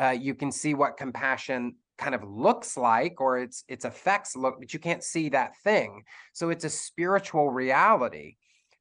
Uh, 0.00 0.16
you 0.18 0.34
can 0.34 0.50
see 0.50 0.72
what 0.72 0.96
compassion 0.96 1.74
kind 1.98 2.14
of 2.14 2.24
looks 2.24 2.78
like 2.78 3.20
or 3.20 3.36
its 3.36 3.62
its 3.68 3.84
effects 3.84 4.34
look, 4.34 4.58
but 4.58 4.72
you 4.72 4.80
can't 4.80 5.04
see 5.04 5.28
that 5.28 5.54
thing. 5.58 6.04
So 6.32 6.48
it's 6.48 6.64
a 6.64 6.70
spiritual 6.70 7.50
reality. 7.50 8.36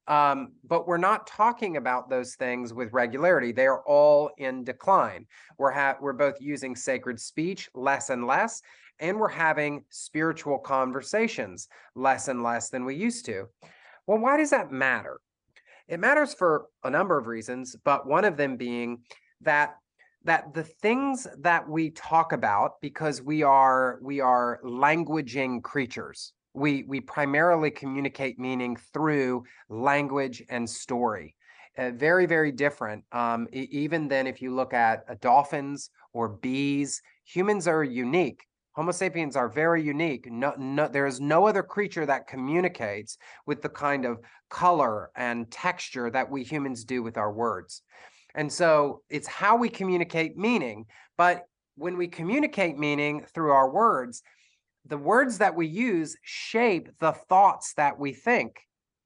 Um, 0.07 0.53
but 0.65 0.87
we're 0.87 0.97
not 0.97 1.27
talking 1.27 1.75
about 1.75 2.09
those 2.09 2.35
things 2.35 2.73
with 2.73 2.93
regularity. 2.93 3.51
They 3.51 3.67
are 3.67 3.83
all 3.85 4.31
in 4.37 4.63
decline. 4.63 5.27
We're 5.57 5.71
ha- 5.71 5.97
we're 5.99 6.13
both 6.13 6.39
using 6.39 6.77
sacred 6.77 7.19
speech 7.19 7.69
less 7.73 8.09
and 8.09 8.25
less, 8.25 8.61
and 8.99 9.19
we're 9.19 9.27
having 9.27 9.83
spiritual 9.89 10.59
conversations 10.59 11.67
less 11.95 12.27
and 12.27 12.43
less 12.43 12.69
than 12.69 12.85
we 12.85 12.95
used 12.95 13.25
to. 13.25 13.45
Well, 14.07 14.19
why 14.19 14.37
does 14.37 14.49
that 14.51 14.71
matter? 14.71 15.19
It 15.87 15.99
matters 15.99 16.33
for 16.33 16.67
a 16.83 16.89
number 16.89 17.17
of 17.17 17.27
reasons, 17.27 17.75
but 17.83 18.07
one 18.07 18.25
of 18.25 18.37
them 18.37 18.57
being 18.57 18.99
that 19.41 19.75
that 20.25 20.53
the 20.53 20.63
things 20.63 21.27
that 21.39 21.67
we 21.67 21.89
talk 21.91 22.31
about 22.31 22.79
because 22.81 23.21
we 23.21 23.43
are 23.43 23.99
we 24.01 24.19
are 24.21 24.59
languaging 24.63 25.61
creatures 25.61 26.33
we 26.53 26.83
we 26.83 26.99
primarily 26.99 27.71
communicate 27.71 28.39
meaning 28.39 28.75
through 28.93 29.43
language 29.69 30.43
and 30.49 30.69
story 30.69 31.35
uh, 31.77 31.91
very 31.91 32.25
very 32.25 32.51
different 32.51 33.03
um, 33.11 33.47
even 33.51 34.07
than 34.07 34.27
if 34.27 34.41
you 34.41 34.53
look 34.53 34.73
at 34.73 35.03
uh, 35.09 35.15
dolphins 35.19 35.89
or 36.13 36.29
bees 36.29 37.01
humans 37.25 37.67
are 37.67 37.83
unique 37.83 38.45
Homo 38.73 38.91
sapiens 38.91 39.35
are 39.35 39.49
very 39.49 39.83
unique. 39.83 40.31
No, 40.31 40.53
no, 40.57 40.87
there 40.87 41.05
is 41.05 41.21
no 41.21 41.47
other 41.47 41.61
creature 41.61 42.05
that 42.07 42.27
communicates 42.27 43.17
with 43.45 43.61
the 43.61 43.69
kind 43.69 44.03
of 44.03 44.19
color 44.49 45.11
and 45.15 45.49
texture 45.51 46.09
that 46.09 46.29
we 46.29 46.43
humans 46.43 46.83
do 46.83 47.03
with 47.03 47.17
our 47.17 47.31
words. 47.31 47.83
And 48.35 48.51
so 48.51 49.01
it's 49.09 49.27
how 49.27 49.57
we 49.57 49.69
communicate 49.69 50.37
meaning. 50.37 50.85
But 51.17 51.43
when 51.75 51.97
we 51.97 52.07
communicate 52.07 52.77
meaning 52.77 53.25
through 53.33 53.51
our 53.51 53.69
words, 53.69 54.23
the 54.85 54.97
words 54.97 55.37
that 55.37 55.55
we 55.55 55.67
use 55.67 56.17
shape 56.23 56.89
the 56.99 57.11
thoughts 57.11 57.73
that 57.75 57.97
we 57.99 58.11
think 58.13 58.59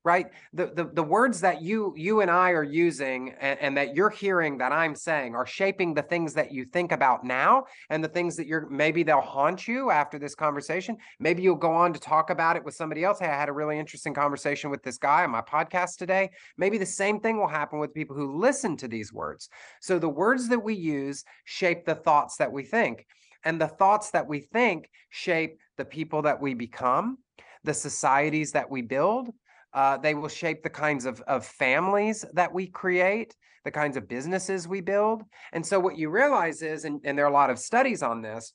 right? 0.07 0.27
The, 0.53 0.67
the 0.67 0.85
the 0.93 1.03
words 1.03 1.41
that 1.41 1.61
you 1.61 1.93
you 1.97 2.21
and 2.21 2.31
i 2.31 2.51
are 2.51 2.63
using 2.63 3.33
and, 3.41 3.59
and, 3.59 3.77
that 3.77 3.93
you're 3.93 4.09
hearing 4.09 4.57
that 4.59 4.71
i'm 4.71 4.95
saying 4.95 5.35
are 5.35 5.45
shaping 5.45 5.93
the 5.93 6.01
things 6.01 6.33
that 6.35 6.49
you 6.49 6.63
think 6.63 6.93
about 6.93 7.25
now 7.25 7.65
and 7.89 8.01
the 8.01 8.07
things 8.07 8.37
that 8.37 8.47
you're 8.47 8.69
maybe 8.69 9.03
they'll 9.03 9.19
haunt 9.19 9.67
you 9.67 9.91
after 9.91 10.17
this 10.17 10.33
conversation. 10.33 10.95
Maybe 11.19 11.43
you'll 11.43 11.55
go 11.69 11.73
on 11.73 11.91
to 11.91 11.99
talk 11.99 12.29
about 12.29 12.55
it 12.55 12.63
with 12.63 12.73
somebody 12.73 13.03
else. 13.03 13.19
Hey 13.19 13.27
i 13.27 13.35
had 13.35 13.49
a 13.49 13.59
really 13.61 13.77
interesting 13.77 14.13
conversation 14.13 14.69
with 14.69 14.81
this 14.81 14.97
guy 14.97 15.25
on 15.25 15.31
my 15.31 15.41
podcast 15.41 15.97
today. 15.97 16.29
Maybe 16.57 16.77
the 16.77 16.85
same 16.85 17.19
thing 17.19 17.37
will 17.37 17.55
happen 17.61 17.77
with 17.77 17.93
people 17.93 18.15
who 18.15 18.39
listen 18.39 18.77
to 18.77 18.87
these 18.87 19.11
words. 19.11 19.49
So 19.81 19.99
the 19.99 20.15
words 20.23 20.47
that 20.47 20.63
we 20.63 20.73
use 20.73 21.25
shape 21.43 21.85
the 21.85 21.95
thoughts 21.95 22.37
that 22.37 22.53
we 22.53 22.63
think 22.63 23.05
and 23.43 23.59
the 23.59 23.67
thoughts 23.67 24.11
that 24.11 24.25
we 24.25 24.39
think 24.39 24.89
shape 25.09 25.59
the 25.75 25.85
people 25.85 26.21
that 26.21 26.39
we 26.41 26.53
become 26.53 27.17
the 27.65 27.73
societies 27.73 28.53
that 28.53 28.71
we 28.71 28.81
build 28.81 29.29
uh, 29.73 29.97
they 29.97 30.13
will 30.13 30.29
shape 30.29 30.63
the 30.63 30.69
kinds 30.69 31.05
of, 31.05 31.21
of 31.21 31.45
families 31.45 32.25
that 32.33 32.53
we 32.53 32.67
create, 32.67 33.35
the 33.65 33.71
kinds 33.71 33.97
of 33.97 34.07
businesses 34.07 34.67
we 34.67 34.81
build. 34.81 35.23
And 35.53 35.65
so, 35.65 35.79
what 35.79 35.97
you 35.97 36.09
realize 36.09 36.61
is, 36.61 36.85
and, 36.85 37.01
and 37.03 37.17
there 37.17 37.25
are 37.25 37.29
a 37.29 37.33
lot 37.33 37.49
of 37.49 37.59
studies 37.59 38.01
on 38.01 38.21
this, 38.21 38.53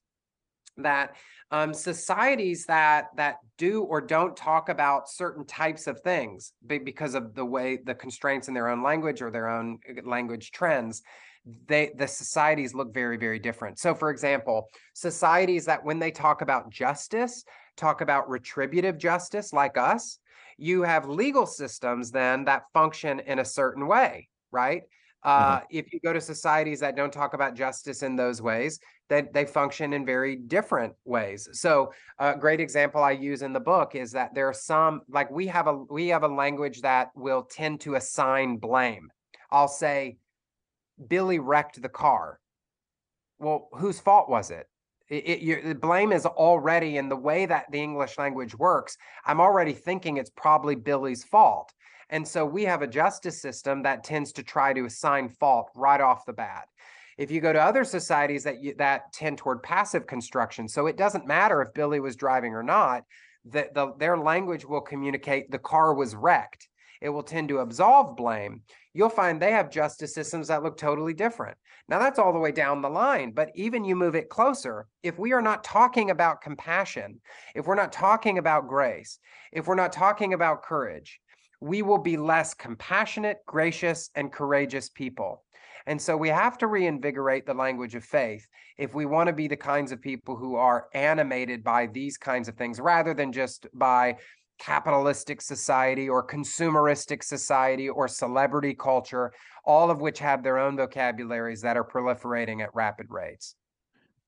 that 0.78 1.14
um, 1.52 1.74
societies 1.74 2.64
that 2.66 3.08
that 3.16 3.36
do 3.58 3.82
or 3.82 4.00
don't 4.00 4.34
talk 4.34 4.70
about 4.70 5.08
certain 5.08 5.44
types 5.44 5.86
of 5.86 6.00
things 6.00 6.54
because 6.66 7.14
of 7.14 7.34
the 7.34 7.44
way 7.44 7.78
the 7.84 7.94
constraints 7.94 8.48
in 8.48 8.54
their 8.54 8.68
own 8.68 8.82
language 8.82 9.20
or 9.20 9.30
their 9.30 9.48
own 9.48 9.78
uh, 9.88 10.00
language 10.08 10.50
trends 10.50 11.02
they 11.66 11.92
the 11.98 12.06
societies 12.06 12.74
look 12.74 12.94
very 12.94 13.18
very 13.18 13.38
different 13.38 13.78
so 13.78 13.94
for 13.94 14.10
example 14.10 14.68
societies 14.94 15.66
that 15.66 15.84
when 15.84 15.98
they 15.98 16.10
talk 16.10 16.40
about 16.40 16.70
justice 16.70 17.44
talk 17.76 18.00
about 18.00 18.28
retributive 18.30 18.96
justice 18.96 19.52
like 19.52 19.76
us 19.76 20.18
you 20.58 20.82
have 20.82 21.08
legal 21.08 21.46
systems 21.46 22.10
then 22.10 22.44
that 22.44 22.64
function 22.72 23.20
in 23.20 23.38
a 23.38 23.44
certain 23.44 23.86
way, 23.86 24.28
right? 24.50 24.82
Uh, 25.24 25.58
mm-hmm. 25.58 25.66
If 25.70 25.92
you 25.92 26.00
go 26.00 26.12
to 26.12 26.20
societies 26.20 26.80
that 26.80 26.96
don't 26.96 27.12
talk 27.12 27.34
about 27.34 27.54
justice 27.54 28.02
in 28.02 28.16
those 28.16 28.42
ways, 28.42 28.80
that 29.08 29.32
they, 29.32 29.44
they 29.44 29.50
function 29.50 29.92
in 29.92 30.04
very 30.04 30.36
different 30.36 30.94
ways. 31.04 31.48
So 31.52 31.92
a 32.18 32.36
great 32.36 32.60
example 32.60 33.02
I 33.02 33.12
use 33.12 33.42
in 33.42 33.52
the 33.52 33.60
book 33.60 33.94
is 33.94 34.12
that 34.12 34.34
there 34.34 34.48
are 34.48 34.54
some 34.54 35.02
like 35.08 35.30
we 35.30 35.46
have 35.46 35.68
a 35.68 35.74
we 35.74 36.08
have 36.08 36.24
a 36.24 36.28
language 36.28 36.80
that 36.80 37.10
will 37.14 37.42
tend 37.42 37.80
to 37.82 37.94
assign 37.94 38.56
blame. 38.56 39.10
I'll 39.50 39.68
say, 39.68 40.16
Billy 41.08 41.38
wrecked 41.38 41.80
the 41.80 41.88
car. 41.88 42.40
Well, 43.38 43.68
whose 43.72 44.00
fault 44.00 44.28
was 44.28 44.50
it? 44.50 44.66
It, 45.12 45.42
it, 45.42 45.64
the 45.68 45.74
blame 45.74 46.10
is 46.10 46.24
already 46.24 46.96
in 46.96 47.10
the 47.10 47.16
way 47.16 47.44
that 47.44 47.70
the 47.70 47.82
English 47.82 48.16
language 48.16 48.54
works. 48.54 48.96
I'm 49.26 49.42
already 49.42 49.74
thinking 49.74 50.16
it's 50.16 50.30
probably 50.30 50.74
Billy's 50.74 51.22
fault. 51.22 51.70
And 52.08 52.26
so 52.26 52.46
we 52.46 52.64
have 52.64 52.80
a 52.80 52.86
justice 52.86 53.40
system 53.40 53.82
that 53.82 54.04
tends 54.04 54.32
to 54.32 54.42
try 54.42 54.72
to 54.72 54.86
assign 54.86 55.28
fault 55.28 55.70
right 55.74 56.00
off 56.00 56.24
the 56.24 56.32
bat. 56.32 56.68
If 57.18 57.30
you 57.30 57.42
go 57.42 57.52
to 57.52 57.60
other 57.60 57.84
societies 57.84 58.42
that 58.44 58.62
you, 58.62 58.74
that 58.78 59.12
tend 59.12 59.36
toward 59.36 59.62
passive 59.62 60.06
construction, 60.06 60.66
so 60.66 60.86
it 60.86 60.96
doesn't 60.96 61.26
matter 61.26 61.60
if 61.60 61.74
Billy 61.74 62.00
was 62.00 62.16
driving 62.16 62.54
or 62.54 62.62
not, 62.62 63.04
that 63.44 63.74
the, 63.74 63.92
their 63.98 64.16
language 64.16 64.64
will 64.64 64.80
communicate 64.80 65.50
the 65.50 65.58
car 65.58 65.92
was 65.92 66.14
wrecked. 66.14 66.68
It 67.02 67.08
will 67.08 67.24
tend 67.24 67.48
to 67.48 67.58
absolve 67.58 68.16
blame. 68.16 68.62
You'll 68.94 69.08
find 69.08 69.42
they 69.42 69.50
have 69.50 69.70
justice 69.70 70.14
systems 70.14 70.48
that 70.48 70.62
look 70.62 70.76
totally 70.76 71.12
different. 71.12 71.58
Now, 71.88 71.98
that's 71.98 72.20
all 72.20 72.32
the 72.32 72.38
way 72.38 72.52
down 72.52 72.80
the 72.80 72.88
line, 72.88 73.32
but 73.32 73.50
even 73.56 73.84
you 73.84 73.96
move 73.96 74.14
it 74.14 74.28
closer, 74.28 74.86
if 75.02 75.18
we 75.18 75.32
are 75.32 75.42
not 75.42 75.64
talking 75.64 76.10
about 76.10 76.40
compassion, 76.42 77.20
if 77.56 77.66
we're 77.66 77.74
not 77.74 77.92
talking 77.92 78.38
about 78.38 78.68
grace, 78.68 79.18
if 79.50 79.66
we're 79.66 79.74
not 79.74 79.92
talking 79.92 80.32
about 80.32 80.62
courage, 80.62 81.20
we 81.60 81.82
will 81.82 81.98
be 81.98 82.16
less 82.16 82.54
compassionate, 82.54 83.38
gracious, 83.46 84.08
and 84.14 84.32
courageous 84.32 84.88
people. 84.88 85.42
And 85.86 86.00
so 86.00 86.16
we 86.16 86.28
have 86.28 86.56
to 86.58 86.68
reinvigorate 86.68 87.46
the 87.46 87.54
language 87.54 87.96
of 87.96 88.04
faith 88.04 88.46
if 88.78 88.94
we 88.94 89.06
want 89.06 89.26
to 89.26 89.32
be 89.32 89.48
the 89.48 89.56
kinds 89.56 89.90
of 89.90 90.00
people 90.00 90.36
who 90.36 90.54
are 90.54 90.86
animated 90.94 91.64
by 91.64 91.86
these 91.86 92.16
kinds 92.16 92.48
of 92.48 92.54
things 92.54 92.78
rather 92.80 93.12
than 93.12 93.32
just 93.32 93.66
by 93.74 94.16
capitalistic 94.64 95.40
society 95.40 96.08
or 96.08 96.24
consumeristic 96.24 97.24
society 97.24 97.88
or 97.88 98.06
celebrity 98.06 98.74
culture, 98.74 99.32
all 99.64 99.90
of 99.90 100.00
which 100.00 100.20
have 100.20 100.42
their 100.42 100.58
own 100.58 100.76
vocabularies 100.76 101.60
that 101.62 101.76
are 101.76 101.84
proliferating 101.84 102.62
at 102.62 102.70
rapid 102.72 103.06
rates. 103.10 103.56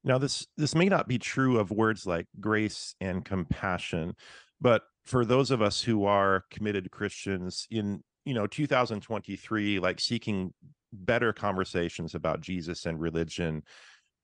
Now, 0.02 0.18
this 0.18 0.46
this 0.56 0.74
may 0.74 0.86
not 0.86 1.08
be 1.08 1.18
true 1.18 1.58
of 1.58 1.70
words 1.70 2.04
like 2.04 2.26
grace 2.40 2.94
and 3.00 3.24
compassion, 3.24 4.14
but 4.60 4.82
for 5.04 5.24
those 5.24 5.50
of 5.50 5.62
us 5.62 5.80
who 5.80 6.04
are 6.04 6.44
committed 6.50 6.90
Christians 6.90 7.66
in 7.70 8.02
you 8.24 8.34
know 8.34 8.46
2023, 8.46 9.78
like 9.78 10.00
seeking 10.00 10.52
better 10.92 11.32
conversations 11.32 12.14
about 12.14 12.40
Jesus 12.40 12.86
and 12.86 13.00
religion, 13.00 13.62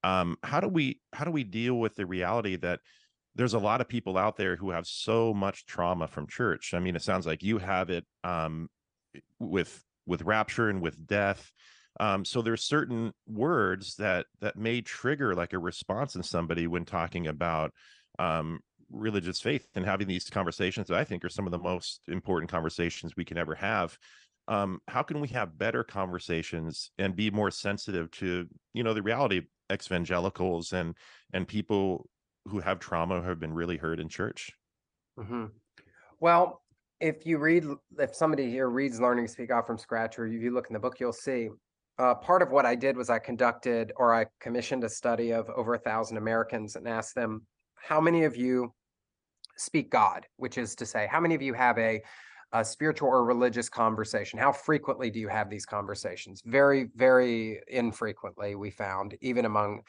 um, 0.02 0.36
how 0.42 0.60
do 0.60 0.68
we 0.68 1.00
how 1.12 1.24
do 1.24 1.30
we 1.30 1.44
deal 1.44 1.76
with 1.76 1.94
the 1.94 2.04
reality 2.04 2.56
that 2.56 2.80
there's 3.34 3.54
a 3.54 3.58
lot 3.58 3.80
of 3.80 3.88
people 3.88 4.18
out 4.18 4.36
there 4.36 4.56
who 4.56 4.70
have 4.70 4.86
so 4.86 5.32
much 5.32 5.66
trauma 5.66 6.06
from 6.06 6.26
church. 6.26 6.74
I 6.74 6.80
mean, 6.80 6.96
it 6.96 7.02
sounds 7.02 7.26
like 7.26 7.42
you 7.42 7.58
have 7.58 7.90
it 7.90 8.04
um, 8.24 8.68
with 9.38 9.82
with 10.06 10.22
rapture 10.22 10.68
and 10.68 10.80
with 10.80 11.06
death. 11.06 11.50
Um, 11.98 12.24
so 12.24 12.42
there's 12.42 12.64
certain 12.64 13.12
words 13.26 13.96
that 13.96 14.26
that 14.40 14.56
may 14.56 14.80
trigger 14.80 15.34
like 15.34 15.52
a 15.52 15.58
response 15.58 16.14
in 16.16 16.22
somebody 16.22 16.66
when 16.66 16.84
talking 16.84 17.26
about 17.26 17.72
um, 18.18 18.60
religious 18.90 19.40
faith 19.40 19.66
and 19.74 19.84
having 19.84 20.08
these 20.08 20.28
conversations 20.28 20.88
that 20.88 20.98
I 20.98 21.04
think 21.04 21.24
are 21.24 21.28
some 21.28 21.46
of 21.46 21.52
the 21.52 21.58
most 21.58 22.00
important 22.08 22.50
conversations 22.50 23.16
we 23.16 23.24
can 23.24 23.38
ever 23.38 23.54
have. 23.54 23.96
Um, 24.48 24.80
how 24.88 25.02
can 25.02 25.20
we 25.20 25.28
have 25.28 25.56
better 25.56 25.84
conversations 25.84 26.90
and 26.98 27.14
be 27.14 27.30
more 27.30 27.50
sensitive 27.50 28.10
to 28.12 28.46
you 28.74 28.82
know 28.82 28.94
the 28.94 29.02
reality 29.02 29.38
of 29.38 29.44
evangelicals 29.70 30.72
and 30.72 30.96
and 31.32 31.46
people 31.46 32.08
who 32.46 32.60
have 32.60 32.78
trauma 32.78 33.22
have 33.22 33.40
been 33.40 33.52
really 33.52 33.76
hurt 33.76 34.00
in 34.00 34.08
church? 34.08 34.52
Mm-hmm. 35.18 35.46
Well, 36.20 36.62
if 37.00 37.24
you 37.26 37.38
read, 37.38 37.64
if 37.98 38.14
somebody 38.14 38.50
here 38.50 38.68
reads 38.68 39.00
Learning 39.00 39.26
to 39.26 39.32
Speak 39.32 39.48
God 39.48 39.66
from 39.66 39.78
Scratch, 39.78 40.18
or 40.18 40.26
if 40.26 40.42
you 40.42 40.50
look 40.52 40.68
in 40.68 40.74
the 40.74 40.80
book, 40.80 41.00
you'll 41.00 41.12
see 41.12 41.48
uh, 41.98 42.14
part 42.14 42.42
of 42.42 42.50
what 42.50 42.64
I 42.64 42.74
did 42.74 42.96
was 42.96 43.10
I 43.10 43.18
conducted 43.18 43.92
or 43.96 44.14
I 44.14 44.26
commissioned 44.40 44.84
a 44.84 44.88
study 44.88 45.32
of 45.32 45.50
over 45.50 45.74
a 45.74 45.78
thousand 45.78 46.16
Americans 46.16 46.76
and 46.76 46.88
asked 46.88 47.14
them, 47.14 47.46
how 47.74 48.00
many 48.00 48.24
of 48.24 48.36
you 48.36 48.72
speak 49.56 49.90
God, 49.90 50.26
which 50.36 50.56
is 50.56 50.74
to 50.76 50.86
say, 50.86 51.06
how 51.10 51.20
many 51.20 51.34
of 51.34 51.42
you 51.42 51.52
have 51.52 51.78
a, 51.78 52.00
a 52.52 52.64
spiritual 52.64 53.08
or 53.08 53.24
religious 53.24 53.68
conversation? 53.68 54.38
How 54.38 54.52
frequently 54.52 55.10
do 55.10 55.20
you 55.20 55.28
have 55.28 55.50
these 55.50 55.66
conversations? 55.66 56.42
Very, 56.44 56.88
very 56.94 57.60
infrequently, 57.68 58.54
we 58.54 58.70
found, 58.70 59.16
even 59.20 59.44
among 59.44 59.82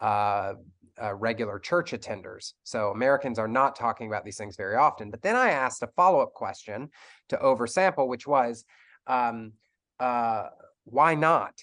uh, 0.00 0.54
uh, 1.00 1.14
regular 1.14 1.58
church 1.58 1.92
attenders. 1.92 2.54
So 2.64 2.90
Americans 2.90 3.38
are 3.38 3.48
not 3.48 3.76
talking 3.76 4.08
about 4.08 4.24
these 4.24 4.36
things 4.36 4.56
very 4.56 4.76
often. 4.76 5.10
But 5.10 5.22
then 5.22 5.36
I 5.36 5.50
asked 5.50 5.82
a 5.82 5.86
follow 5.88 6.20
up 6.20 6.34
question 6.34 6.90
to 7.28 7.36
oversample, 7.36 8.08
which 8.08 8.26
was, 8.26 8.64
um, 9.06 9.52
uh, 10.00 10.48
why 10.84 11.14
not? 11.14 11.54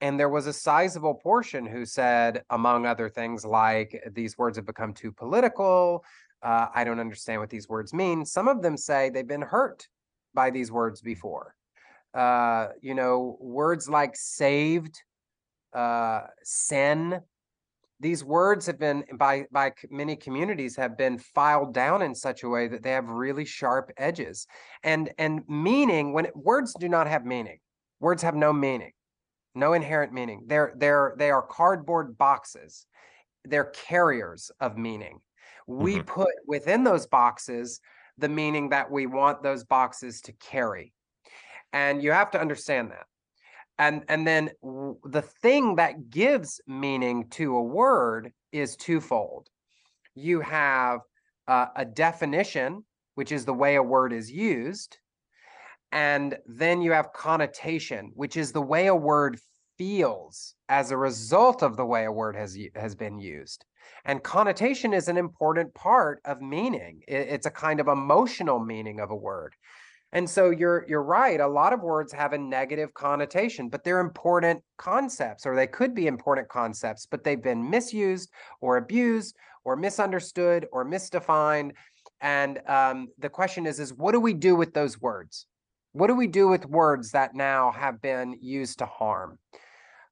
And 0.00 0.18
there 0.18 0.28
was 0.28 0.46
a 0.46 0.52
sizable 0.52 1.14
portion 1.14 1.66
who 1.66 1.84
said, 1.84 2.42
among 2.50 2.86
other 2.86 3.08
things, 3.08 3.44
like 3.44 4.02
these 4.12 4.38
words 4.38 4.56
have 4.56 4.66
become 4.66 4.94
too 4.94 5.12
political. 5.12 6.04
Uh, 6.42 6.66
I 6.72 6.84
don't 6.84 7.00
understand 7.00 7.40
what 7.40 7.50
these 7.50 7.68
words 7.68 7.92
mean. 7.92 8.24
Some 8.24 8.46
of 8.46 8.62
them 8.62 8.76
say 8.76 9.10
they've 9.10 9.26
been 9.26 9.42
hurt 9.42 9.88
by 10.34 10.50
these 10.50 10.70
words 10.70 11.00
before. 11.00 11.54
Uh, 12.14 12.68
you 12.80 12.94
know, 12.94 13.36
words 13.40 13.88
like 13.88 14.14
saved, 14.14 15.02
uh, 15.74 16.22
sin, 16.44 17.20
these 18.00 18.24
words 18.24 18.66
have 18.66 18.78
been 18.78 19.04
by 19.14 19.46
by 19.50 19.72
many 19.90 20.16
communities 20.16 20.76
have 20.76 20.96
been 20.96 21.18
filed 21.18 21.74
down 21.74 22.02
in 22.02 22.14
such 22.14 22.42
a 22.42 22.48
way 22.48 22.68
that 22.68 22.82
they 22.82 22.92
have 22.92 23.08
really 23.08 23.44
sharp 23.44 23.90
edges. 23.96 24.46
And 24.82 25.10
and 25.18 25.42
meaning 25.48 26.12
when 26.12 26.26
it, 26.26 26.36
words 26.36 26.74
do 26.78 26.88
not 26.88 27.08
have 27.08 27.24
meaning. 27.24 27.58
Words 28.00 28.22
have 28.22 28.36
no 28.36 28.52
meaning 28.52 28.92
no 29.58 29.72
inherent 29.72 30.12
meaning. 30.12 30.44
They're 30.46 30.72
they're 30.76 31.14
they 31.18 31.30
are 31.30 31.42
cardboard 31.42 32.16
boxes. 32.16 32.86
They're 33.44 33.72
carriers 33.74 34.50
of 34.60 34.78
meaning. 34.78 35.20
We 35.66 35.96
mm-hmm. 35.96 36.02
put 36.02 36.32
within 36.46 36.84
those 36.84 37.06
boxes 37.06 37.80
the 38.16 38.28
meaning 38.28 38.70
that 38.70 38.90
we 38.90 39.06
want 39.06 39.42
those 39.42 39.64
boxes 39.64 40.20
to 40.22 40.32
carry. 40.32 40.92
And 41.72 42.02
you 42.02 42.12
have 42.12 42.30
to 42.32 42.40
understand 42.40 42.90
that 42.90 43.06
and 43.78 44.04
and 44.08 44.26
then 44.26 44.50
the 45.04 45.22
thing 45.22 45.76
that 45.76 46.10
gives 46.10 46.60
meaning 46.66 47.28
to 47.30 47.56
a 47.56 47.62
word 47.62 48.32
is 48.52 48.76
twofold 48.76 49.48
you 50.14 50.40
have 50.40 51.00
uh, 51.48 51.66
a 51.76 51.84
definition 51.84 52.84
which 53.16 53.32
is 53.32 53.44
the 53.44 53.54
way 53.54 53.76
a 53.76 53.82
word 53.82 54.12
is 54.12 54.30
used 54.30 54.98
And 55.92 56.36
then 56.46 56.82
you 56.82 56.92
have 56.92 57.12
connotation, 57.12 58.12
which 58.14 58.36
is 58.36 58.52
the 58.52 58.62
way 58.62 58.86
a 58.88 58.94
word 58.94 59.38
feels 59.78 60.54
as 60.68 60.90
a 60.90 60.96
result 60.96 61.62
of 61.62 61.76
the 61.76 61.86
way 61.86 62.04
a 62.04 62.12
word 62.12 62.36
has 62.36 62.58
has 62.74 62.94
been 62.94 63.18
used. 63.18 63.64
And 64.04 64.22
connotation 64.22 64.92
is 64.92 65.08
an 65.08 65.16
important 65.16 65.74
part 65.74 66.20
of 66.24 66.42
meaning. 66.42 67.02
It's 67.08 67.46
a 67.46 67.50
kind 67.50 67.80
of 67.80 67.88
emotional 67.88 68.58
meaning 68.60 69.00
of 69.00 69.10
a 69.10 69.16
word. 69.16 69.54
And 70.12 70.28
so 70.28 70.50
you're 70.50 70.86
you're 70.88 71.02
right. 71.02 71.38
A 71.38 71.46
lot 71.46 71.72
of 71.72 71.82
words 71.82 72.12
have 72.12 72.32
a 72.32 72.38
negative 72.38 72.94
connotation, 72.94 73.68
but 73.68 73.84
they're 73.84 74.00
important 74.00 74.62
concepts, 74.78 75.44
or 75.44 75.54
they 75.54 75.66
could 75.66 75.94
be 75.94 76.06
important 76.06 76.48
concepts, 76.48 77.06
but 77.06 77.24
they've 77.24 77.42
been 77.42 77.68
misused 77.68 78.30
or 78.60 78.78
abused 78.78 79.36
or 79.64 79.76
misunderstood 79.76 80.66
or 80.72 80.84
misdefined. 80.84 81.72
And 82.20 82.58
um, 82.66 83.08
the 83.18 83.28
question 83.28 83.66
is, 83.66 83.78
is 83.78 83.92
what 83.92 84.12
do 84.12 84.20
we 84.20 84.32
do 84.32 84.56
with 84.56 84.72
those 84.72 85.00
words? 85.00 85.46
What 85.92 86.06
do 86.06 86.14
we 86.14 86.26
do 86.26 86.48
with 86.48 86.64
words 86.66 87.10
that 87.12 87.34
now 87.34 87.72
have 87.72 88.00
been 88.00 88.38
used 88.40 88.78
to 88.78 88.86
harm? 88.86 89.38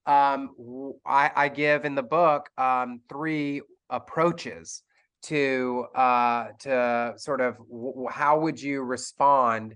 Um, 0.05 0.51
I, 1.05 1.30
I 1.34 1.49
give 1.49 1.84
in 1.84 1.94
the 1.94 2.03
book 2.03 2.49
um, 2.59 3.01
three 3.09 3.62
approaches 3.90 4.82
to 5.27 5.87
uh, 5.95 6.49
to 6.61 7.14
sort 7.16 7.41
of 7.41 7.57
w- 7.59 8.07
how 8.11 8.39
would 8.41 8.61
you 8.61 8.83
respond 8.83 9.74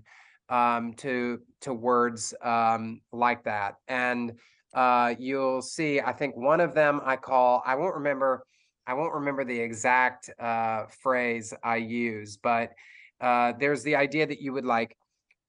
um, 0.49 0.93
to 0.95 1.39
to 1.61 1.73
words 1.73 2.33
um, 2.41 3.01
like 3.11 3.43
that, 3.43 3.75
and 3.87 4.33
uh, 4.73 5.13
you'll 5.19 5.61
see. 5.61 5.99
I 5.99 6.13
think 6.13 6.35
one 6.35 6.61
of 6.61 6.73
them 6.73 7.01
I 7.03 7.15
call 7.15 7.63
I 7.65 7.75
won't 7.75 7.95
remember 7.95 8.45
I 8.87 8.93
won't 8.93 9.13
remember 9.13 9.43
the 9.43 9.59
exact 9.59 10.29
uh, 10.39 10.85
phrase 11.01 11.53
I 11.63 11.77
use, 11.77 12.37
but 12.37 12.71
uh, 13.19 13.53
there's 13.59 13.83
the 13.83 13.95
idea 13.95 14.25
that 14.25 14.41
you 14.41 14.53
would 14.53 14.65
like 14.65 14.95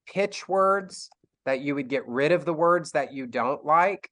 pitch 0.07 0.48
words 0.48 1.09
that 1.44 1.61
you 1.61 1.74
would 1.74 1.88
get 1.88 2.07
rid 2.07 2.32
of 2.32 2.44
the 2.44 2.53
words 2.53 2.92
that 2.92 3.12
you 3.12 3.26
don't 3.26 3.64
like 3.64 4.11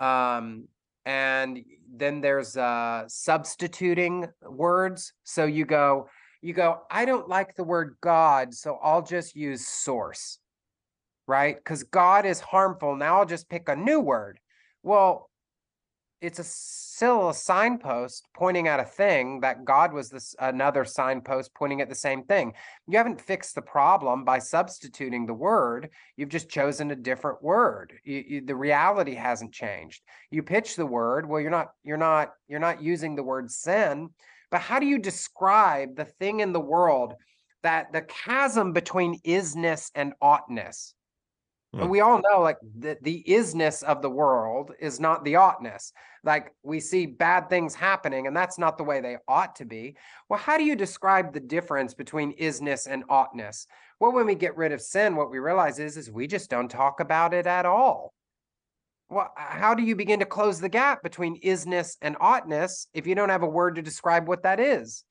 um, 0.00 0.68
and 1.06 1.64
then 1.88 2.20
there's 2.20 2.56
uh, 2.56 3.04
substituting 3.06 4.26
words. 4.42 5.12
So 5.22 5.46
you 5.46 5.64
go, 5.64 6.08
you 6.42 6.52
go, 6.52 6.82
I 6.90 7.04
don't 7.04 7.28
like 7.28 7.54
the 7.54 7.64
word 7.64 7.96
God, 8.02 8.52
so 8.52 8.78
I'll 8.82 9.02
just 9.02 9.36
use 9.36 9.66
source, 9.66 10.38
right? 11.26 11.56
Because 11.56 11.84
God 11.84 12.26
is 12.26 12.40
harmful. 12.40 12.96
Now 12.96 13.18
I'll 13.18 13.26
just 13.26 13.48
pick 13.48 13.68
a 13.68 13.76
new 13.76 14.00
word. 14.00 14.40
Well, 14.82 15.30
it's 16.20 16.38
a 16.38 16.44
still 16.96 17.28
a 17.28 17.34
signpost 17.34 18.26
pointing 18.34 18.68
at 18.68 18.80
a 18.80 18.84
thing 18.84 19.40
that 19.40 19.64
God 19.66 19.92
was 19.92 20.08
this 20.08 20.34
another 20.38 20.84
signpost 20.84 21.52
pointing 21.54 21.82
at 21.82 21.90
the 21.90 21.94
same 21.94 22.24
thing. 22.24 22.54
You 22.88 22.96
haven't 22.96 23.20
fixed 23.20 23.54
the 23.54 23.62
problem 23.62 24.24
by 24.24 24.38
substituting 24.38 25.26
the 25.26 25.34
word. 25.34 25.90
You've 26.16 26.30
just 26.30 26.48
chosen 26.48 26.90
a 26.90 26.96
different 26.96 27.42
word. 27.42 27.92
You, 28.02 28.24
you, 28.26 28.40
the 28.40 28.56
reality 28.56 29.14
hasn't 29.14 29.52
changed. 29.52 30.02
You 30.30 30.42
pitch 30.42 30.76
the 30.76 30.86
word. 30.86 31.28
Well, 31.28 31.40
you're 31.40 31.50
not 31.50 31.72
you're 31.84 31.98
not 31.98 32.32
you're 32.48 32.60
not 32.60 32.82
using 32.82 33.14
the 33.14 33.22
word 33.22 33.50
sin. 33.50 34.08
But 34.50 34.62
how 34.62 34.78
do 34.78 34.86
you 34.86 34.98
describe 34.98 35.96
the 35.96 36.04
thing 36.04 36.40
in 36.40 36.52
the 36.52 36.60
world 36.60 37.14
that 37.62 37.92
the 37.92 38.02
chasm 38.02 38.72
between 38.72 39.20
isness 39.20 39.90
and 39.94 40.14
oughtness? 40.22 40.94
And 41.76 41.84
hmm. 41.84 41.90
we 41.90 42.00
all 42.00 42.22
know 42.30 42.40
like 42.40 42.56
the, 42.78 42.96
the 43.02 43.22
isness 43.28 43.82
of 43.82 44.00
the 44.00 44.08
world 44.08 44.72
is 44.80 44.98
not 44.98 45.24
the 45.24 45.36
oughtness. 45.36 45.92
Like 46.24 46.54
we 46.62 46.80
see 46.80 47.04
bad 47.04 47.50
things 47.50 47.74
happening, 47.74 48.26
and 48.26 48.36
that's 48.36 48.58
not 48.58 48.78
the 48.78 48.84
way 48.84 49.00
they 49.00 49.18
ought 49.28 49.54
to 49.56 49.66
be. 49.66 49.96
Well, 50.28 50.38
how 50.38 50.56
do 50.56 50.64
you 50.64 50.74
describe 50.74 51.32
the 51.32 51.40
difference 51.40 51.92
between 51.92 52.36
isness 52.38 52.86
and 52.90 53.04
oughtness? 53.10 53.66
Well, 54.00 54.12
when 54.12 54.26
we 54.26 54.34
get 54.34 54.56
rid 54.56 54.72
of 54.72 54.80
sin, 54.80 55.16
what 55.16 55.30
we 55.30 55.38
realize 55.38 55.78
is, 55.78 55.96
is 55.98 56.10
we 56.10 56.26
just 56.26 56.48
don't 56.48 56.70
talk 56.70 57.00
about 57.00 57.34
it 57.34 57.46
at 57.46 57.66
all. 57.66 58.14
Well, 59.10 59.30
how 59.36 59.74
do 59.74 59.82
you 59.82 59.94
begin 59.94 60.18
to 60.20 60.26
close 60.26 60.58
the 60.60 60.68
gap 60.68 61.02
between 61.02 61.40
isness 61.42 61.96
and 62.00 62.16
oughtness 62.20 62.88
if 62.94 63.06
you 63.06 63.14
don't 63.14 63.28
have 63.28 63.42
a 63.42 63.48
word 63.48 63.76
to 63.76 63.82
describe 63.82 64.26
what 64.26 64.42
that 64.44 64.58
is? 64.58 65.04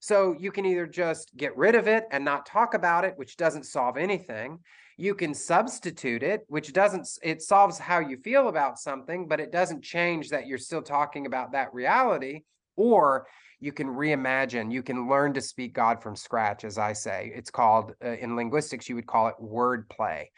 So 0.00 0.36
you 0.38 0.52
can 0.52 0.66
either 0.66 0.86
just 0.86 1.36
get 1.36 1.56
rid 1.56 1.74
of 1.74 1.88
it 1.88 2.04
and 2.10 2.24
not 2.24 2.46
talk 2.46 2.74
about 2.74 3.04
it, 3.04 3.14
which 3.16 3.36
doesn't 3.36 3.66
solve 3.66 3.96
anything 3.96 4.60
you 5.00 5.14
can 5.14 5.32
substitute 5.32 6.22
it 6.22 6.44
which 6.48 6.74
doesn't 6.74 7.08
it 7.22 7.40
solves 7.40 7.78
how 7.78 8.00
you 8.00 8.18
feel 8.18 8.48
about 8.48 8.78
something 8.78 9.26
but 9.26 9.40
it 9.40 9.50
doesn't 9.50 9.82
change 9.82 10.28
that 10.28 10.46
you're 10.46 10.58
still 10.58 10.82
talking 10.82 11.24
about 11.24 11.52
that 11.52 11.72
reality 11.72 12.42
or 12.76 13.26
you 13.60 13.72
can 13.72 13.86
reimagine 13.86 14.70
you 14.70 14.82
can 14.82 15.08
learn 15.08 15.32
to 15.32 15.40
speak 15.40 15.72
god 15.72 16.02
from 16.02 16.14
scratch 16.14 16.64
as 16.64 16.76
i 16.76 16.92
say 16.92 17.32
it's 17.34 17.50
called 17.50 17.94
uh, 18.04 18.10
in 18.10 18.36
linguistics 18.36 18.90
you 18.90 18.94
would 18.94 19.06
call 19.06 19.26
it 19.28 19.34
word 19.40 19.88
play 19.88 20.30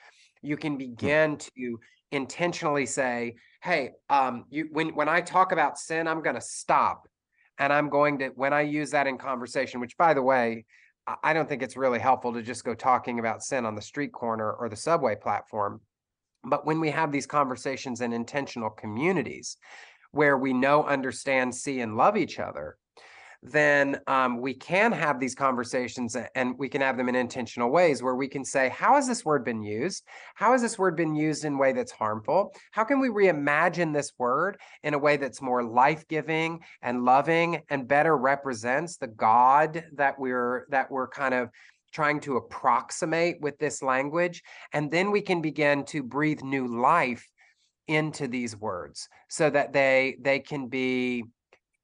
you 0.43 0.57
can 0.57 0.73
hmm. 0.75 0.79
begin 0.79 1.37
to 1.37 1.79
intentionally 2.13 2.87
say 2.87 3.35
hey 3.65 3.91
um 4.11 4.45
you 4.49 4.69
when 4.71 4.95
when 4.95 5.09
i 5.09 5.21
talk 5.21 5.51
about 5.51 5.77
sin 5.77 6.07
i'm 6.07 6.23
going 6.23 6.37
to 6.37 6.41
stop 6.41 7.09
and 7.59 7.73
i'm 7.73 7.89
going 7.89 8.17
to 8.17 8.29
when 8.37 8.53
i 8.53 8.61
use 8.61 8.93
that 8.93 9.09
in 9.09 9.19
conversation 9.19 9.81
which 9.81 9.97
by 9.97 10.15
the 10.15 10.23
way 10.23 10.65
I 11.23 11.33
don't 11.33 11.49
think 11.49 11.63
it's 11.63 11.77
really 11.77 11.99
helpful 11.99 12.33
to 12.33 12.43
just 12.43 12.65
go 12.65 12.75
talking 12.75 13.19
about 13.19 13.43
sin 13.43 13.67
on 13.67 13.75
the 13.75 13.83
street 13.83 14.13
corner 14.13 14.53
or 14.53 14.69
the 14.69 14.77
subway 14.77 15.17
platform. 15.17 15.81
But 16.45 16.65
when 16.65 16.81
we 16.81 16.91
have 16.91 17.11
these 17.11 17.27
conversations 17.27 18.01
in 18.01 18.13
intentional 18.13 18.71
communities 18.71 19.57
where 20.13 20.37
we 20.39 20.53
know, 20.53 20.85
understand, 20.85 21.55
see, 21.55 21.81
and 21.81 21.97
love 21.97 22.17
each 22.17 22.39
other, 22.39 22.77
then 23.43 24.01
um, 24.07 24.41
we 24.41 24.55
can 24.55 24.93
have 24.93 25.19
these 25.19 25.35
conversations 25.35 26.17
and 26.37 26.57
we 26.59 26.69
can 26.69 26.81
have 26.81 26.97
them 26.97 27.09
in 27.09 27.17
intentional 27.17 27.71
ways 27.71 28.01
where 28.01 28.15
we 28.15 28.29
can 28.29 28.45
say, 28.45 28.69
how 28.69 28.95
has 28.95 29.09
this 29.09 29.25
word 29.25 29.45
been 29.45 29.63
used? 29.63 30.05
How 30.37 30.53
has 30.53 30.63
this 30.63 30.79
word 30.79 30.97
been 30.97 31.17
used 31.17 31.45
in 31.45 31.55
a 31.55 31.59
way 31.59 31.73
that's 31.73 31.91
harmful? 31.91 32.55
How 32.71 32.85
can 32.85 33.01
we 33.01 33.09
reimagine 33.09 33.93
this 33.93 34.13
word 34.17 34.59
in 34.85 34.95
a 34.95 34.99
way 34.99 35.17
that's 35.17 35.43
more 35.43 35.65
life 35.65 36.07
giving 36.07 36.61
and 36.83 37.05
loving 37.05 37.63
and 37.69 37.89
better 37.89 38.17
represents 38.17 38.97
the 38.97 39.09
God 39.09 39.85
that 39.95 40.19
we're 40.21 40.67
that 40.71 40.89
we're 40.89 41.09
kind 41.09 41.35
of 41.35 41.51
trying 41.93 42.21
to 42.21 42.37
approximate 42.37 43.41
with 43.41 43.59
this 43.59 43.83
language? 43.83 44.41
And 44.73 44.89
then 44.89 45.11
we 45.11 45.21
can 45.21 45.43
begin 45.43 45.85
to 45.87 46.05
breathe 46.05 46.43
new 46.43 46.69
life 46.69 47.27
into 47.89 48.29
these 48.29 48.57
words 48.57 49.09
so 49.29 49.51
that 49.51 49.73
they 49.73 50.17
they 50.21 50.39
can 50.39 50.69
be 50.69 51.25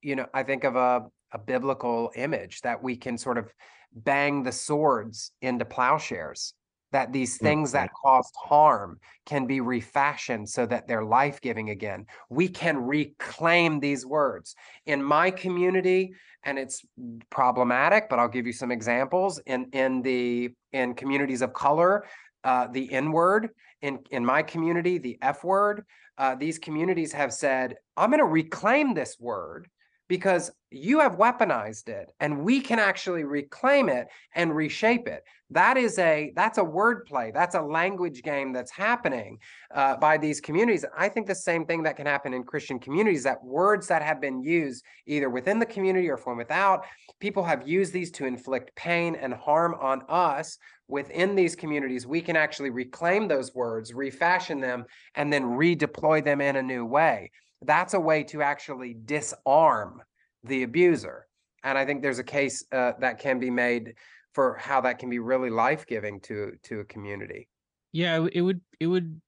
you 0.00 0.14
know 0.14 0.26
i 0.32 0.44
think 0.44 0.62
of 0.62 0.76
a 0.76 1.04
a 1.32 1.38
biblical 1.38 2.10
image 2.16 2.60
that 2.62 2.82
we 2.82 2.96
can 2.96 3.18
sort 3.18 3.38
of 3.38 3.52
bang 3.94 4.42
the 4.42 4.52
swords 4.52 5.32
into 5.40 5.64
plowshares 5.64 6.54
that 6.90 7.12
these 7.12 7.36
things 7.36 7.72
that 7.72 7.90
caused 7.92 8.34
harm 8.34 8.98
can 9.26 9.46
be 9.46 9.60
refashioned 9.60 10.48
so 10.48 10.64
that 10.64 10.88
they're 10.88 11.04
life-giving 11.04 11.68
again. 11.68 12.06
We 12.30 12.48
can 12.48 12.78
reclaim 12.78 13.78
these 13.78 14.06
words. 14.06 14.56
In 14.86 15.02
my 15.02 15.30
community 15.30 16.14
and 16.44 16.58
it's 16.58 16.84
problematic 17.30 18.08
but 18.08 18.18
i'll 18.18 18.28
give 18.28 18.46
you 18.46 18.52
some 18.52 18.70
examples 18.70 19.40
in 19.46 19.66
in 19.72 20.02
the 20.02 20.50
in 20.72 20.94
communities 20.94 21.42
of 21.42 21.52
color 21.52 22.04
uh, 22.44 22.66
the 22.72 22.92
n 22.92 23.12
word 23.12 23.50
in 23.82 23.98
in 24.10 24.24
my 24.24 24.42
community 24.42 24.98
the 24.98 25.18
f 25.22 25.44
word 25.44 25.84
uh, 26.16 26.34
these 26.34 26.58
communities 26.58 27.12
have 27.12 27.32
said 27.32 27.74
i'm 27.96 28.10
going 28.10 28.18
to 28.18 28.24
reclaim 28.24 28.94
this 28.94 29.16
word 29.18 29.68
because 30.08 30.50
you 30.70 31.00
have 31.00 31.16
weaponized 31.16 31.88
it 31.88 32.12
and 32.20 32.42
we 32.42 32.60
can 32.60 32.78
actually 32.78 33.24
reclaim 33.24 33.88
it 33.88 34.08
and 34.34 34.54
reshape 34.54 35.06
it. 35.06 35.22
That 35.50 35.78
is 35.78 35.98
a 35.98 36.32
that's 36.36 36.58
a 36.58 36.64
word 36.64 37.06
play 37.06 37.30
that's 37.32 37.54
a 37.54 37.62
language 37.62 38.22
game 38.22 38.52
that's 38.52 38.70
happening 38.70 39.38
uh, 39.74 39.96
by 39.96 40.18
these 40.18 40.40
communities. 40.40 40.84
I 40.96 41.08
think 41.08 41.26
the 41.26 41.34
same 41.34 41.64
thing 41.64 41.82
that 41.84 41.96
can 41.96 42.06
happen 42.06 42.34
in 42.34 42.44
christian 42.44 42.78
communities 42.78 43.22
that 43.24 43.42
words 43.42 43.86
that 43.88 44.02
have 44.02 44.20
been 44.20 44.42
used 44.42 44.84
either 45.06 45.30
within 45.30 45.58
the 45.58 45.66
community 45.66 46.08
or 46.10 46.18
from 46.18 46.36
without 46.36 46.84
people 47.20 47.44
have 47.44 47.66
used 47.66 47.92
these 47.92 48.10
to 48.12 48.26
inflict 48.26 48.74
pain 48.76 49.14
and 49.14 49.32
harm 49.32 49.74
on 49.80 50.02
us 50.08 50.58
within 50.86 51.34
these 51.34 51.54
communities. 51.54 52.06
We 52.06 52.20
can 52.20 52.36
actually 52.36 52.70
reclaim 52.70 53.28
those 53.28 53.54
words 53.54 53.92
refashion 53.92 54.60
them 54.60 54.84
and 55.14 55.32
then 55.32 55.44
redeploy 55.44 56.24
them 56.24 56.40
in 56.40 56.56
a 56.56 56.62
new 56.62 56.84
way 56.84 57.30
that's 57.62 57.94
a 57.94 58.00
way 58.00 58.24
to 58.24 58.42
actually 58.42 58.94
disarm 59.04 60.02
the 60.44 60.62
abuser. 60.62 61.26
And 61.64 61.76
I 61.76 61.84
think 61.84 62.02
there's 62.02 62.18
a 62.18 62.24
case 62.24 62.64
uh, 62.72 62.92
that 63.00 63.18
can 63.18 63.38
be 63.40 63.50
made 63.50 63.94
for 64.32 64.56
how 64.56 64.80
that 64.82 64.98
can 64.98 65.10
be 65.10 65.18
really 65.18 65.50
life 65.50 65.86
giving 65.86 66.20
to 66.20 66.52
to 66.64 66.80
a 66.80 66.84
community. 66.84 67.48
Yeah, 67.92 68.26
it 68.32 68.40
would 68.40 68.60
it 68.78 68.86
would 68.86 69.20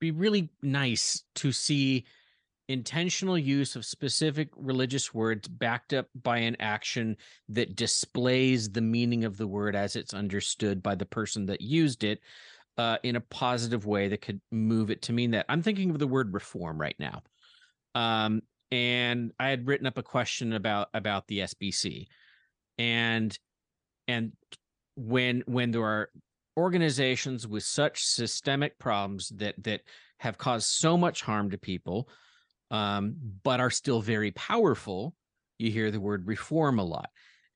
be 0.00 0.10
really 0.10 0.50
nice 0.62 1.22
to 1.36 1.52
see 1.52 2.04
intentional 2.68 3.38
use 3.38 3.76
of 3.76 3.84
specific 3.84 4.48
religious 4.56 5.14
words 5.14 5.48
backed 5.48 5.94
up 5.94 6.06
by 6.22 6.38
an 6.38 6.56
action 6.60 7.16
that 7.48 7.76
displays 7.76 8.70
the 8.70 8.80
meaning 8.80 9.24
of 9.24 9.38
the 9.38 9.46
word 9.46 9.74
as 9.74 9.96
it's 9.96 10.12
understood 10.12 10.82
by 10.82 10.94
the 10.94 11.06
person 11.06 11.46
that 11.46 11.62
used 11.62 12.04
it 12.04 12.20
uh, 12.76 12.98
in 13.02 13.16
a 13.16 13.20
positive 13.20 13.86
way 13.86 14.08
that 14.08 14.20
could 14.20 14.40
move 14.50 14.90
it 14.90 15.02
to 15.02 15.12
mean 15.12 15.30
that. 15.30 15.46
I'm 15.48 15.62
thinking 15.62 15.90
of 15.90 15.98
the 15.98 16.06
word 16.06 16.34
reform 16.34 16.78
right 16.78 16.96
now. 16.98 17.22
Um, 17.94 18.42
and 18.70 19.32
I 19.38 19.48
had 19.48 19.66
written 19.66 19.86
up 19.86 19.98
a 19.98 20.02
question 20.02 20.52
about 20.52 20.88
about 20.94 21.26
the 21.26 21.40
SBC, 21.40 22.06
and 22.76 23.36
and 24.06 24.32
when 24.96 25.42
when 25.46 25.70
there 25.70 25.84
are 25.84 26.10
organizations 26.56 27.46
with 27.46 27.62
such 27.62 28.04
systemic 28.04 28.78
problems 28.78 29.30
that 29.36 29.54
that 29.64 29.82
have 30.18 30.36
caused 30.36 30.66
so 30.66 30.96
much 30.96 31.22
harm 31.22 31.50
to 31.50 31.58
people 31.58 32.08
um, 32.70 33.14
but 33.44 33.60
are 33.60 33.70
still 33.70 34.00
very 34.00 34.32
powerful 34.32 35.14
you 35.58 35.70
hear 35.70 35.90
the 35.90 36.00
word 36.00 36.26
reform 36.26 36.78
a 36.78 36.84
lot. 36.84 37.10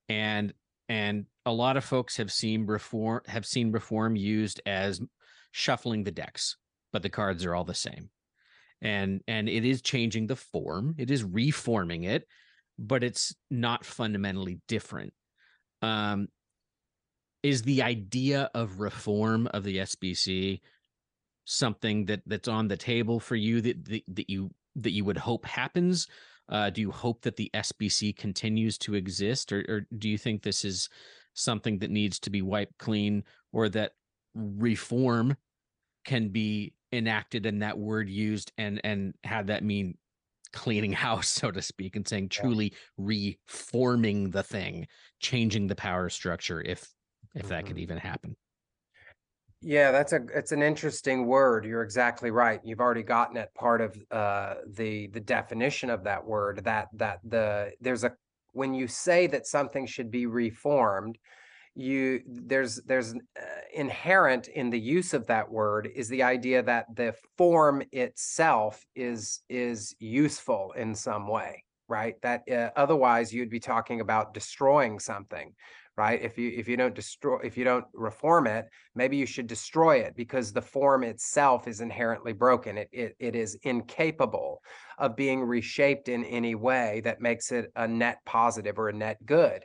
And 0.08 0.52
and 0.88 1.26
a 1.46 1.52
lot 1.52 1.76
of 1.76 1.84
folks 1.84 2.16
have 2.16 2.30
seen 2.30 2.66
reform 2.66 3.22
have 3.26 3.46
seen 3.46 3.72
reform 3.72 4.16
used 4.16 4.60
as 4.66 5.00
shuffling 5.52 6.02
the 6.02 6.10
decks 6.10 6.56
but 6.92 7.02
the 7.02 7.08
cards 7.08 7.44
are 7.44 7.54
all 7.54 7.64
the 7.64 7.74
same 7.74 8.08
and 8.82 9.22
and 9.26 9.48
it 9.48 9.64
is 9.64 9.80
changing 9.80 10.26
the 10.26 10.36
form 10.36 10.94
it 10.98 11.10
is 11.10 11.24
reforming 11.24 12.04
it 12.04 12.26
but 12.78 13.04
it's 13.04 13.34
not 13.50 13.84
fundamentally 13.84 14.58
different. 14.68 15.12
Um 15.80 16.28
is 17.42 17.62
the 17.62 17.82
idea 17.82 18.50
of 18.54 18.78
reform 18.78 19.48
of 19.48 19.64
the 19.64 19.78
SBC 19.78 20.60
something 21.44 22.04
that 22.06 22.22
that's 22.26 22.48
on 22.48 22.68
the 22.68 22.76
table 22.76 23.18
for 23.18 23.34
you 23.36 23.60
that 23.60 23.84
that, 23.84 24.02
that 24.08 24.30
you 24.30 24.50
that 24.76 24.92
you 24.92 25.04
would 25.04 25.18
hope 25.18 25.44
happens? 25.44 26.06
Uh, 26.48 26.70
do 26.70 26.80
you 26.80 26.90
hope 26.90 27.22
that 27.22 27.36
the 27.36 27.50
SBC 27.54 28.16
continues 28.16 28.76
to 28.76 28.94
exist, 28.94 29.52
or, 29.52 29.64
or 29.68 29.86
do 29.96 30.08
you 30.08 30.18
think 30.18 30.42
this 30.42 30.64
is 30.64 30.88
something 31.34 31.78
that 31.78 31.90
needs 31.90 32.18
to 32.20 32.30
be 32.30 32.42
wiped 32.42 32.76
clean, 32.78 33.24
or 33.52 33.68
that 33.68 33.92
reform 34.34 35.36
can 36.04 36.28
be 36.28 36.74
enacted 36.92 37.46
and 37.46 37.62
that 37.62 37.78
word 37.78 38.08
used, 38.08 38.52
and 38.58 38.80
and 38.84 39.14
had 39.24 39.48
that 39.48 39.64
mean 39.64 39.98
cleaning 40.52 40.92
house, 40.94 41.28
so 41.28 41.50
to 41.50 41.62
speak, 41.62 41.96
and 41.96 42.06
saying 42.08 42.28
truly 42.30 42.74
reforming 42.98 44.30
the 44.30 44.42
thing, 44.42 44.86
changing 45.20 45.66
the 45.68 45.76
power 45.76 46.08
structure, 46.10 46.60
if 46.62 46.94
if 47.34 47.48
that 47.48 47.66
could 47.66 47.78
Mhm. 47.78 47.80
even 47.80 47.98
happen. 47.98 48.36
Yeah, 49.64 49.92
that's 49.92 50.12
a 50.12 50.26
it's 50.34 50.50
an 50.50 50.60
interesting 50.62 51.26
word. 51.26 51.64
You're 51.64 51.82
exactly 51.82 52.30
right. 52.32 52.60
You've 52.64 52.80
already 52.80 53.04
gotten 53.04 53.36
at 53.36 53.54
part 53.54 53.80
of 53.80 53.96
uh 54.10 54.56
the 54.66 55.06
the 55.08 55.20
definition 55.20 55.88
of 55.88 56.04
that 56.04 56.24
word 56.26 56.64
that 56.64 56.88
that 56.94 57.20
the 57.24 57.72
there's 57.80 58.02
a 58.02 58.16
when 58.52 58.74
you 58.74 58.88
say 58.88 59.28
that 59.28 59.46
something 59.46 59.86
should 59.86 60.10
be 60.10 60.26
reformed, 60.26 61.16
you 61.74 62.20
there's 62.26 62.76
there's 62.86 63.14
uh, 63.14 63.42
inherent 63.74 64.48
in 64.48 64.70
the 64.70 64.78
use 64.78 65.14
of 65.14 65.26
that 65.26 65.50
word 65.50 65.88
is 65.94 66.08
the 66.08 66.22
idea 66.22 66.62
that 66.62 66.86
the 66.94 67.14
form 67.38 67.82
itself 67.92 68.84
is 68.94 69.40
is 69.48 69.94
useful 69.98 70.72
in 70.76 70.94
some 70.94 71.26
way, 71.28 71.64
right? 71.88 72.16
That 72.22 72.42
uh, 72.50 72.70
otherwise 72.76 73.32
you'd 73.32 73.50
be 73.50 73.60
talking 73.60 74.00
about 74.00 74.34
destroying 74.34 74.98
something 74.98 75.54
right? 75.96 76.22
If 76.22 76.38
you 76.38 76.50
if 76.56 76.68
you 76.68 76.76
don't 76.76 76.94
destroy 76.94 77.38
if 77.44 77.56
you 77.56 77.64
don't 77.64 77.84
reform 77.92 78.46
it 78.46 78.66
maybe 78.94 79.16
you 79.16 79.26
should 79.26 79.46
destroy 79.46 79.98
it 79.98 80.14
because 80.16 80.52
the 80.52 80.62
form 80.62 81.04
itself 81.04 81.68
is 81.68 81.80
inherently 81.80 82.32
broken. 82.32 82.78
It 82.78 82.88
it, 82.92 83.16
it 83.18 83.36
is 83.36 83.58
incapable 83.62 84.62
of 84.98 85.16
being 85.16 85.42
reshaped 85.42 86.08
in 86.08 86.24
any 86.24 86.54
way 86.54 87.02
that 87.04 87.20
makes 87.20 87.52
it 87.52 87.70
a 87.76 87.86
net 87.86 88.18
positive 88.24 88.78
or 88.78 88.88
a 88.88 88.92
net 88.92 89.18
good 89.26 89.64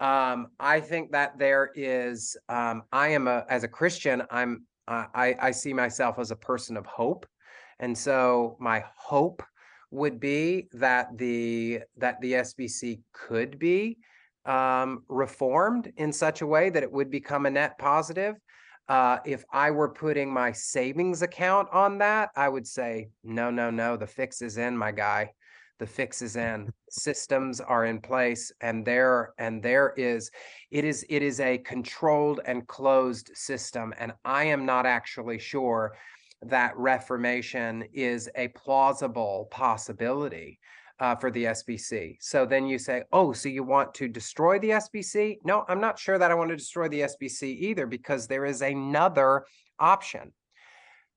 um 0.00 0.48
i 0.60 0.78
think 0.78 1.10
that 1.12 1.38
there 1.38 1.70
is 1.74 2.36
um 2.48 2.82
i 2.92 3.08
am 3.08 3.26
a 3.28 3.44
as 3.48 3.64
a 3.64 3.68
christian 3.68 4.22
i'm 4.30 4.66
i 4.88 5.34
i 5.40 5.50
see 5.50 5.72
myself 5.72 6.18
as 6.18 6.30
a 6.30 6.36
person 6.36 6.76
of 6.76 6.84
hope 6.86 7.26
and 7.78 7.96
so 7.96 8.56
my 8.60 8.84
hope 8.96 9.42
would 9.90 10.20
be 10.20 10.68
that 10.72 11.16
the 11.16 11.80
that 11.96 12.20
the 12.20 12.32
sbc 12.32 13.00
could 13.12 13.58
be 13.58 13.96
um, 14.46 15.02
reformed 15.08 15.92
in 15.96 16.12
such 16.12 16.40
a 16.40 16.46
way 16.46 16.70
that 16.70 16.82
it 16.82 16.90
would 16.90 17.10
become 17.10 17.46
a 17.46 17.50
net 17.50 17.78
positive. 17.78 18.36
Uh, 18.88 19.18
if 19.26 19.44
I 19.52 19.72
were 19.72 19.88
putting 19.88 20.32
my 20.32 20.52
savings 20.52 21.22
account 21.22 21.68
on 21.72 21.98
that, 21.98 22.30
I 22.36 22.48
would 22.48 22.66
say, 22.66 23.08
no, 23.24 23.50
no, 23.50 23.70
no, 23.70 23.96
the 23.96 24.06
fix 24.06 24.42
is 24.42 24.58
in, 24.58 24.76
my 24.76 24.92
guy. 24.92 25.32
The 25.78 25.86
fix 25.86 26.22
is 26.22 26.36
in. 26.36 26.72
Systems 26.88 27.60
are 27.60 27.84
in 27.84 28.00
place, 28.00 28.50
and 28.60 28.84
there 28.84 29.34
and 29.38 29.62
there 29.62 29.92
is, 29.96 30.30
it 30.70 30.84
is 30.84 31.04
it 31.10 31.22
is 31.22 31.40
a 31.40 31.58
controlled 31.58 32.40
and 32.46 32.66
closed 32.66 33.30
system, 33.34 33.92
and 33.98 34.12
I 34.24 34.44
am 34.44 34.64
not 34.64 34.86
actually 34.86 35.38
sure 35.38 35.94
that 36.42 36.76
reformation 36.76 37.84
is 37.92 38.28
a 38.36 38.48
plausible 38.48 39.48
possibility 39.50 40.58
uh, 40.98 41.14
for 41.14 41.30
the 41.30 41.44
SBC. 41.44 42.16
So 42.20 42.46
then 42.46 42.66
you 42.66 42.78
say, 42.78 43.02
oh, 43.12 43.32
so 43.32 43.48
you 43.48 43.62
want 43.62 43.92
to 43.94 44.08
destroy 44.08 44.58
the 44.58 44.70
SBC? 44.70 45.38
No, 45.44 45.64
I'm 45.68 45.80
not 45.80 45.98
sure 45.98 46.18
that 46.18 46.30
I 46.30 46.34
want 46.34 46.50
to 46.50 46.56
destroy 46.56 46.88
the 46.88 47.02
SBC 47.02 47.42
either 47.42 47.86
because 47.86 48.26
there 48.26 48.46
is 48.46 48.62
another 48.62 49.44
option, 49.78 50.32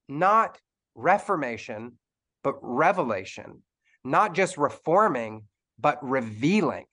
not 0.08 0.60
reformation, 0.96 1.94
but 2.44 2.56
revelation, 2.62 3.62
not 4.04 4.34
just 4.36 4.58
reforming, 4.58 5.48
but 5.78 6.04
revealing. 6.04 6.86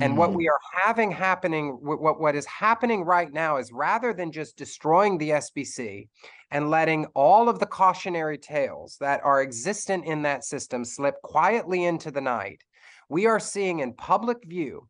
And 0.00 0.16
what 0.16 0.30
Mm. 0.30 0.36
we 0.36 0.48
are 0.48 0.60
having 0.74 1.10
happening, 1.10 1.78
what 1.82 2.20
what 2.20 2.34
is 2.36 2.46
happening 2.46 3.04
right 3.04 3.32
now 3.32 3.56
is 3.56 3.72
rather 3.72 4.12
than 4.14 4.32
just 4.32 4.56
destroying 4.56 5.18
the 5.18 5.32
SBC 5.32 6.08
and 6.50 6.70
letting 6.70 7.06
all 7.14 7.48
of 7.48 7.58
the 7.58 7.66
cautionary 7.66 8.38
tales 8.38 8.96
that 9.00 9.22
are 9.24 9.42
existent 9.42 10.04
in 10.04 10.22
that 10.22 10.44
system 10.44 10.84
slip 10.84 11.14
quietly 11.22 11.84
into 11.84 12.10
the 12.10 12.20
night, 12.20 12.62
we 13.08 13.26
are 13.26 13.40
seeing 13.40 13.80
in 13.80 13.94
public 13.94 14.38
view 14.46 14.88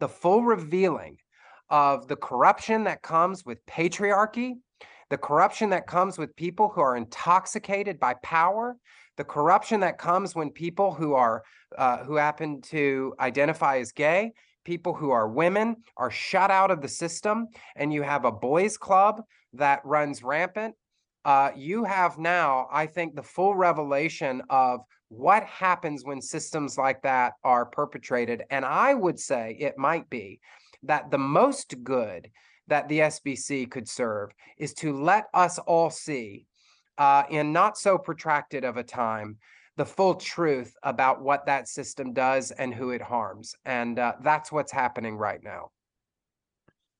the 0.00 0.08
full 0.08 0.42
revealing 0.42 1.18
of 1.70 2.08
the 2.08 2.16
corruption 2.16 2.84
that 2.84 3.02
comes 3.02 3.44
with 3.44 3.64
patriarchy, 3.66 4.54
the 5.10 5.18
corruption 5.18 5.70
that 5.70 5.86
comes 5.86 6.18
with 6.18 6.34
people 6.36 6.68
who 6.68 6.80
are 6.80 6.96
intoxicated 6.96 7.98
by 8.00 8.14
power, 8.22 8.76
the 9.16 9.24
corruption 9.24 9.80
that 9.80 9.98
comes 9.98 10.34
when 10.34 10.50
people 10.50 10.92
who 10.92 11.14
are 11.14 11.42
uh, 11.76 11.98
who 12.04 12.16
happen 12.16 12.60
to 12.60 13.14
identify 13.18 13.78
as 13.78 13.92
gay, 13.92 14.32
people 14.64 14.94
who 14.94 15.10
are 15.10 15.28
women, 15.28 15.76
are 15.96 16.10
shut 16.10 16.50
out 16.50 16.70
of 16.70 16.80
the 16.80 16.88
system, 16.88 17.48
and 17.76 17.92
you 17.92 18.02
have 18.02 18.24
a 18.24 18.32
boys' 18.32 18.76
club 18.76 19.22
that 19.54 19.80
runs 19.84 20.22
rampant. 20.22 20.74
Uh, 21.24 21.50
you 21.54 21.84
have 21.84 22.18
now, 22.18 22.66
I 22.72 22.86
think, 22.86 23.14
the 23.14 23.22
full 23.22 23.54
revelation 23.54 24.42
of 24.50 24.80
what 25.08 25.44
happens 25.44 26.04
when 26.04 26.20
systems 26.20 26.78
like 26.78 27.02
that 27.02 27.34
are 27.44 27.66
perpetrated. 27.66 28.42
And 28.50 28.64
I 28.64 28.94
would 28.94 29.20
say 29.20 29.56
it 29.60 29.78
might 29.78 30.08
be 30.08 30.40
that 30.82 31.10
the 31.10 31.18
most 31.18 31.82
good 31.84 32.30
that 32.68 32.88
the 32.88 33.00
SBC 33.00 33.70
could 33.70 33.88
serve 33.88 34.30
is 34.58 34.72
to 34.74 34.92
let 34.92 35.26
us 35.34 35.58
all 35.58 35.90
see 35.90 36.46
uh, 36.98 37.24
in 37.30 37.52
not 37.52 37.78
so 37.78 37.98
protracted 37.98 38.64
of 38.64 38.76
a 38.76 38.82
time 38.82 39.38
the 39.76 39.86
full 39.86 40.14
truth 40.14 40.76
about 40.82 41.22
what 41.22 41.46
that 41.46 41.68
system 41.68 42.12
does 42.12 42.50
and 42.50 42.74
who 42.74 42.90
it 42.90 43.00
harms. 43.00 43.54
And 43.64 43.98
uh, 43.98 44.14
that's 44.22 44.52
what's 44.52 44.72
happening 44.72 45.16
right 45.16 45.42
now. 45.42 45.70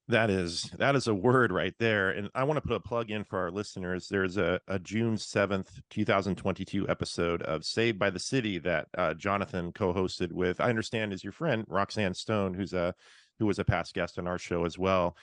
That 0.08 0.30
is 0.30 0.70
that 0.78 0.96
is 0.96 1.06
a 1.06 1.14
word 1.14 1.52
right 1.52 1.74
there. 1.78 2.10
And 2.10 2.28
I 2.34 2.44
want 2.44 2.56
to 2.56 2.66
put 2.66 2.74
a 2.74 2.80
plug 2.80 3.10
in 3.10 3.24
for 3.24 3.38
our 3.38 3.50
listeners. 3.50 4.08
There's 4.08 4.36
a, 4.36 4.60
a 4.68 4.78
June 4.78 5.14
7th, 5.14 5.80
2022 5.90 6.88
episode 6.88 7.42
of 7.42 7.64
Saved 7.64 7.98
by 7.98 8.10
the 8.10 8.18
City 8.18 8.58
that 8.58 8.88
uh, 8.98 9.14
Jonathan 9.14 9.72
co-hosted 9.72 10.32
with, 10.32 10.60
I 10.60 10.70
understand 10.70 11.12
is 11.12 11.22
your 11.22 11.32
friend 11.32 11.64
Roxanne 11.68 12.14
Stone, 12.14 12.54
who's 12.54 12.72
a 12.72 12.94
who 13.38 13.46
was 13.46 13.58
a 13.58 13.64
past 13.64 13.94
guest 13.94 14.18
on 14.18 14.26
our 14.26 14.38
show 14.38 14.64
as 14.64 14.76
well, 14.76 15.16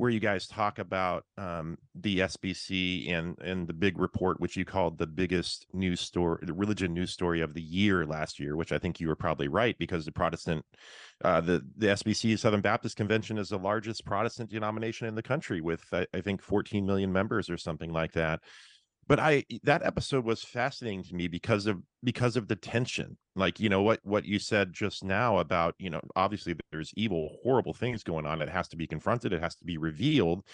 where 0.00 0.10
you 0.10 0.18
guys 0.18 0.46
talk 0.46 0.78
about 0.78 1.24
um, 1.36 1.76
the 1.94 2.20
SBC 2.20 3.12
and 3.12 3.36
and 3.42 3.68
the 3.68 3.74
big 3.74 3.98
report, 3.98 4.40
which 4.40 4.56
you 4.56 4.64
called 4.64 4.96
the 4.96 5.06
biggest 5.06 5.66
news 5.74 6.00
story, 6.00 6.42
the 6.46 6.54
religion 6.54 6.94
news 6.94 7.12
story 7.12 7.42
of 7.42 7.52
the 7.52 7.60
year 7.60 8.06
last 8.06 8.40
year, 8.40 8.56
which 8.56 8.72
I 8.72 8.78
think 8.78 8.98
you 8.98 9.08
were 9.08 9.14
probably 9.14 9.48
right 9.48 9.76
because 9.78 10.06
the 10.06 10.12
Protestant 10.12 10.64
uh, 11.22 11.42
the 11.42 11.62
the 11.76 11.88
SBC 11.88 12.38
Southern 12.38 12.62
Baptist 12.62 12.96
Convention 12.96 13.36
is 13.36 13.50
the 13.50 13.58
largest 13.58 14.06
Protestant 14.06 14.48
denomination 14.48 15.06
in 15.06 15.14
the 15.14 15.22
country, 15.22 15.60
with 15.60 15.84
I, 15.92 16.06
I 16.14 16.22
think 16.22 16.40
14 16.40 16.86
million 16.86 17.12
members 17.12 17.50
or 17.50 17.58
something 17.58 17.92
like 17.92 18.12
that. 18.12 18.40
But 19.10 19.18
I 19.18 19.44
that 19.64 19.84
episode 19.84 20.24
was 20.24 20.44
fascinating 20.44 21.02
to 21.02 21.16
me 21.16 21.26
because 21.26 21.66
of 21.66 21.82
because 22.04 22.36
of 22.36 22.46
the 22.46 22.54
tension, 22.54 23.18
like 23.34 23.58
you 23.58 23.68
know 23.68 23.82
what 23.82 23.98
what 24.04 24.24
you 24.24 24.38
said 24.38 24.72
just 24.72 25.02
now 25.02 25.38
about 25.38 25.74
you 25.80 25.90
know 25.90 26.00
obviously 26.14 26.54
there's 26.70 26.92
evil, 26.96 27.38
horrible 27.42 27.74
things 27.74 28.04
going 28.04 28.24
on. 28.24 28.40
It 28.40 28.48
has 28.48 28.68
to 28.68 28.76
be 28.76 28.86
confronted. 28.86 29.32
It 29.32 29.42
has 29.42 29.56
to 29.56 29.64
be 29.64 29.78
revealed, 29.78 30.44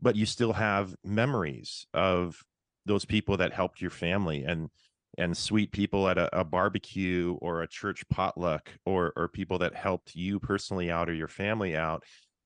but 0.00 0.16
you 0.16 0.26
still 0.26 0.52
have 0.52 0.96
memories 1.04 1.86
of 1.94 2.42
those 2.86 3.04
people 3.04 3.36
that 3.36 3.52
helped 3.52 3.80
your 3.80 3.92
family 3.92 4.42
and 4.42 4.68
and 5.16 5.36
sweet 5.36 5.70
people 5.70 6.08
at 6.08 6.18
a, 6.18 6.40
a 6.40 6.42
barbecue 6.42 7.38
or 7.40 7.62
a 7.62 7.68
church 7.68 8.02
potluck 8.08 8.68
or 8.84 9.12
or 9.14 9.28
people 9.28 9.58
that 9.58 9.76
helped 9.76 10.16
you 10.16 10.40
personally 10.40 10.90
out 10.90 11.08
or 11.08 11.14
your 11.14 11.28
family 11.28 11.76
out 11.76 12.02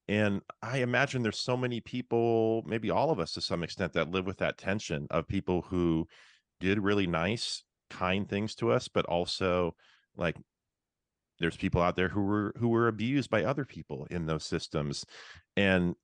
and 0.09 0.41
i 0.63 0.79
imagine 0.79 1.23
there's 1.23 1.39
so 1.39 1.57
many 1.57 1.81
people 1.81 2.63
maybe 2.67 2.91
all 2.91 3.11
of 3.11 3.21
us 3.21 3.33
to 3.33 3.41
some 3.41 3.63
extent 3.63 3.93
that 3.93 4.11
live 4.11 4.27
with 4.27 4.39
that 4.39 4.59
tension 4.59 5.07
of 5.11 5.27
people 5.27 5.63
who 5.63 6.07
did 6.61 6.79
really 6.79 7.07
nice 7.07 7.63
kind 7.91 8.29
things 8.29 8.55
to 8.55 8.71
us 8.71 8.89
but 8.89 9.05
also 9.07 9.75
like 10.17 10.37
there's 11.39 11.57
people 11.57 11.83
out 11.83 11.97
there 11.97 12.09
who 12.09 12.23
were 12.23 12.53
who 12.59 12.69
were 12.69 12.89
abused 12.89 13.31
by 13.31 13.45
other 13.45 13.65
people 13.65 14.07
in 14.11 14.27
those 14.27 14.45
systems 14.45 15.05
and 15.57 15.95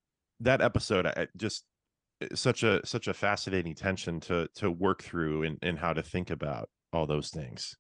that 0.41 0.61
episode 0.61 1.07
i 1.07 1.27
just 1.37 1.65
such 2.35 2.63
a 2.63 2.85
such 2.87 3.09
a 3.09 3.15
fascinating 3.15 3.75
tension 3.75 4.21
to 4.21 4.49
to 4.55 4.71
work 4.71 5.03
through 5.03 5.43
and 5.45 5.59
and 5.63 5.79
how 5.79 5.93
to 5.93 6.03
think 6.03 6.31
about 6.31 6.69
all 6.93 7.07
those 7.07 7.31
things. 7.31 7.77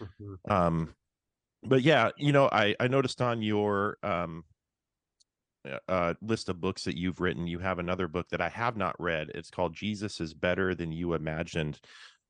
Mm-hmm. 0.00 0.52
Um, 0.52 0.94
but 1.62 1.82
yeah, 1.82 2.10
you 2.16 2.32
know, 2.32 2.48
I 2.50 2.74
I 2.80 2.88
noticed 2.88 3.20
on 3.20 3.42
your 3.42 3.98
um 4.02 4.44
uh, 5.88 6.14
list 6.22 6.48
of 6.48 6.60
books 6.60 6.84
that 6.84 6.96
you've 6.96 7.20
written, 7.20 7.46
you 7.46 7.58
have 7.58 7.78
another 7.78 8.08
book 8.08 8.28
that 8.30 8.40
I 8.40 8.48
have 8.48 8.76
not 8.76 8.96
read. 8.98 9.30
It's 9.34 9.50
called 9.50 9.74
Jesus 9.74 10.20
is 10.20 10.34
Better 10.34 10.74
Than 10.74 10.92
You 10.92 11.14
Imagined. 11.14 11.80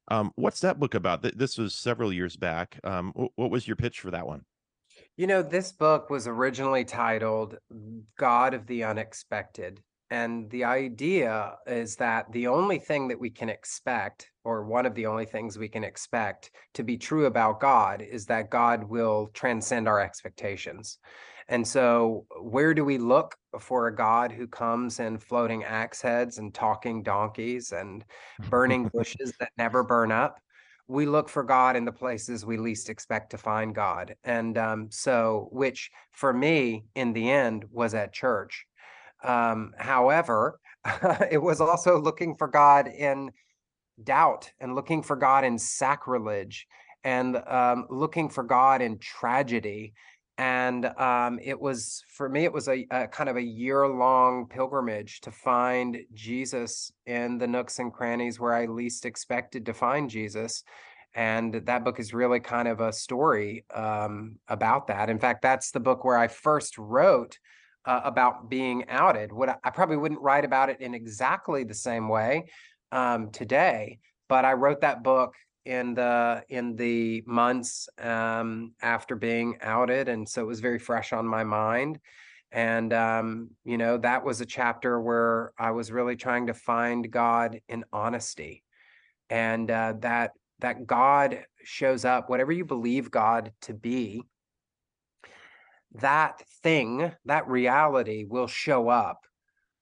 Um, 0.09 0.33
what's 0.37 0.61
that 0.61 0.81
book 0.81 0.95
about? 0.95 1.23
This 1.37 1.59
was 1.59 1.75
several 1.75 2.13
years 2.13 2.37
back. 2.37 2.79
Um, 2.85 3.13
what 3.37 3.51
was 3.51 3.67
your 3.67 3.77
pitch 3.77 4.01
for 4.01 4.11
that 4.11 4.27
one? 4.27 4.43
You 5.17 5.27
know, 5.27 5.43
this 5.43 5.73
book 5.73 6.11
was 6.11 6.27
originally 6.27 6.85
titled 6.85 7.59
God 8.17 8.55
of 8.55 8.67
the 8.67 8.85
Unexpected. 8.85 9.83
And 10.11 10.49
the 10.49 10.65
idea 10.65 11.57
is 11.67 11.97
that 11.97 12.33
the 12.33 12.47
only 12.47 12.79
thing 12.79 13.09
that 13.09 13.21
we 13.21 13.29
can 13.29 13.51
expect, 13.51 14.31
or 14.45 14.65
one 14.65 14.87
of 14.87 14.95
the 14.95 15.05
only 15.05 15.27
things 15.27 15.59
we 15.59 15.69
can 15.69 15.85
expect 15.85 16.51
to 16.75 16.83
be 16.83 16.97
true 16.97 17.27
about 17.27 17.61
God, 17.61 18.01
is 18.01 18.25
that 18.27 18.49
God 18.49 18.85
will 18.85 19.29
transcend 19.35 19.87
our 19.87 20.01
expectations. 20.01 20.99
And 21.49 21.67
so, 21.67 22.27
where 22.41 22.75
do 22.75 22.85
we 22.85 22.99
look 22.99 23.37
for 23.59 23.87
a 23.87 23.95
God 23.95 24.31
who 24.33 24.47
comes 24.47 25.01
in 25.01 25.19
floating 25.19 25.65
axe 25.65 26.03
heads 26.03 26.39
and 26.39 26.53
talking 26.53 27.03
donkeys 27.03 27.73
and 27.73 28.05
burning 28.51 28.89
bushes 28.95 29.33
that 29.41 29.53
never 29.57 29.83
burn 29.83 30.13
up? 30.13 30.41
We 30.89 31.07
look 31.07 31.29
for 31.29 31.43
God 31.43 31.77
in 31.77 31.85
the 31.85 31.93
places 31.93 32.45
we 32.45 32.57
least 32.59 32.91
expect 32.91 33.31
to 33.31 33.39
find 33.39 33.75
God. 33.75 34.15
And 34.25 34.59
um, 34.59 34.89
so, 34.91 35.49
which 35.51 35.91
for 36.13 36.33
me, 36.33 36.85
in 36.95 37.13
the 37.15 37.31
end, 37.31 37.65
was 37.71 37.95
at 37.95 38.13
church. 38.13 38.67
Um, 39.25 39.73
however, 39.79 40.61
it 41.31 41.41
was 41.43 41.61
also 41.61 41.99
looking 41.99 42.37
for 42.37 42.49
God 42.49 42.89
in 42.89 43.31
doubt 44.05 44.51
and 44.61 44.75
looking 44.75 45.03
for 45.03 45.17
God 45.17 45.45
in 45.45 45.59
sacrilege 45.59 46.67
and 47.05 47.37
um, 47.47 47.87
looking 47.89 48.29
for 48.29 48.45
God 48.45 48.83
in 48.83 48.99
tragedy 48.99 49.95
and 50.39 50.87
um, 50.99 51.41
it 51.43 51.61
was 51.61 52.05
for 52.09 52.29
me 52.29 52.45
it 52.45 52.53
was 52.53 52.69
a, 52.69 52.87
a 52.91 53.09
kind 53.09 53.29
of 53.29 53.37
a 53.37 53.43
year 53.43 53.87
long 53.87 54.47
pilgrimage 54.49 55.21
to 55.21 55.31
find 55.31 55.99
jesus 56.15 56.93
in 57.07 57.37
the 57.39 57.47
nooks 57.47 57.81
and 57.81 57.93
crannies 57.93 58.41
where 58.41 58.55
i 58.55 58.65
least 58.65 59.05
expected 59.05 59.67
to 59.67 59.75
find 59.75 60.09
jesus 60.09 60.63
and 61.15 61.55
that 61.55 61.85
book 61.85 61.99
is 61.99 62.15
really 62.15 62.39
kind 62.39 62.69
of 62.69 62.81
a 62.81 62.93
story 62.93 63.65
um, 63.75 64.37
about 64.47 64.87
that. 64.89 65.09
In 65.09 65.19
fact 65.19 65.43
that's 65.43 65.71
the 65.71 65.81
book 65.81 66.05
where 66.05 66.19
i 66.19 66.29
first 66.29 66.79
wrote 66.79 67.39
uh, 67.85 68.03
about 68.05 68.51
being 68.51 68.85
outed. 68.89 69.33
What 69.33 69.49
I, 69.49 69.57
I, 69.65 69.71
probably 69.71 69.97
wouldn't 69.97 70.21
write 70.21 70.45
about 70.45 70.69
it 70.69 70.81
in 70.81 70.95
exactly 70.95 71.65
the 71.65 71.75
same 71.75 72.09
way 72.09 72.45
um, 72.93 73.31
today 73.31 73.99
but 74.29 74.45
i 74.45 74.53
wrote 74.53 74.83
that 74.83 75.03
book 75.03 75.35
in 75.69 75.93
the 75.93 76.43
in 76.49 76.77
the 76.77 77.23
months 77.27 77.91
um, 78.01 78.73
after 78.81 79.15
being 79.15 79.59
outed, 79.61 80.09
and 80.09 80.27
so 80.27 80.43
it 80.43 80.47
was 80.47 80.61
very 80.61 80.79
fresh 80.79 81.13
on 81.13 81.27
my 81.27 81.45
mind. 81.45 82.01
And 82.51 82.91
um, 82.95 83.51
you 83.65 83.77
know, 83.77 83.99
that 83.99 84.25
was 84.25 84.41
a 84.41 84.47
chapter 84.47 84.99
where 84.99 85.53
I 85.59 85.73
was 85.73 85.93
really 85.93 86.17
trying 86.17 86.47
to 86.47 86.55
find 86.55 87.11
God 87.11 87.61
in 87.69 87.85
honesty, 87.93 88.65
and 89.29 89.71
uh, 89.71 89.93
that 90.01 90.33
that 90.61 90.87
God 90.87 91.45
shows 91.63 92.07
up, 92.07 92.31
whatever 92.31 92.51
you 92.51 92.65
believe 92.65 93.11
God 93.11 93.53
to 93.63 93.75
be. 93.75 94.23
That 96.01 96.43
thing, 96.63 97.13
that 97.27 97.47
reality 97.47 98.25
will 98.25 98.47
show 98.47 98.89
up 98.89 99.27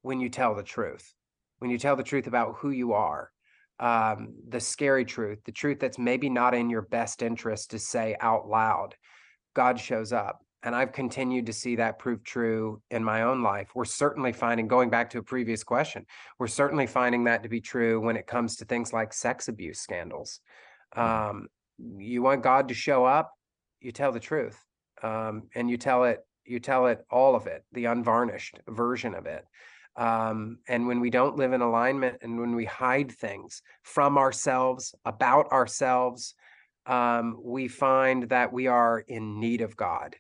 when 0.03 0.21
you 0.21 0.31
tell 0.31 0.57
the 0.57 0.65
truth, 0.65 1.15
when 1.61 1.71
you 1.71 1.79
tell 1.79 1.95
the 1.95 2.03
truth 2.03 2.27
about 2.27 2.57
who 2.57 2.71
you 2.71 2.93
are 2.93 3.31
um, 3.79 4.35
the 4.49 4.61
scary 4.61 5.05
truth, 5.05 5.39
the 5.45 5.53
truth 5.53 5.79
that's 5.81 5.99
maybe 5.99 6.31
not 6.31 6.55
in 6.55 6.71
your 6.71 6.83
best 6.83 7.23
interest 7.23 7.71
to 7.71 7.79
say 7.79 8.17
out 8.21 8.49
loud, 8.49 8.95
God 9.55 9.79
shows 9.79 10.13
up. 10.13 10.41
And 10.63 10.75
I've 10.75 10.93
continued 10.93 11.47
to 11.47 11.53
see 11.53 11.77
that 11.77 11.99
prove 11.99 12.25
true 12.25 12.83
in 12.91 13.05
my 13.05 13.23
own 13.23 13.43
life. 13.43 13.69
We're 13.75 13.85
certainly 13.85 14.33
finding, 14.33 14.67
going 14.67 14.91
back 14.91 15.11
to 15.11 15.19
a 15.19 15.23
previous 15.23 15.63
question, 15.63 16.07
we're 16.39 16.49
certainly 16.49 16.87
finding 16.87 17.25
that 17.25 17.45
to 17.45 17.49
be 17.49 17.61
true 17.61 18.01
when 18.01 18.17
it 18.17 18.27
comes 18.27 18.57
to 18.57 18.65
things 18.65 18.93
like 18.93 19.13
sex 19.13 19.49
abuse 19.49 19.79
scandals. 19.79 20.41
Mm. 20.97 21.03
Um, 21.31 21.47
you 21.99 22.23
want 22.23 22.43
God 22.43 22.69
to 22.69 22.75
show 22.75 23.05
up, 23.05 23.33
you 23.81 23.93
tell 23.93 24.11
the 24.11 24.19
truth, 24.19 24.59
um, 25.03 25.45
and 25.55 25.71
you 25.71 25.77
tell 25.77 26.05
it, 26.05 26.27
you 26.45 26.59
tell 26.59 26.87
it 26.87 27.05
all 27.11 27.37
of 27.37 27.47
it, 27.47 27.65
the 27.73 27.85
unvarnished 27.85 28.59
version 28.67 29.15
of 29.15 29.27
it. 29.27 29.45
Um, 29.97 30.59
and 30.69 30.87
when 30.87 31.01
we 31.01 31.11
don't 31.11 31.37
live 31.37 31.53
in 31.53 31.63
alignment 31.63 32.19
and 32.21 32.39
when 32.39 32.55
we 32.55 32.67
hide 32.67 33.11
things 33.11 33.63
from 33.83 34.19
ourselves, 34.19 34.95
about 35.05 35.51
ourselves, 35.53 36.35
um, 36.87 37.39
we 37.43 37.69
find 37.69 38.25
that 38.29 38.53
we 38.53 38.67
are 38.67 39.01
in 39.01 39.41
need 39.41 39.63
of 39.63 39.77
God 39.77 40.17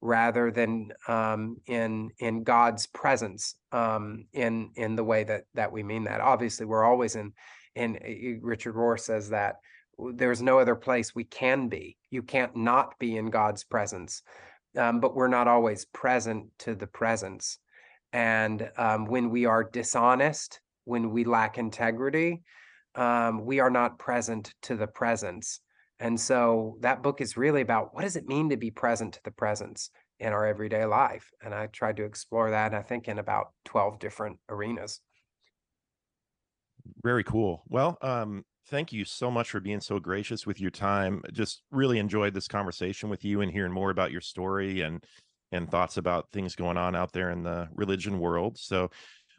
rather 0.00 0.50
than 0.50 0.92
um, 1.08 1.56
in 1.66 2.10
in 2.18 2.44
God's 2.44 2.86
presence 2.86 3.56
um, 3.72 4.26
in 4.32 4.70
in 4.76 4.96
the 4.96 5.04
way 5.04 5.24
that 5.24 5.44
that 5.54 5.72
we 5.72 5.82
mean 5.82 6.04
that. 6.04 6.20
Obviously, 6.20 6.66
we're 6.66 6.84
always 6.84 7.16
in 7.16 7.32
in 7.74 8.40
Richard 8.42 8.74
Rohr 8.74 8.98
says 8.98 9.30
that 9.30 9.56
there's 9.98 10.42
no 10.42 10.58
other 10.58 10.74
place 10.74 11.14
we 11.14 11.24
can 11.24 11.68
be. 11.68 11.96
You 12.10 12.22
can't 12.22 12.54
not 12.56 12.98
be 12.98 13.16
in 13.16 13.30
God's 13.30 13.64
presence, 13.64 14.22
um, 14.76 15.00
but 15.00 15.14
we're 15.14 15.28
not 15.28 15.48
always 15.48 15.84
present 15.86 16.46
to 16.60 16.74
the 16.74 16.86
presence. 16.86 17.58
And 18.12 18.70
um, 18.76 19.06
when 19.06 19.30
we 19.30 19.46
are 19.46 19.64
dishonest, 19.64 20.60
when 20.84 21.10
we 21.10 21.24
lack 21.24 21.58
integrity, 21.58 22.42
um, 22.94 23.44
we 23.44 23.60
are 23.60 23.70
not 23.70 23.98
present 23.98 24.54
to 24.62 24.76
the 24.76 24.86
presence. 24.86 25.60
And 25.98 26.18
so 26.18 26.76
that 26.80 27.02
book 27.02 27.20
is 27.20 27.36
really 27.36 27.62
about 27.62 27.94
what 27.94 28.02
does 28.02 28.16
it 28.16 28.26
mean 28.26 28.50
to 28.50 28.56
be 28.56 28.70
present 28.70 29.14
to 29.14 29.20
the 29.24 29.30
presence 29.30 29.90
in 30.18 30.32
our 30.32 30.46
everyday 30.46 30.84
life? 30.84 31.30
And 31.42 31.54
I 31.54 31.66
tried 31.66 31.96
to 31.96 32.04
explore 32.04 32.50
that, 32.50 32.74
I 32.74 32.82
think, 32.82 33.08
in 33.08 33.18
about 33.18 33.48
12 33.64 33.98
different 33.98 34.38
arenas. 34.48 35.00
Very 37.02 37.24
cool. 37.24 37.64
Well, 37.68 37.98
um, 38.02 38.44
thank 38.68 38.92
you 38.92 39.04
so 39.04 39.30
much 39.30 39.50
for 39.50 39.60
being 39.60 39.80
so 39.80 39.98
gracious 39.98 40.46
with 40.46 40.60
your 40.60 40.70
time. 40.70 41.22
Just 41.32 41.62
really 41.70 41.98
enjoyed 41.98 42.34
this 42.34 42.48
conversation 42.48 43.08
with 43.08 43.24
you 43.24 43.40
and 43.40 43.50
hearing 43.50 43.72
more 43.72 43.90
about 43.90 44.12
your 44.12 44.20
story 44.20 44.82
and 44.82 45.02
and 45.52 45.70
thoughts 45.70 45.96
about 45.96 46.30
things 46.32 46.54
going 46.56 46.76
on 46.76 46.96
out 46.96 47.12
there 47.12 47.30
in 47.30 47.42
the 47.42 47.68
religion 47.74 48.18
world. 48.18 48.58
So, 48.58 48.90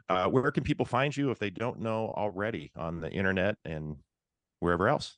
uh, 0.09 0.27
where 0.27 0.51
can 0.51 0.63
people 0.63 0.85
find 0.85 1.15
you 1.15 1.31
if 1.31 1.39
they 1.39 1.49
don't 1.49 1.81
know 1.81 2.13
already 2.15 2.71
on 2.77 3.01
the 3.01 3.11
internet 3.11 3.55
and 3.65 3.97
wherever 4.59 4.87
else? 4.87 5.17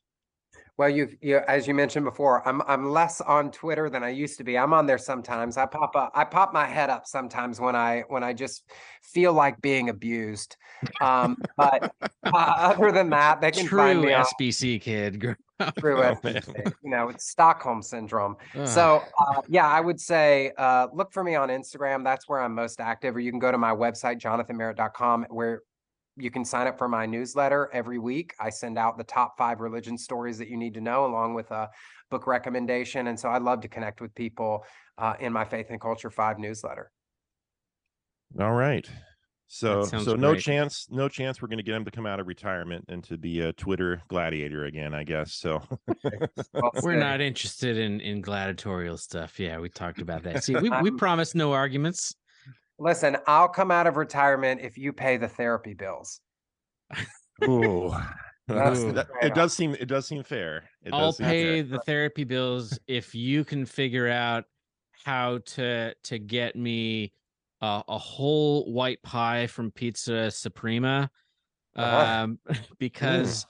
Well, 0.79 0.87
you, 0.87 1.09
you 1.19 1.41
as 1.49 1.67
you 1.67 1.73
mentioned 1.73 2.05
before, 2.05 2.47
I'm 2.47 2.61
I'm 2.61 2.89
less 2.89 3.19
on 3.19 3.51
Twitter 3.51 3.89
than 3.89 4.01
I 4.01 4.11
used 4.11 4.37
to 4.37 4.45
be. 4.45 4.57
I'm 4.57 4.73
on 4.73 4.85
there 4.85 4.97
sometimes. 4.97 5.57
I 5.57 5.65
pop 5.65 5.93
up, 5.93 6.09
I 6.15 6.23
pop 6.23 6.53
my 6.53 6.65
head 6.65 6.89
up 6.89 7.05
sometimes 7.05 7.59
when 7.59 7.75
I 7.75 8.05
when 8.07 8.23
I 8.23 8.31
just 8.31 8.63
feel 9.01 9.33
like 9.33 9.59
being 9.59 9.89
abused. 9.89 10.55
Um, 11.01 11.35
but 11.57 11.93
uh, 12.01 12.29
other 12.33 12.93
than 12.93 13.09
that, 13.09 13.41
they 13.41 13.51
can 13.51 13.65
True 13.65 13.77
find 13.77 13.99
me 13.99 14.11
SBC 14.11 14.75
on, 14.75 14.79
kid. 14.79 15.19
True 15.79 16.01
oh, 16.01 16.15
SBC. 16.15 16.73
You 16.81 16.91
know, 16.91 17.09
it's 17.09 17.29
Stockholm 17.29 17.81
syndrome. 17.81 18.37
So 18.63 19.03
uh, 19.19 19.41
yeah, 19.49 19.67
I 19.67 19.81
would 19.81 19.99
say 19.99 20.53
uh, 20.57 20.87
look 20.93 21.11
for 21.11 21.25
me 21.25 21.35
on 21.35 21.49
Instagram. 21.49 22.05
That's 22.05 22.29
where 22.29 22.39
I'm 22.39 22.55
most 22.55 22.79
active. 22.79 23.17
Or 23.17 23.19
you 23.19 23.31
can 23.31 23.39
go 23.39 23.51
to 23.51 23.57
my 23.57 23.71
website, 23.71 24.21
jonathanmerritt.com, 24.21 25.25
where 25.29 25.63
you 26.19 26.31
can 26.31 26.45
sign 26.45 26.67
up 26.67 26.77
for 26.77 26.87
my 26.87 27.05
newsletter 27.05 27.69
every 27.73 27.99
week. 27.99 28.33
I 28.39 28.49
send 28.49 28.77
out 28.77 28.97
the 28.97 29.03
top 29.03 29.37
five 29.37 29.59
religion 29.59 29.97
stories 29.97 30.37
that 30.37 30.49
you 30.49 30.57
need 30.57 30.73
to 30.75 30.81
know, 30.81 31.05
along 31.05 31.33
with 31.33 31.51
a 31.51 31.69
book 32.09 32.27
recommendation. 32.27 33.07
And 33.07 33.19
so 33.19 33.29
I 33.29 33.37
love 33.37 33.61
to 33.61 33.67
connect 33.67 34.01
with 34.01 34.13
people 34.15 34.65
uh, 34.97 35.13
in 35.19 35.33
my 35.33 35.45
Faith 35.45 35.67
and 35.69 35.79
Culture 35.79 36.09
Five 36.09 36.39
newsletter. 36.39 36.91
All 38.39 38.53
right. 38.53 38.87
So 39.51 39.83
so 39.83 40.15
no 40.15 40.35
chance, 40.35 40.87
no 40.91 41.09
chance 41.09 41.41
we're 41.41 41.47
going 41.47 41.57
to 41.57 41.63
get 41.63 41.73
him 41.73 41.83
to 41.83 41.89
come 41.89 42.05
out 42.05 42.19
of 42.19 42.27
retirement 42.27 42.85
and 42.87 43.03
to 43.05 43.17
be 43.17 43.39
a 43.39 43.51
Twitter 43.53 43.99
gladiator 44.07 44.65
again, 44.65 44.93
I 44.93 45.03
guess. 45.03 45.33
So 45.33 45.63
we're 46.83 46.95
not 46.95 47.19
interested 47.19 47.75
in 47.75 47.99
in 47.99 48.21
gladiatorial 48.21 48.97
stuff. 48.97 49.39
Yeah, 49.39 49.59
we 49.59 49.69
talked 49.69 50.01
about 50.01 50.21
that. 50.23 50.43
See, 50.43 50.55
we 50.55 50.69
we 50.83 50.91
promised 50.97 51.33
no 51.33 51.51
arguments. 51.51 52.13
Listen, 52.79 53.17
I'll 53.27 53.49
come 53.49 53.71
out 53.71 53.87
of 53.87 53.97
retirement 53.97 54.61
if 54.61 54.77
you 54.77 54.93
pay 54.93 55.17
the 55.17 55.27
therapy 55.27 55.73
bills. 55.73 56.21
Ooh. 57.43 57.93
it 58.47 59.35
does 59.35 59.53
seem 59.53 59.75
it 59.75 59.87
does 59.87 60.07
seem 60.07 60.23
fair. 60.23 60.69
It 60.83 60.93
I'll 60.93 61.13
pay 61.13 61.61
fair. 61.61 61.63
the 61.63 61.79
therapy 61.85 62.23
bills 62.23 62.79
if 62.87 63.13
you 63.13 63.43
can 63.43 63.65
figure 63.65 64.07
out 64.07 64.45
how 65.05 65.39
to 65.45 65.93
to 66.05 66.19
get 66.19 66.55
me 66.55 67.13
uh, 67.61 67.83
a 67.87 67.97
whole 67.97 68.71
white 68.71 69.01
pie 69.03 69.47
from 69.47 69.71
Pizza 69.71 70.31
Suprema, 70.31 71.09
uh-huh. 71.75 72.23
um, 72.23 72.39
because 72.79 73.45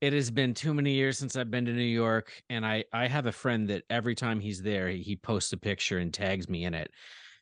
it 0.00 0.12
has 0.12 0.30
been 0.30 0.54
too 0.54 0.72
many 0.72 0.92
years 0.92 1.18
since 1.18 1.36
I've 1.36 1.50
been 1.50 1.64
to 1.66 1.72
New 1.72 1.82
York, 1.82 2.32
and 2.48 2.64
I 2.64 2.84
I 2.92 3.08
have 3.08 3.26
a 3.26 3.32
friend 3.32 3.68
that 3.68 3.82
every 3.90 4.14
time 4.14 4.40
he's 4.40 4.62
there, 4.62 4.88
he, 4.88 5.02
he 5.02 5.16
posts 5.16 5.52
a 5.52 5.56
picture 5.56 5.98
and 5.98 6.14
tags 6.14 6.48
me 6.48 6.64
in 6.64 6.74
it, 6.74 6.90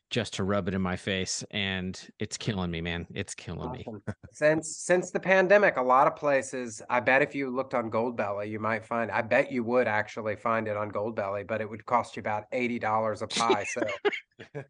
just 0.09 0.33
to 0.35 0.43
rub 0.43 0.67
it 0.67 0.73
in 0.73 0.81
my 0.81 0.95
face, 0.95 1.43
and 1.51 1.99
it's 2.19 2.37
killing 2.37 2.71
me, 2.71 2.79
man. 2.81 3.05
It's 3.13 3.35
killing 3.35 3.71
me. 3.71 3.85
Since 4.31 4.77
since 4.77 5.11
the 5.11 5.19
pandemic, 5.19 5.77
a 5.77 5.81
lot 5.81 6.07
of 6.07 6.15
places, 6.15 6.81
I 6.89 6.99
bet 7.01 7.21
if 7.21 7.35
you 7.35 7.49
looked 7.49 7.73
on 7.73 7.91
Goldbelly, 7.91 8.49
you 8.49 8.59
might 8.59 8.85
find, 8.85 9.11
I 9.11 9.21
bet 9.21 9.51
you 9.51 9.63
would 9.65 9.87
actually 9.87 10.35
find 10.35 10.67
it 10.67 10.77
on 10.77 10.91
Goldbelly, 10.91 11.45
but 11.45 11.59
it 11.59 11.69
would 11.69 11.85
cost 11.85 12.15
you 12.15 12.21
about 12.21 12.49
$80 12.51 13.21
a 13.21 13.27
pie. 13.27 13.65
So, 13.65 13.81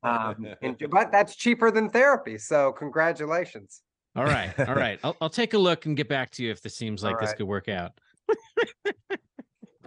um, 0.04 0.48
and- 0.62 0.78
but 0.90 1.12
that's 1.12 1.36
cheaper 1.36 1.70
than 1.70 1.90
therapy. 1.90 2.38
So, 2.38 2.72
congratulations. 2.72 3.82
All 4.16 4.26
right, 4.26 4.52
all 4.68 4.76
right. 4.76 5.00
I'll 5.04 5.16
I'll 5.22 5.30
take 5.30 5.54
a 5.54 5.60
look 5.60 5.86
and 5.86 5.96
get 5.96 6.10
back 6.10 6.32
to 6.32 6.44
you 6.44 6.50
if 6.50 6.62
this 6.62 6.76
seems 6.76 7.04
like 7.04 7.16
All 7.16 7.22
this 7.22 7.34
could 7.34 7.48
work 7.48 7.70
out. 7.70 7.92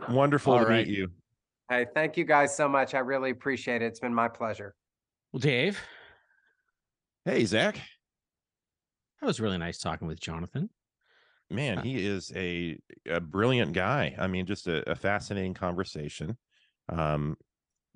Wonderful 0.09 0.53
All 0.53 0.61
to 0.61 0.67
right. 0.67 0.87
meet 0.87 0.97
you. 0.97 1.09
Hey, 1.69 1.87
thank 1.95 2.17
you 2.17 2.25
guys 2.25 2.57
so 2.57 2.69
much. 2.69 2.95
I 2.95 3.01
really 3.01 3.31
appreciate 3.31 3.83
it. 3.83 3.87
It's 3.87 4.01
been 4.01 4.15
my 4.15 4.29
pleasure. 4.29 4.75
Well, 5.33 5.41
Dave, 5.41 5.81
Hey, 7.25 7.45
Zach. 7.45 7.77
that 9.21 9.27
was 9.27 9.41
really 9.41 9.59
nice 9.59 9.79
talking 9.79 10.09
with 10.09 10.19
Jonathan. 10.19 10.71
Man, 11.51 11.79
Uh, 11.79 11.83
he 11.83 12.05
is 12.05 12.33
a, 12.35 12.79
a 13.07 13.21
brilliant 13.21 13.73
guy. 13.73 14.15
I 14.19 14.27
mean, 14.27 14.47
just 14.47 14.67
a, 14.67 14.89
a 14.91 14.95
fascinating 14.95 15.55
conversation. 15.55 16.37
Um, 16.89 17.37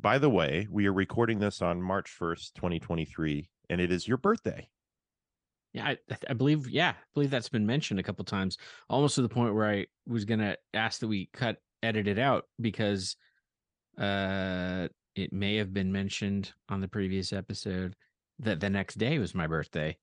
by 0.00 0.18
the 0.18 0.30
way, 0.30 0.68
we 0.70 0.86
are 0.86 0.92
recording 0.92 1.38
this 1.38 1.62
on 1.62 1.80
March 1.82 2.10
1st, 2.20 2.54
2023, 2.54 3.48
and 3.70 3.80
it 3.80 3.90
is 3.90 4.06
your 4.06 4.18
birthday. 4.18 4.68
Yeah, 5.72 5.88
I, 5.88 5.98
I 6.28 6.34
believe. 6.34 6.68
Yeah, 6.68 6.90
I 6.90 7.04
believe 7.14 7.30
that's 7.30 7.48
been 7.48 7.66
mentioned 7.66 7.98
a 7.98 8.04
couple 8.04 8.24
times, 8.24 8.58
almost 8.88 9.16
to 9.16 9.22
the 9.22 9.28
point 9.28 9.54
where 9.54 9.68
I 9.68 9.86
was 10.06 10.24
gonna 10.24 10.56
ask 10.72 11.00
that 11.00 11.08
we 11.08 11.30
cut 11.32 11.56
edit 11.82 12.06
it 12.06 12.18
out 12.18 12.44
because 12.60 13.16
uh 13.98 14.88
it 15.16 15.32
may 15.32 15.56
have 15.56 15.72
been 15.72 15.92
mentioned 15.92 16.52
on 16.68 16.80
the 16.80 16.88
previous 16.88 17.32
episode 17.32 17.94
that 18.40 18.60
the 18.60 18.70
next 18.70 18.96
day 18.96 19.18
was 19.18 19.34
my 19.34 19.46
birthday, 19.46 19.96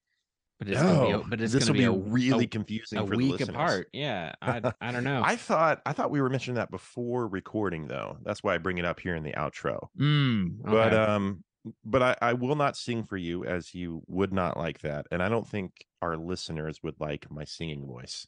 but 0.60 0.70
it's 0.70 0.82
gonna 0.82 1.00
be 1.00 1.12
a, 1.12 1.20
but 1.20 1.42
it's 1.42 1.54
Oh, 1.54 1.60
this 1.60 1.66
gonna 1.66 1.72
will 1.72 1.74
be, 1.74 1.80
be, 1.80 1.86
a, 1.86 1.92
really 1.92 2.46
a, 2.46 2.48
confusing 2.48 3.00
a 3.00 3.08
for 3.08 3.16
week 3.16 3.40
apart. 3.42 3.90
Yeah, 3.94 4.34
I 4.42 4.62
I 4.80 4.92
don't 4.92 5.04
know. 5.04 5.22
I 5.24 5.36
thought 5.36 5.82
I 5.86 5.94
thought 5.94 6.12
we 6.12 6.22
were 6.22 6.30
mentioning 6.30 6.56
that 6.56 6.72
before 6.72 7.28
recording, 7.28 7.88
though. 7.88 8.18
That's 8.24 8.44
why 8.44 8.56
I 8.56 8.58
bring 8.60 8.78
it 8.78 8.86
up 8.86 9.00
here 9.00 9.16
in 9.16 9.24
the 9.24 9.34
outro. 9.34 9.88
Mm, 10.00 10.58
But 10.64 10.94
um, 10.94 11.44
but 11.84 12.02
I, 12.02 12.16
I 12.22 12.34
will 12.34 12.56
not 12.56 12.78
sing 12.78 13.04
for 13.06 13.18
you 13.18 13.44
as 13.46 13.74
you 13.74 14.04
would 14.08 14.34
not 14.34 14.58
like 14.58 14.80
that, 14.82 15.08
and 15.12 15.22
I 15.22 15.30
don't 15.30 15.48
think 15.48 15.86
our 16.02 16.18
listeners 16.18 16.82
would 16.84 17.00
like 17.00 17.30
my 17.30 17.44
singing 17.44 17.86
voice. 17.86 18.28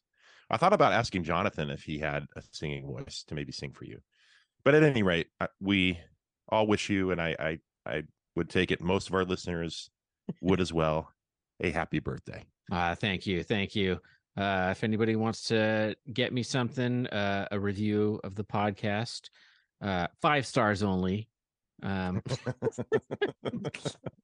I 0.50 0.58
thought 0.58 0.74
about 0.74 0.94
asking 0.94 1.24
Jonathan 1.24 1.70
if 1.70 1.84
he 1.84 2.00
had 2.00 2.28
a 2.36 2.44
singing 2.52 2.86
voice 2.86 3.24
to 3.28 3.36
maybe 3.36 3.52
sing 3.52 3.72
for 3.74 3.86
you, 3.86 4.00
but 4.64 4.76
at 4.76 4.84
any 4.84 5.02
rate, 5.04 5.28
we 5.60 6.00
all 6.54 6.68
wish 6.68 6.90
you, 6.90 7.12
and 7.12 7.22
I 7.22 7.36
I 7.40 7.60
I 7.86 8.04
would 8.36 8.50
take 8.50 8.72
it. 8.72 8.82
Most 8.82 9.10
of 9.10 9.16
our 9.16 9.26
listeners 9.26 9.90
would 10.42 10.62
as 10.62 10.74
well. 10.74 11.12
A 11.62 11.72
happy 11.72 12.00
birthday. 12.00 12.44
Uh, 12.72 12.96
thank 12.96 13.28
you, 13.28 13.44
thank 13.44 13.76
you. 13.76 14.00
Uh, 14.36 14.70
if 14.72 14.84
anybody 14.84 15.16
wants 15.16 15.44
to 15.48 15.96
get 16.12 16.34
me 16.34 16.42
something, 16.42 17.06
uh, 17.08 17.48
a 17.52 17.60
review 17.60 18.20
of 18.24 18.36
the 18.36 18.44
podcast, 18.44 19.30
uh, 19.82 20.08
five 20.22 20.46
stars 20.46 20.82
only. 20.82 21.28
Um, 21.84 22.22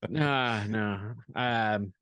no, 0.07 0.63
no. 0.67 0.99
Um, 1.35 1.93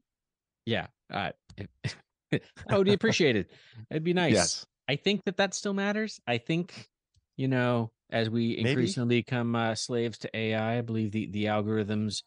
yeah. 0.65 0.87
Uh, 1.11 1.31
I 2.69 2.77
would 2.77 2.87
appreciate 2.89 3.35
it. 3.35 3.51
It'd 3.89 4.03
be 4.03 4.13
nice. 4.25 4.33
Yes. 4.33 4.65
I 4.87 4.95
think 4.95 5.25
that 5.25 5.37
that 5.37 5.53
still 5.53 5.73
matters. 5.73 6.19
I 6.27 6.37
think, 6.37 6.87
you 7.35 7.47
know, 7.47 7.91
as 8.09 8.29
we 8.29 8.55
Maybe. 8.57 8.69
increasingly 8.69 9.19
become 9.19 9.55
uh, 9.55 9.75
slaves 9.75 10.17
to 10.19 10.37
AI, 10.37 10.77
I 10.77 10.81
believe 10.81 11.11
the 11.11 11.27
the 11.27 11.45
algorithms 11.45 12.23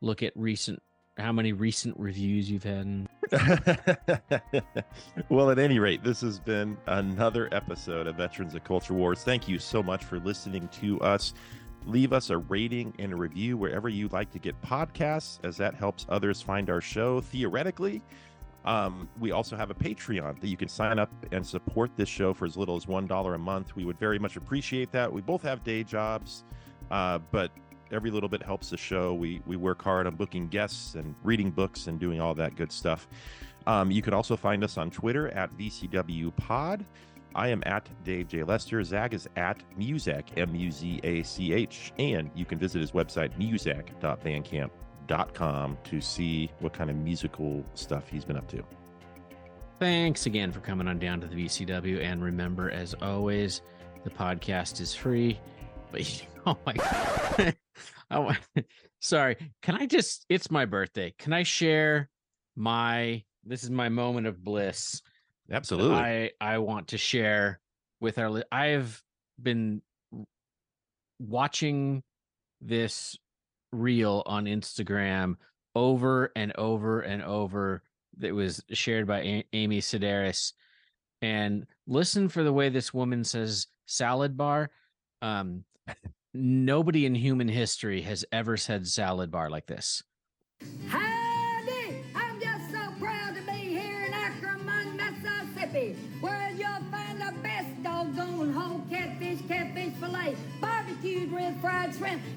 look 0.00 0.22
at 0.22 0.32
recent 0.34 0.82
how 1.18 1.32
many 1.32 1.52
recent 1.52 1.96
reviews 1.98 2.50
you've 2.50 2.64
had. 2.64 2.86
And 2.86 3.08
well, 5.28 5.50
at 5.50 5.58
any 5.58 5.78
rate, 5.78 6.02
this 6.02 6.20
has 6.22 6.40
been 6.40 6.76
another 6.86 7.48
episode 7.52 8.06
of 8.06 8.16
Veterans 8.16 8.54
of 8.54 8.64
Culture 8.64 8.94
Wars. 8.94 9.22
Thank 9.22 9.48
you 9.48 9.58
so 9.58 9.82
much 9.82 10.04
for 10.04 10.18
listening 10.18 10.68
to 10.80 11.00
us. 11.00 11.34
Leave 11.86 12.12
us 12.12 12.30
a 12.30 12.38
rating 12.38 12.92
and 12.98 13.12
a 13.12 13.16
review 13.16 13.56
wherever 13.56 13.88
you 13.88 14.08
like 14.08 14.30
to 14.32 14.38
get 14.38 14.60
podcasts, 14.62 15.38
as 15.44 15.56
that 15.56 15.74
helps 15.74 16.06
others 16.08 16.42
find 16.42 16.68
our 16.68 16.80
show 16.80 17.20
theoretically. 17.20 18.02
Um, 18.64 19.08
we 19.18 19.32
also 19.32 19.56
have 19.56 19.70
a 19.70 19.74
Patreon 19.74 20.40
that 20.40 20.48
you 20.48 20.56
can 20.56 20.68
sign 20.68 20.98
up 20.98 21.10
and 21.32 21.46
support 21.46 21.90
this 21.96 22.08
show 22.08 22.34
for 22.34 22.44
as 22.44 22.56
little 22.56 22.76
as 22.76 22.84
$1 22.86 23.34
a 23.34 23.38
month. 23.38 23.74
We 23.74 23.84
would 23.84 23.98
very 23.98 24.18
much 24.18 24.36
appreciate 24.36 24.92
that. 24.92 25.10
We 25.10 25.22
both 25.22 25.42
have 25.42 25.64
day 25.64 25.82
jobs, 25.82 26.44
uh, 26.90 27.18
but 27.30 27.50
every 27.90 28.10
little 28.10 28.28
bit 28.28 28.42
helps 28.42 28.70
the 28.70 28.76
show. 28.76 29.14
We 29.14 29.42
we 29.46 29.56
work 29.56 29.82
hard 29.82 30.06
on 30.06 30.14
booking 30.14 30.48
guests 30.48 30.94
and 30.94 31.14
reading 31.22 31.50
books 31.50 31.86
and 31.86 31.98
doing 31.98 32.20
all 32.20 32.34
that 32.34 32.56
good 32.56 32.70
stuff. 32.70 33.08
Um, 33.66 33.90
you 33.90 34.02
can 34.02 34.14
also 34.14 34.36
find 34.36 34.64
us 34.64 34.78
on 34.78 34.90
Twitter 34.90 35.28
at 35.28 35.56
VCW 35.56 36.34
Pod. 36.36 36.84
I 37.34 37.48
am 37.48 37.62
at 37.66 37.88
Dave 38.04 38.28
J. 38.28 38.42
Lester. 38.42 38.82
Zach 38.82 39.14
is 39.14 39.28
at 39.36 39.62
Muzach, 39.78 40.36
M 40.36 40.54
U 40.54 40.70
Z 40.70 41.00
A 41.04 41.22
C 41.22 41.52
H. 41.52 41.92
And 41.98 42.30
you 42.34 42.44
can 42.44 42.58
visit 42.58 42.80
his 42.80 42.92
website, 42.92 43.38
muzach.bandcamp.com, 43.38 44.70
to 45.10 46.00
see 46.00 46.50
what 46.60 46.72
kind 46.72 46.90
of 46.90 46.96
musical 46.96 47.64
stuff 47.74 48.08
he's 48.08 48.24
been 48.24 48.36
up 48.36 48.48
to. 48.48 48.62
Thanks 49.78 50.26
again 50.26 50.52
for 50.52 50.60
coming 50.60 50.86
on 50.86 50.98
down 50.98 51.20
to 51.20 51.26
the 51.26 51.34
VCW. 51.34 52.02
And 52.02 52.22
remember, 52.22 52.70
as 52.70 52.94
always, 53.00 53.62
the 54.04 54.10
podcast 54.10 54.80
is 54.80 54.94
free. 54.94 55.40
But 55.90 56.26
oh 56.46 56.56
my 56.66 56.74
god. 56.74 57.56
oh, 58.10 58.32
sorry. 59.00 59.36
Can 59.62 59.74
I 59.74 59.86
just 59.86 60.26
it's 60.28 60.50
my 60.50 60.64
birthday. 60.64 61.14
Can 61.18 61.32
I 61.32 61.42
share 61.42 62.08
my 62.56 63.24
this 63.44 63.64
is 63.64 63.70
my 63.70 63.88
moment 63.88 64.26
of 64.26 64.44
bliss. 64.44 65.02
Absolutely. 65.50 65.96
I 65.96 66.30
I 66.40 66.58
want 66.58 66.88
to 66.88 66.98
share 66.98 67.58
with 68.00 68.18
our 68.18 68.44
I've 68.52 69.02
been 69.42 69.82
watching 71.18 72.02
this 72.60 73.16
reel 73.72 74.22
on 74.26 74.44
Instagram 74.44 75.36
over 75.74 76.32
and 76.36 76.52
over 76.56 77.00
and 77.00 77.22
over 77.22 77.82
that 78.18 78.34
was 78.34 78.62
shared 78.72 79.06
by 79.06 79.20
A- 79.20 79.46
Amy 79.52 79.80
Sedaris 79.80 80.52
and 81.22 81.66
listen 81.86 82.28
for 82.28 82.42
the 82.42 82.52
way 82.52 82.68
this 82.68 82.92
woman 82.92 83.24
says 83.24 83.68
salad 83.86 84.36
bar 84.36 84.70
um 85.22 85.64
nobody 86.34 87.06
in 87.06 87.14
human 87.14 87.48
history 87.48 88.02
has 88.02 88.24
ever 88.32 88.56
said 88.56 88.86
salad 88.86 89.30
bar 89.30 89.50
like 89.50 89.66
this 89.66 90.02
Howdy! 90.88 91.29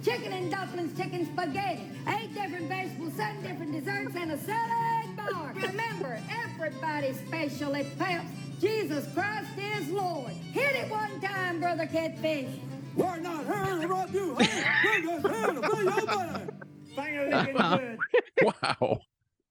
Chicken 0.03 0.33
and 0.33 0.51
dumplings, 0.51 0.97
chicken 0.97 1.25
spaghetti, 1.25 1.89
eight 2.09 2.33
different 2.33 2.67
vegetables, 2.67 3.13
seven 3.13 3.41
different 3.41 3.71
desserts, 3.71 4.15
and 4.15 4.31
a 4.31 4.37
salad 4.37 5.15
bar. 5.15 5.53
Remember, 5.55 6.19
everybody's 6.29 7.19
special 7.21 7.75
at 7.75 7.97
Peps. 7.97 8.25
Jesus 8.59 9.11
Christ 9.13 9.49
is 9.57 9.89
Lord. 9.89 10.31
Hit 10.51 10.75
it 10.75 10.89
one 10.89 11.19
time, 11.19 11.59
brother 11.59 11.85
catfish. 11.85 12.49
We're 12.95 13.19
not 13.19 13.45
here 13.45 13.81
to 13.81 13.87
rob 13.87 14.13
you. 14.13 14.35
Hey, 14.35 15.01
we're 15.05 15.21
just 15.21 15.35
here 15.35 15.53
to 15.53 15.69
pay 15.69 15.83
your 15.83 16.05
money. 16.05 16.53
Bang 16.95 17.97
wow. 18.61 18.99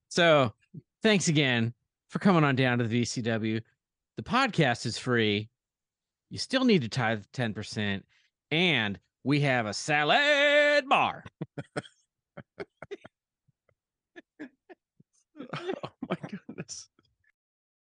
so 0.08 0.52
thanks 1.02 1.28
again 1.28 1.74
for 2.08 2.18
coming 2.18 2.44
on 2.44 2.54
down 2.54 2.78
to 2.78 2.86
the 2.86 3.02
vcw 3.02 3.60
the 4.16 4.22
podcast 4.22 4.86
is 4.86 4.96
free 4.96 5.48
you 6.30 6.38
still 6.38 6.64
need 6.64 6.82
to 6.82 6.88
tithe 6.88 7.24
10% 7.32 8.02
and 8.50 8.98
we 9.24 9.40
have 9.40 9.66
a 9.66 9.72
salad 9.72 10.41
bar 10.92 11.24
Oh 15.84 15.90
my 16.08 16.16
goodness. 16.28 16.41